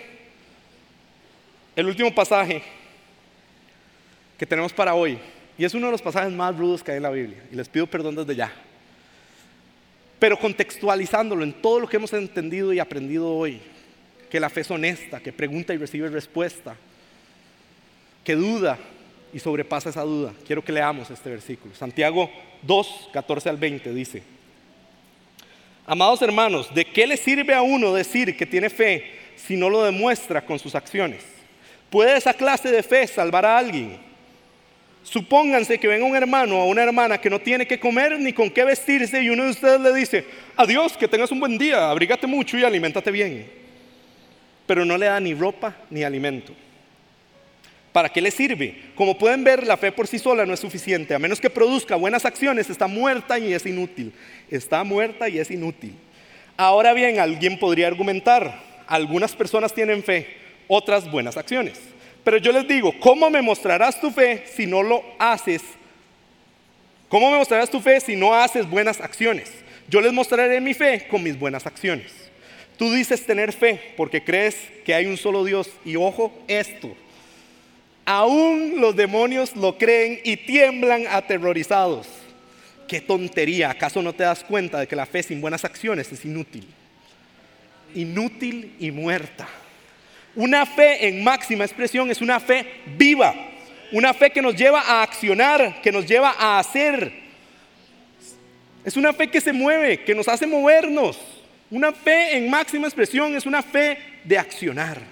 el 1.77 1.87
último 1.87 2.15
pasaje 2.15 2.63
que 4.39 4.47
tenemos 4.47 4.73
para 4.73 4.95
hoy. 4.95 5.19
Y 5.57 5.65
es 5.65 5.75
uno 5.75 5.87
de 5.87 5.93
los 5.93 6.03
pasajes 6.03 6.33
más 6.33 6.57
rudos 6.57 6.83
que 6.83 6.91
hay 6.91 6.97
en 6.97 7.03
la 7.05 7.11
Biblia. 7.11 7.43
Y 7.53 7.55
les 7.55 7.69
pido 7.69 7.87
perdón 7.87 8.17
desde 8.17 8.35
ya. 8.35 8.53
Pero 10.19 10.39
contextualizándolo 10.39 11.45
en 11.45 11.53
todo 11.53 11.81
lo 11.81 11.89
que 11.89 11.97
hemos 11.97 12.13
entendido 12.13 12.73
y 12.73 12.79
aprendido 12.79 13.29
hoy, 13.29 13.61
que 14.31 14.41
la 14.41 14.51
fe 14.51 14.63
es 14.63 14.71
honesta, 14.71 15.21
que 15.21 15.33
pregunta 15.33 15.75
y 15.75 15.79
recibe 15.79 16.09
respuesta, 16.09 16.77
que 18.25 18.35
duda 18.35 18.79
y 19.33 19.39
sobrepasa 19.39 19.91
esa 19.91 20.03
duda. 20.03 20.33
Quiero 20.47 20.65
que 20.65 20.73
leamos 20.73 21.11
este 21.11 21.31
versículo. 21.31 21.75
Santiago 21.75 22.31
2, 22.63 23.11
14 23.13 23.49
al 23.49 23.57
20 23.57 23.93
dice, 23.93 24.23
Amados 25.87 26.23
hermanos, 26.23 26.73
¿de 26.73 26.85
qué 26.85 27.07
le 27.07 27.17
sirve 27.17 27.55
a 27.55 27.63
uno 27.63 27.93
decir 27.93 28.37
que 28.37 28.47
tiene 28.47 28.71
fe 28.71 29.05
si 29.37 29.57
no 29.57 29.69
lo 29.69 29.83
demuestra 29.83 30.45
con 30.45 30.59
sus 30.59 30.75
acciones? 30.75 31.23
¿Puede 31.91 32.17
esa 32.17 32.33
clase 32.33 32.71
de 32.71 32.83
fe 32.83 33.07
salvar 33.07 33.45
a 33.45 33.59
alguien? 33.59 33.99
Supónganse 35.03 35.79
que 35.79 35.89
venga 35.89 36.07
un 36.07 36.15
hermano 36.15 36.61
o 36.61 36.67
una 36.67 36.85
hermana 36.85 37.19
que 37.19 37.29
no 37.29 37.41
tiene 37.41 37.67
que 37.67 37.81
comer 37.81 38.19
ni 38.21 38.33
con 38.33 38.49
qué 38.49 38.65
vestirse 38.65 39.21
y 39.21 39.31
uno 39.31 39.45
de 39.45 39.51
ustedes 39.51 39.81
le 39.81 39.93
dice, 39.93 40.25
adiós, 40.57 40.97
que 40.97 41.09
tengas 41.09 41.33
un 41.33 41.41
buen 41.41 41.59
día, 41.59 41.91
abrígate 41.91 42.29
mucho 42.29 42.57
y 42.57 42.63
aliméntate 42.63 43.11
bien. 43.11 43.51
Pero 44.65 44.85
no 44.85 44.97
le 44.97 45.07
da 45.07 45.19
ni 45.19 45.35
ropa 45.35 45.77
ni 45.91 46.05
alimento. 46.05 46.55
¿Para 47.93 48.09
qué 48.09 48.23
le 48.23 48.31
sirve? 48.31 48.75
Como 48.95 49.19
pueden 49.19 49.45
ver, 49.45 49.67
la 49.67 49.77
fe 49.77 49.93
por 49.93 50.07
sí 50.07 50.19
sola 50.19 50.47
no 50.47 50.55
es 50.55 50.61
suficiente. 50.61 51.15
A 51.15 51.19
menos 51.19 51.41
que 51.41 51.51
produzca 51.51 51.95
buenas 51.97 52.25
acciones, 52.25 52.71
está 52.71 52.87
muerta 52.87 53.39
y 53.39 53.53
es 53.53 53.67
inútil. 53.67 54.13
Está 54.51 54.83
muerta 54.83 55.29
y 55.29 55.39
es 55.39 55.51
inútil. 55.51 55.95
Ahora 56.57 56.95
bien, 56.95 57.21
alguien 57.21 57.59
podría 57.59 57.89
argumentar, 57.89 58.61
algunas 58.87 59.35
personas 59.35 59.75
tienen 59.75 60.03
fe, 60.03 60.27
otras 60.69 61.11
buenas 61.11 61.37
acciones. 61.37 61.81
Pero 62.25 62.39
yo 62.39 62.53
les 62.53 62.67
digo, 62.67 62.95
¿cómo 63.01 63.29
me 63.29 63.43
mostrarás 63.43 64.01
tu 64.01 64.11
fe 64.11 64.45
si 64.55 64.67
no 64.67 64.83
lo 64.83 65.03
haces? 65.19 65.63
¿Cómo 67.09 67.31
me 67.31 67.37
mostrarás 67.37 67.71
tu 67.71 67.81
fe 67.81 68.01
si 68.01 68.17
no 68.17 68.35
haces 68.35 68.69
buenas 68.69 69.01
acciones? 69.01 69.51
Yo 69.89 70.01
les 70.01 70.13
mostraré 70.13 70.61
mi 70.61 70.73
fe 70.73 71.07
con 71.11 71.23
mis 71.23 71.39
buenas 71.39 71.67
acciones. 71.67 72.13
Tú 72.79 72.91
dices 72.91 73.27
tener 73.27 73.53
fe 73.53 73.93
porque 73.97 74.25
crees 74.25 74.57
que 74.85 74.95
hay 74.95 75.07
un 75.07 75.17
solo 75.17 75.45
Dios. 75.45 75.71
Y 75.85 75.97
ojo 75.97 76.33
esto, 76.49 76.97
aún 78.05 78.81
los 78.81 78.97
demonios 78.97 79.55
lo 79.57 79.79
creen 79.79 80.21
y 80.25 80.37
tiemblan 80.37 81.07
aterrorizados. 81.09 82.07
Qué 82.89 83.01
tontería, 83.01 83.71
¿acaso 83.71 84.03
no 84.03 84.13
te 84.13 84.25
das 84.25 84.45
cuenta 84.45 84.81
de 84.81 84.87
que 84.87 84.97
la 84.97 85.07
fe 85.07 85.23
sin 85.23 85.41
buenas 85.41 85.65
acciones 85.65 86.13
es 86.13 86.25
inútil? 86.25 86.67
Inútil 87.95 88.75
y 88.79 88.91
muerta. 88.91 89.49
Una 90.35 90.67
fe 90.67 91.09
en 91.09 91.23
máxima 91.23 91.65
expresión 91.65 92.11
es 92.11 92.21
una 92.21 92.41
fe 92.41 92.67
viva, 92.97 93.35
una 93.93 94.15
fe 94.15 94.31
que 94.31 94.43
nos 94.43 94.57
lleva 94.57 94.81
a 94.81 95.03
accionar, 95.03 95.81
que 95.83 95.93
nos 95.93 96.07
lleva 96.07 96.35
a 96.39 96.59
hacer. 96.59 97.13
Es 98.85 98.97
una 98.97 99.13
fe 99.13 99.29
que 99.29 99.41
se 99.41 99.53
mueve, 99.53 100.03
que 100.05 100.15
nos 100.15 100.29
hace 100.29 100.47
movernos. 100.47 101.19
Una 101.71 101.93
fe 101.93 102.37
en 102.37 102.51
máxima 102.51 102.87
expresión 102.87 103.37
es 103.37 103.47
una 103.47 103.63
fe 103.63 103.99
de 104.25 104.39
accionar. 104.39 105.12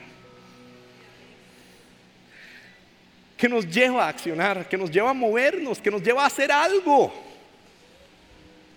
Que 3.41 3.49
nos 3.49 3.67
lleva 3.67 4.05
a 4.05 4.09
accionar, 4.09 4.69
que 4.69 4.77
nos 4.77 4.91
lleva 4.91 5.09
a 5.09 5.15
movernos, 5.15 5.81
que 5.81 5.91
nos 5.91 6.03
lleva 6.03 6.25
a 6.25 6.27
hacer 6.27 6.53
algo. 6.53 7.11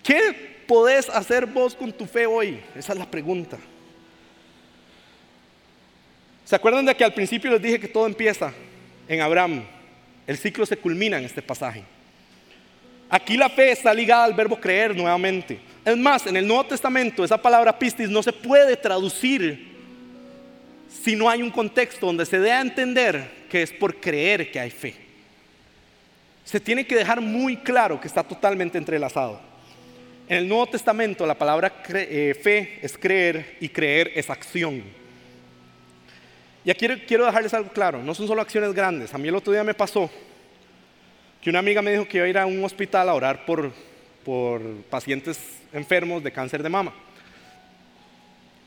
¿Qué 0.02 0.64
podés 0.66 1.10
hacer 1.10 1.46
vos 1.46 1.76
con 1.76 1.92
tu 1.92 2.06
fe 2.06 2.26
hoy? 2.26 2.62
Esa 2.74 2.94
es 2.94 3.00
la 3.00 3.06
pregunta. 3.06 3.58
¿Se 6.46 6.56
acuerdan 6.56 6.86
de 6.86 6.96
que 6.96 7.04
al 7.04 7.14
principio 7.14 7.52
les 7.52 7.62
dije 7.62 7.78
que 7.78 7.90
todo 7.90 8.08
empieza 8.08 8.54
en 9.10 9.20
Abraham? 9.20 9.66
El 10.26 10.38
ciclo 10.38 10.66
se 10.66 10.78
culmina 10.78 11.18
en 11.18 11.26
este 11.26 11.42
pasaje. 11.42 11.84
Aquí 13.10 13.36
la 13.36 13.50
fe 13.50 13.72
está 13.72 13.94
ligada 13.94 14.24
al 14.24 14.34
verbo 14.34 14.58
creer 14.58 14.96
nuevamente. 14.96 15.60
Es 15.84 15.98
más, 15.98 16.26
en 16.26 16.38
el 16.38 16.48
Nuevo 16.48 16.66
Testamento 16.68 17.26
esa 17.26 17.38
palabra 17.38 17.78
pistis 17.78 18.10
no 18.10 18.24
se 18.24 18.32
puede 18.32 18.78
traducir 18.78 19.74
si 21.04 21.18
no 21.18 21.30
hay 21.30 21.42
un 21.42 21.52
contexto 21.52 22.06
donde 22.06 22.26
se 22.26 22.40
dé 22.40 22.54
a 22.54 22.62
entender 22.62 23.43
que 23.54 23.62
es 23.62 23.72
por 23.72 23.98
creer 23.98 24.50
que 24.50 24.60
hay 24.60 24.72
fe. 24.72 24.96
Se 26.44 26.60
tiene 26.60 26.88
que 26.88 26.96
dejar 26.96 27.22
muy 27.22 27.58
claro 27.58 28.02
que 28.02 28.08
está 28.08 28.24
totalmente 28.24 28.80
entrelazado. 28.80 29.40
En 30.28 30.38
el 30.38 30.48
Nuevo 30.48 30.66
Testamento 30.66 31.24
la 31.28 31.38
palabra 31.38 31.72
eh, 31.90 32.36
fe 32.42 32.80
es 32.82 32.98
creer 32.98 33.58
y 33.60 33.70
creer 33.70 34.12
es 34.16 34.28
acción. 34.32 34.82
Y 36.66 36.72
aquí 36.72 36.88
quiero 37.08 37.28
dejarles 37.28 37.54
algo 37.54 37.70
claro, 37.70 38.02
no 38.02 38.16
son 38.16 38.26
solo 38.26 38.42
acciones 38.42 38.74
grandes. 38.74 39.14
A 39.14 39.20
mí 39.20 39.28
el 39.28 39.36
otro 39.36 39.54
día 39.54 39.64
me 39.64 39.76
pasó 39.76 40.10
que 41.40 41.52
una 41.52 41.60
amiga 41.60 41.84
me 41.84 41.92
dijo 41.92 42.08
que 42.08 42.18
iba 42.18 42.26
a 42.26 42.30
ir 42.30 42.38
a 42.40 42.48
un 42.48 42.66
hospital 42.66 43.08
a 43.08 43.14
orar 43.14 43.46
por, 43.46 43.72
por 44.26 44.64
pacientes 44.90 45.40
enfermos 45.72 46.24
de 46.24 46.32
cáncer 46.32 46.64
de 46.64 46.70
mama. 46.70 46.92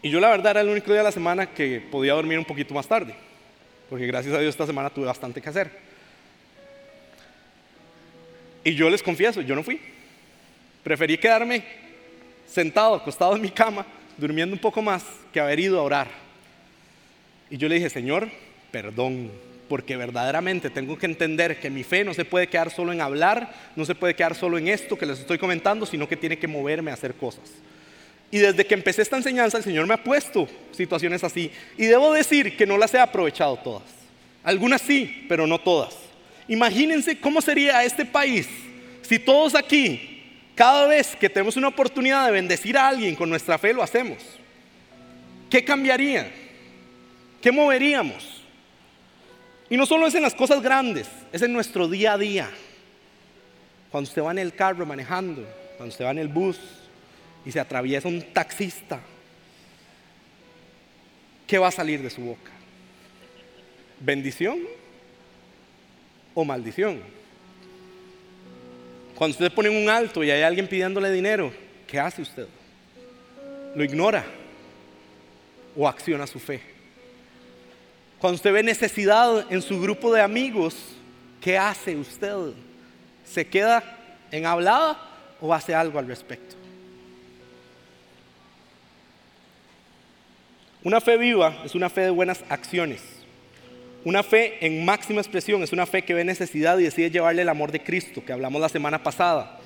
Y 0.00 0.10
yo 0.10 0.20
la 0.20 0.30
verdad 0.30 0.52
era 0.52 0.60
el 0.60 0.68
único 0.68 0.92
día 0.92 0.98
de 0.98 1.08
la 1.08 1.10
semana 1.10 1.46
que 1.46 1.80
podía 1.90 2.12
dormir 2.12 2.38
un 2.38 2.44
poquito 2.44 2.72
más 2.72 2.86
tarde, 2.86 3.25
porque 3.88 4.06
gracias 4.06 4.34
a 4.34 4.40
Dios 4.40 4.50
esta 4.50 4.66
semana 4.66 4.90
tuve 4.90 5.06
bastante 5.06 5.40
que 5.40 5.48
hacer. 5.48 5.70
Y 8.64 8.74
yo 8.74 8.90
les 8.90 9.02
confieso, 9.02 9.40
yo 9.42 9.54
no 9.54 9.62
fui. 9.62 9.80
Preferí 10.82 11.18
quedarme 11.18 11.62
sentado, 12.46 12.94
acostado 12.94 13.36
en 13.36 13.42
mi 13.42 13.50
cama, 13.50 13.86
durmiendo 14.16 14.54
un 14.54 14.60
poco 14.60 14.82
más, 14.82 15.04
que 15.32 15.40
haber 15.40 15.60
ido 15.60 15.78
a 15.78 15.82
orar. 15.82 16.08
Y 17.50 17.56
yo 17.56 17.68
le 17.68 17.76
dije, 17.76 17.90
Señor, 17.90 18.28
perdón, 18.72 19.30
porque 19.68 19.96
verdaderamente 19.96 20.70
tengo 20.70 20.98
que 20.98 21.06
entender 21.06 21.60
que 21.60 21.70
mi 21.70 21.84
fe 21.84 22.04
no 22.04 22.14
se 22.14 22.24
puede 22.24 22.48
quedar 22.48 22.70
solo 22.70 22.92
en 22.92 23.00
hablar, 23.00 23.52
no 23.76 23.84
se 23.84 23.94
puede 23.94 24.14
quedar 24.14 24.34
solo 24.34 24.58
en 24.58 24.68
esto 24.68 24.96
que 24.98 25.06
les 25.06 25.20
estoy 25.20 25.38
comentando, 25.38 25.86
sino 25.86 26.08
que 26.08 26.16
tiene 26.16 26.38
que 26.38 26.48
moverme 26.48 26.90
a 26.90 26.94
hacer 26.94 27.14
cosas. 27.14 27.44
Y 28.30 28.38
desde 28.38 28.66
que 28.66 28.74
empecé 28.74 29.02
esta 29.02 29.16
enseñanza, 29.16 29.58
el 29.58 29.64
Señor 29.64 29.86
me 29.86 29.94
ha 29.94 30.02
puesto 30.02 30.48
situaciones 30.72 31.22
así. 31.24 31.50
Y 31.78 31.86
debo 31.86 32.12
decir 32.12 32.56
que 32.56 32.66
no 32.66 32.76
las 32.76 32.92
he 32.94 32.98
aprovechado 32.98 33.56
todas. 33.56 33.84
Algunas 34.42 34.82
sí, 34.82 35.24
pero 35.28 35.46
no 35.46 35.60
todas. 35.60 35.94
Imagínense 36.48 37.18
cómo 37.18 37.40
sería 37.40 37.84
este 37.84 38.04
país 38.04 38.48
si 39.06 39.20
todos 39.20 39.54
aquí, 39.54 40.24
cada 40.56 40.86
vez 40.86 41.14
que 41.14 41.28
tenemos 41.30 41.56
una 41.56 41.68
oportunidad 41.68 42.26
de 42.26 42.32
bendecir 42.32 42.76
a 42.76 42.88
alguien 42.88 43.14
con 43.14 43.30
nuestra 43.30 43.56
fe, 43.56 43.72
lo 43.72 43.82
hacemos. 43.82 44.18
¿Qué 45.48 45.64
cambiaría? 45.64 46.28
¿Qué 47.40 47.52
moveríamos? 47.52 48.42
Y 49.70 49.76
no 49.76 49.86
solo 49.86 50.08
es 50.08 50.14
en 50.16 50.22
las 50.22 50.34
cosas 50.34 50.60
grandes, 50.60 51.08
es 51.32 51.42
en 51.42 51.52
nuestro 51.52 51.86
día 51.86 52.14
a 52.14 52.18
día. 52.18 52.50
Cuando 53.92 54.08
usted 54.08 54.22
va 54.22 54.32
en 54.32 54.40
el 54.40 54.54
carro 54.54 54.84
manejando, 54.84 55.46
cuando 55.76 55.92
usted 55.92 56.04
va 56.04 56.10
en 56.10 56.18
el 56.18 56.28
bus 56.28 56.58
y 57.46 57.52
se 57.52 57.60
atraviesa 57.60 58.08
un 58.08 58.20
taxista, 58.32 59.00
¿qué 61.46 61.58
va 61.58 61.68
a 61.68 61.70
salir 61.70 62.02
de 62.02 62.10
su 62.10 62.20
boca? 62.20 62.50
¿Bendición 64.00 64.58
o 66.34 66.44
maldición? 66.44 67.00
Cuando 69.14 69.32
usted 69.32 69.52
pone 69.52 69.70
un 69.70 69.88
alto 69.88 70.24
y 70.24 70.30
hay 70.30 70.42
alguien 70.42 70.66
pidiéndole 70.66 71.10
dinero, 71.12 71.52
¿qué 71.86 72.00
hace 72.00 72.20
usted? 72.20 72.48
¿Lo 73.76 73.84
ignora 73.84 74.24
o 75.76 75.88
acciona 75.88 76.26
su 76.26 76.40
fe? 76.40 76.60
Cuando 78.18 78.34
usted 78.34 78.52
ve 78.52 78.64
necesidad 78.64 79.46
en 79.52 79.62
su 79.62 79.80
grupo 79.80 80.12
de 80.12 80.20
amigos, 80.20 80.74
¿qué 81.40 81.56
hace 81.56 81.94
usted? 81.94 82.34
¿Se 83.24 83.46
queda 83.46 83.84
en 84.32 84.46
hablada 84.46 84.98
o 85.40 85.54
hace 85.54 85.76
algo 85.76 86.00
al 86.00 86.08
respecto? 86.08 86.65
Una 90.86 91.00
fe 91.00 91.16
viva 91.16 91.62
es 91.64 91.74
una 91.74 91.90
fe 91.90 92.02
de 92.02 92.10
buenas 92.10 92.44
acciones. 92.48 93.02
Una 94.04 94.22
fe 94.22 94.64
en 94.64 94.84
máxima 94.84 95.20
expresión 95.20 95.60
es 95.64 95.72
una 95.72 95.84
fe 95.84 96.02
que 96.02 96.14
ve 96.14 96.22
necesidad 96.22 96.78
y 96.78 96.84
decide 96.84 97.10
llevarle 97.10 97.42
el 97.42 97.48
amor 97.48 97.72
de 97.72 97.82
Cristo, 97.82 98.24
que 98.24 98.32
hablamos 98.32 98.60
la 98.60 98.68
semana 98.68 99.02
pasada. 99.02 99.58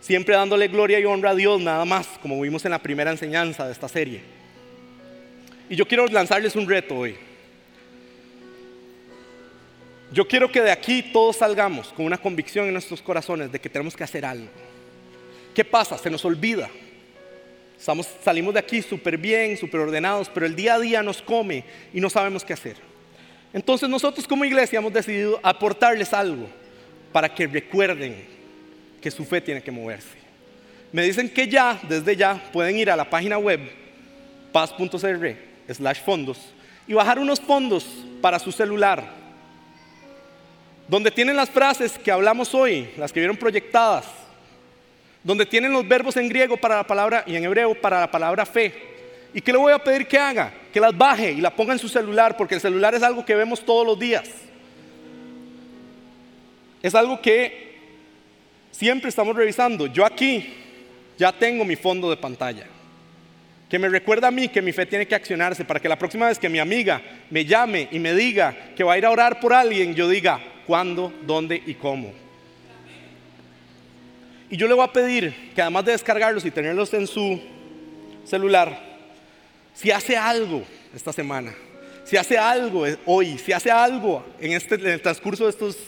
Siempre 0.00 0.34
dándole 0.34 0.68
gloria 0.68 0.98
y 0.98 1.04
honra 1.04 1.32
a 1.32 1.34
Dios, 1.34 1.60
nada 1.60 1.84
más, 1.84 2.08
como 2.22 2.40
vimos 2.40 2.64
en 2.64 2.70
la 2.70 2.78
primera 2.78 3.10
enseñanza 3.10 3.66
de 3.66 3.72
esta 3.72 3.86
serie. 3.86 4.22
Y 5.68 5.76
yo 5.76 5.86
quiero 5.86 6.06
lanzarles 6.06 6.56
un 6.56 6.66
reto 6.66 6.96
hoy. 6.96 7.16
Yo 10.10 10.26
quiero 10.26 10.50
que 10.50 10.62
de 10.62 10.70
aquí 10.70 11.02
todos 11.12 11.36
salgamos 11.36 11.88
con 11.88 12.06
una 12.06 12.16
convicción 12.16 12.64
en 12.64 12.72
nuestros 12.72 13.02
corazones 13.02 13.52
de 13.52 13.60
que 13.60 13.68
tenemos 13.68 13.94
que 13.94 14.04
hacer 14.04 14.24
algo. 14.24 14.48
¿Qué 15.54 15.66
pasa? 15.66 15.98
Se 15.98 16.08
nos 16.08 16.24
olvida. 16.24 16.70
Salimos 18.22 18.54
de 18.54 18.60
aquí 18.60 18.82
súper 18.82 19.16
bien, 19.18 19.56
súper 19.56 19.80
ordenados, 19.80 20.30
pero 20.32 20.46
el 20.46 20.54
día 20.54 20.74
a 20.74 20.80
día 20.80 21.02
nos 21.02 21.20
come 21.20 21.64
y 21.92 22.00
no 22.00 22.08
sabemos 22.08 22.44
qué 22.44 22.52
hacer. 22.52 22.76
Entonces 23.52 23.88
nosotros 23.88 24.26
como 24.26 24.44
iglesia 24.44 24.78
hemos 24.78 24.92
decidido 24.92 25.40
aportarles 25.42 26.12
algo 26.12 26.46
para 27.12 27.32
que 27.34 27.46
recuerden 27.46 28.24
que 29.00 29.10
su 29.10 29.24
fe 29.24 29.40
tiene 29.40 29.62
que 29.62 29.70
moverse. 29.70 30.22
Me 30.92 31.02
dicen 31.02 31.28
que 31.28 31.48
ya, 31.48 31.80
desde 31.88 32.16
ya, 32.16 32.42
pueden 32.52 32.76
ir 32.78 32.90
a 32.90 32.96
la 32.96 33.08
página 33.08 33.38
web 33.38 33.60
paz.cr 34.52 35.36
slash 35.72 36.02
fondos 36.02 36.38
y 36.86 36.94
bajar 36.94 37.18
unos 37.18 37.40
fondos 37.40 37.86
para 38.20 38.38
su 38.38 38.52
celular 38.52 39.22
donde 40.88 41.10
tienen 41.10 41.36
las 41.36 41.48
frases 41.48 41.98
que 41.98 42.10
hablamos 42.10 42.54
hoy, 42.54 42.90
las 42.98 43.12
que 43.12 43.20
vieron 43.20 43.36
proyectadas, 43.36 44.04
donde 45.24 45.46
tienen 45.46 45.72
los 45.72 45.86
verbos 45.86 46.16
en 46.16 46.28
griego 46.28 46.56
para 46.56 46.76
la 46.76 46.86
palabra 46.86 47.24
y 47.26 47.36
en 47.36 47.44
hebreo 47.44 47.74
para 47.74 48.00
la 48.00 48.10
palabra 48.10 48.44
fe. 48.44 48.72
¿Y 49.34 49.40
qué 49.40 49.52
le 49.52 49.58
voy 49.58 49.72
a 49.72 49.78
pedir 49.78 50.06
que 50.06 50.18
haga? 50.18 50.52
Que 50.72 50.80
las 50.80 50.96
baje 50.96 51.32
y 51.32 51.40
la 51.40 51.54
ponga 51.54 51.72
en 51.72 51.78
su 51.78 51.88
celular, 51.88 52.36
porque 52.36 52.56
el 52.56 52.60
celular 52.60 52.94
es 52.94 53.02
algo 53.02 53.24
que 53.24 53.34
vemos 53.34 53.64
todos 53.64 53.86
los 53.86 53.98
días. 53.98 54.28
Es 56.82 56.94
algo 56.94 57.20
que 57.20 57.78
siempre 58.72 59.08
estamos 59.08 59.34
revisando. 59.34 59.86
Yo 59.86 60.04
aquí 60.04 60.52
ya 61.16 61.32
tengo 61.32 61.64
mi 61.64 61.76
fondo 61.76 62.10
de 62.10 62.16
pantalla, 62.16 62.66
que 63.70 63.78
me 63.78 63.88
recuerda 63.88 64.28
a 64.28 64.32
mí 64.32 64.48
que 64.48 64.60
mi 64.60 64.72
fe 64.72 64.84
tiene 64.86 65.06
que 65.06 65.14
accionarse 65.14 65.64
para 65.64 65.80
que 65.80 65.88
la 65.88 65.98
próxima 65.98 66.26
vez 66.26 66.38
que 66.38 66.48
mi 66.48 66.58
amiga 66.58 67.00
me 67.30 67.44
llame 67.44 67.88
y 67.90 67.98
me 67.98 68.12
diga 68.12 68.54
que 68.76 68.84
va 68.84 68.94
a 68.94 68.98
ir 68.98 69.06
a 69.06 69.10
orar 69.10 69.40
por 69.40 69.54
alguien, 69.54 69.94
yo 69.94 70.08
diga, 70.08 70.40
cuándo, 70.66 71.12
dónde 71.22 71.62
y 71.64 71.74
cómo. 71.74 72.21
Y 74.52 74.58
yo 74.58 74.68
le 74.68 74.74
voy 74.74 74.84
a 74.84 74.92
pedir 74.92 75.34
que 75.54 75.62
además 75.62 75.86
de 75.86 75.92
descargarlos 75.92 76.44
y 76.44 76.50
tenerlos 76.50 76.92
en 76.92 77.06
su 77.06 77.40
celular, 78.22 78.78
si 79.72 79.90
hace 79.90 80.14
algo 80.14 80.62
esta 80.94 81.10
semana, 81.10 81.54
si 82.04 82.18
hace 82.18 82.36
algo 82.36 82.84
hoy, 83.06 83.38
si 83.38 83.50
hace 83.54 83.70
algo 83.70 84.22
en, 84.38 84.52
este, 84.52 84.74
el 84.74 85.00
transcurso 85.00 85.44
de 85.44 85.50
estos 85.52 85.78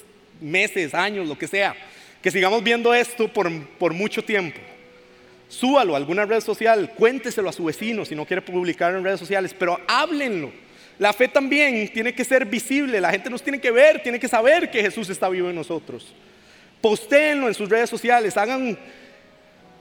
meses, 0.41 0.95
años, 0.95 1.29
lo 1.29 1.37
que 1.37 1.47
sea, 1.47 1.77
que 2.23 2.31
sigamos 2.31 2.65
viendo 2.65 2.95
esto 2.95 3.31
por, 3.31 3.53
por 3.77 3.93
mucho 3.93 4.25
tiempo. 4.25 4.59
Súbalo 5.47 5.93
a 5.93 5.99
alguna 5.99 6.25
red 6.25 6.41
social, 6.41 6.91
cuénteselo 6.97 7.51
a 7.51 7.53
su 7.53 7.65
vecino 7.65 8.07
si 8.07 8.15
no 8.15 8.25
quiere 8.25 8.41
publicarlo 8.41 8.97
en 8.97 9.05
redes 9.05 9.21
sociales, 9.21 9.55
pero 9.59 9.79
háblenlo. 9.87 10.51
La 10.99 11.13
fe 11.13 11.29
también 11.29 11.93
tiene 11.93 12.15
que 12.15 12.25
ser 12.25 12.47
visible, 12.47 12.99
la 12.99 13.11
gente 13.11 13.29
nos 13.29 13.43
tiene 13.43 13.61
que 13.61 13.71
ver, 13.71 14.03
tiene 14.03 14.19
que 14.19 14.27
saber 14.27 14.71
que 14.71 14.81
Jesús 14.81 15.11
está 15.11 15.29
vivo 15.29 15.51
en 15.51 15.57
nosotros. 15.57 16.15
Postéenlo 16.85 17.49
en 17.49 17.55
sus 17.55 17.67
redes 17.67 17.89
sociales, 17.89 18.37
hagan 18.37 18.79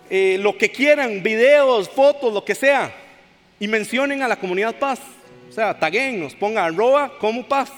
eh, 0.09 0.37
lo 0.39 0.57
que 0.57 0.71
quieran, 0.71 1.21
videos, 1.21 1.89
fotos, 1.89 2.33
lo 2.33 2.45
que 2.45 2.55
sea, 2.55 2.95
y 3.59 3.67
mencionen 3.67 4.21
a 4.21 4.27
la 4.29 4.37
comunidad 4.37 4.73
paz. 4.75 5.01
O 5.49 5.51
sea, 5.51 5.77
nos 6.13 6.33
pongan 6.33 6.63
arroba 6.63 7.11
como 7.19 7.45
paz, 7.45 7.73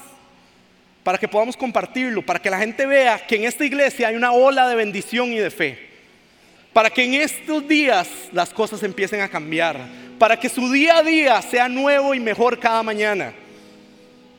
para 1.02 1.18
que 1.18 1.26
podamos 1.26 1.56
compartirlo, 1.56 2.24
para 2.24 2.38
que 2.38 2.48
la 2.48 2.60
gente 2.60 2.86
vea 2.86 3.18
que 3.26 3.34
en 3.34 3.46
esta 3.46 3.64
iglesia 3.64 4.06
hay 4.06 4.14
una 4.14 4.30
ola 4.30 4.68
de 4.68 4.76
bendición 4.76 5.32
y 5.32 5.38
de 5.38 5.50
fe. 5.50 5.76
Para 6.72 6.88
que 6.88 7.02
en 7.02 7.14
estos 7.14 7.66
días 7.66 8.08
las 8.30 8.50
cosas 8.50 8.80
empiecen 8.84 9.22
a 9.22 9.28
cambiar 9.28 9.76
para 10.20 10.38
que 10.38 10.48
su 10.48 10.70
día 10.70 10.98
a 10.98 11.02
día 11.02 11.42
sea 11.42 11.68
nuevo 11.68 12.14
y 12.14 12.20
mejor 12.20 12.60
cada 12.60 12.84
mañana. 12.84 13.34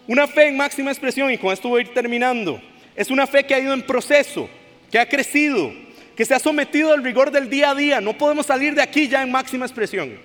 Una 0.07 0.27
fe 0.27 0.47
en 0.47 0.55
máxima 0.55 0.91
expresión, 0.91 1.29
y 1.29 1.37
con 1.37 1.51
esto 1.51 1.67
voy 1.67 1.81
a 1.81 1.85
ir 1.87 1.93
terminando, 1.93 2.61
es 2.95 3.09
una 3.09 3.27
fe 3.27 3.45
que 3.45 3.53
ha 3.53 3.59
ido 3.59 3.73
en 3.73 3.81
proceso, 3.81 4.49
que 4.91 4.99
ha 4.99 5.07
crecido, 5.07 5.73
que 6.15 6.25
se 6.25 6.33
ha 6.33 6.39
sometido 6.39 6.93
al 6.93 7.03
rigor 7.03 7.31
del 7.31 7.49
día 7.49 7.71
a 7.71 7.75
día. 7.75 8.01
No 8.01 8.17
podemos 8.17 8.45
salir 8.45 8.73
de 8.75 8.81
aquí 8.81 9.07
ya 9.07 9.21
en 9.21 9.31
máxima 9.31 9.65
expresión. 9.65 10.17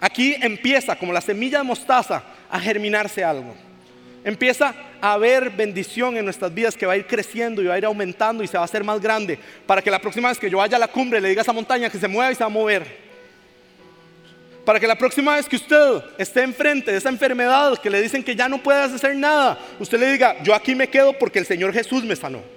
Aquí 0.00 0.36
empieza, 0.40 0.96
como 0.96 1.12
la 1.12 1.20
semilla 1.20 1.58
de 1.58 1.64
mostaza, 1.64 2.22
a 2.50 2.60
germinarse 2.60 3.24
algo. 3.24 3.54
Empieza 4.24 4.74
a 5.00 5.12
haber 5.12 5.50
bendición 5.50 6.16
en 6.16 6.24
nuestras 6.24 6.52
vidas 6.52 6.76
que 6.76 6.86
va 6.86 6.94
a 6.94 6.96
ir 6.96 7.06
creciendo 7.06 7.62
y 7.62 7.66
va 7.66 7.74
a 7.74 7.78
ir 7.78 7.84
aumentando 7.84 8.42
y 8.42 8.46
se 8.46 8.56
va 8.56 8.62
a 8.62 8.64
hacer 8.64 8.82
más 8.82 9.00
grande 9.00 9.38
para 9.66 9.82
que 9.82 9.90
la 9.90 9.98
próxima 9.98 10.28
vez 10.28 10.38
que 10.38 10.48
yo 10.48 10.58
vaya 10.58 10.76
a 10.76 10.80
la 10.80 10.88
cumbre 10.88 11.20
le 11.20 11.28
diga 11.28 11.40
a 11.40 11.44
esa 11.44 11.52
montaña 11.52 11.90
que 11.90 11.98
se 11.98 12.08
mueva 12.08 12.32
y 12.32 12.34
se 12.34 12.40
va 12.40 12.46
a 12.46 12.50
mover 12.50 13.04
para 14.64 14.80
que 14.80 14.86
la 14.86 14.96
próxima 14.96 15.36
vez 15.36 15.46
que 15.46 15.56
usted 15.56 16.02
esté 16.18 16.42
enfrente 16.42 16.90
de 16.90 16.98
esa 16.98 17.10
enfermedad 17.10 17.78
que 17.78 17.90
le 17.90 18.00
dicen 18.00 18.22
que 18.24 18.34
ya 18.34 18.48
no 18.48 18.62
puede 18.62 18.80
hacer 18.80 19.14
nada, 19.14 19.58
usted 19.78 19.98
le 19.98 20.12
diga, 20.12 20.42
yo 20.42 20.54
aquí 20.54 20.74
me 20.74 20.88
quedo 20.88 21.12
porque 21.18 21.38
el 21.38 21.46
Señor 21.46 21.72
Jesús 21.72 22.02
me 22.04 22.16
sanó. 22.16 22.53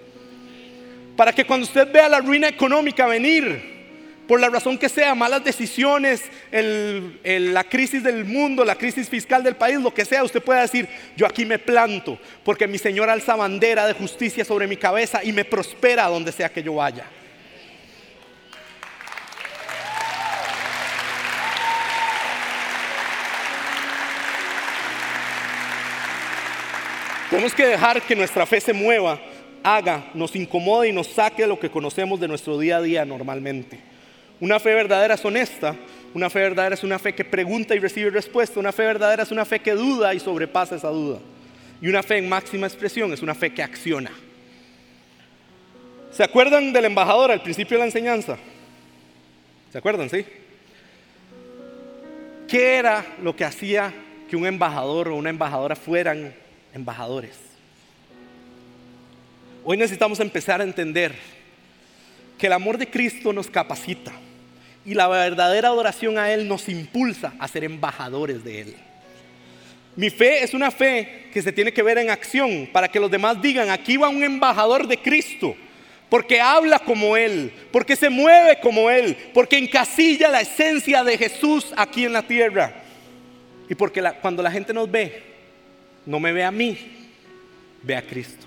Para 1.18 1.34
que 1.34 1.46
cuando 1.46 1.66
usted 1.66 1.92
vea 1.92 2.08
la 2.08 2.20
ruina 2.20 2.48
económica 2.48 3.08
venir, 3.08 3.76
por 4.28 4.40
la 4.40 4.50
razón 4.50 4.78
que 4.78 4.88
sea, 4.88 5.16
malas 5.16 5.44
decisiones, 5.44 6.22
la 6.52 7.64
crisis 7.64 8.04
del 8.04 8.24
mundo, 8.24 8.64
la 8.64 8.76
crisis 8.76 9.10
fiscal 9.10 9.42
del 9.42 9.56
país, 9.56 9.80
lo 9.80 9.92
que 9.92 10.06
sea, 10.06 10.24
usted 10.24 10.44
pueda 10.44 10.62
decir, 10.62 10.88
yo 11.16 11.26
aquí 11.26 11.44
me 11.44 11.58
planto, 11.58 12.20
porque 12.44 12.68
mi 12.68 12.78
Señor 12.78 13.10
alza 13.10 13.36
bandera 13.36 13.88
de 13.88 13.94
justicia 13.94 14.46
sobre 14.46 14.68
mi 14.68 14.78
cabeza 14.78 15.24
y 15.24 15.34
me 15.34 15.44
prospera 15.44 16.06
donde 16.06 16.32
sea 16.32 16.50
que 16.50 16.62
yo 16.62 16.76
vaya. 16.76 17.06
Tenemos 27.32 27.56
que 27.56 27.66
dejar 27.66 28.04
que 28.04 28.16
nuestra 28.16 28.46
fe 28.46 28.62
se 28.62 28.72
mueva, 28.72 29.20
haga, 29.64 30.12
nos 30.14 30.36
incomode 30.36 30.90
y 30.90 30.94
nos 30.94 31.08
saque 31.08 31.48
lo 31.48 31.60
que 31.60 31.70
conocemos 31.70 32.20
de 32.20 32.28
nuestro 32.28 32.58
día 32.58 32.78
a 32.78 32.82
día 32.82 33.06
normalmente. 33.06 33.80
Una 34.40 34.60
fe 34.60 34.74
verdadera 34.74 35.16
es 35.16 35.26
honesta, 35.26 35.76
una 36.14 36.30
fe 36.30 36.40
verdadera 36.40 36.76
es 36.76 36.84
una 36.84 37.00
fe 37.00 37.14
que 37.14 37.26
pregunta 37.26 37.76
y 37.76 37.80
recibe 37.80 38.10
respuesta, 38.10 38.60
una 38.60 38.72
fe 38.72 38.84
verdadera 38.84 39.24
es 39.24 39.32
una 39.32 39.46
fe 39.46 39.60
que 39.60 39.74
duda 39.74 40.14
y 40.14 40.20
sobrepasa 40.20 40.76
esa 40.76 40.90
duda. 40.90 41.20
Y 41.82 41.88
una 41.88 42.04
fe 42.04 42.18
en 42.18 42.30
máxima 42.30 42.68
expresión 42.68 43.12
es 43.14 43.22
una 43.22 43.36
fe 43.36 43.54
que 43.54 43.64
acciona. 43.64 44.12
¿Se 46.12 46.24
acuerdan 46.24 46.74
del 46.74 46.86
embajador 46.86 47.32
al 47.32 47.42
principio 47.42 47.78
de 47.78 47.80
la 47.80 47.86
enseñanza? 47.86 48.38
¿Se 49.72 49.78
acuerdan, 49.78 50.10
sí? 50.10 50.26
¿Qué 52.48 52.76
era 52.76 53.06
lo 53.22 53.36
que 53.36 53.44
hacía 53.44 53.94
que 54.28 54.36
un 54.36 54.46
embajador 54.46 55.10
o 55.10 55.16
una 55.16 55.30
embajadora 55.30 55.76
fueran 55.76 56.34
embajadores. 56.74 57.47
Hoy 59.70 59.76
necesitamos 59.76 60.22
empezar 60.22 60.62
a 60.62 60.64
entender 60.64 61.12
que 62.38 62.48
el 62.48 62.54
amor 62.54 62.78
de 62.78 62.88
Cristo 62.88 63.34
nos 63.34 63.48
capacita 63.48 64.14
y 64.86 64.94
la 64.94 65.10
verdadera 65.10 65.68
adoración 65.68 66.18
a 66.18 66.32
Él 66.32 66.48
nos 66.48 66.70
impulsa 66.70 67.34
a 67.38 67.50
ser 67.50 67.66
embajadores 67.66 68.46
de 68.46 68.62
Él. 68.62 68.76
Mi 69.98 70.10
fe 70.10 70.42
es 70.42 70.54
una 70.54 70.72
fe 70.72 71.28
que 71.34 71.42
se 71.42 71.52
tiene 71.52 71.74
que 71.74 71.84
ver 71.84 71.98
en 71.98 72.10
acción 72.10 72.70
para 72.72 72.88
que 72.88 72.98
los 72.98 73.12
demás 73.12 73.42
digan, 73.42 73.70
aquí 73.70 73.98
va 73.98 74.08
un 74.08 74.24
embajador 74.24 74.88
de 74.88 75.00
Cristo, 75.00 75.54
porque 76.08 76.40
habla 76.40 76.80
como 76.80 77.18
Él, 77.18 77.52
porque 77.70 77.98
se 77.98 78.10
mueve 78.10 78.62
como 78.62 78.90
Él, 78.90 79.18
porque 79.34 79.58
encasilla 79.58 80.30
la 80.30 80.40
esencia 80.40 81.04
de 81.04 81.18
Jesús 81.18 81.74
aquí 81.76 82.06
en 82.06 82.14
la 82.14 82.24
tierra. 82.24 82.74
Y 83.70 83.76
porque 83.76 84.02
cuando 84.22 84.42
la 84.42 84.50
gente 84.50 84.74
nos 84.74 84.90
ve, 84.90 85.24
no 86.06 86.22
me 86.22 86.32
ve 86.32 86.46
a 86.46 86.52
mí, 86.52 86.78
ve 87.84 87.98
a 87.98 88.02
Cristo. 88.02 88.47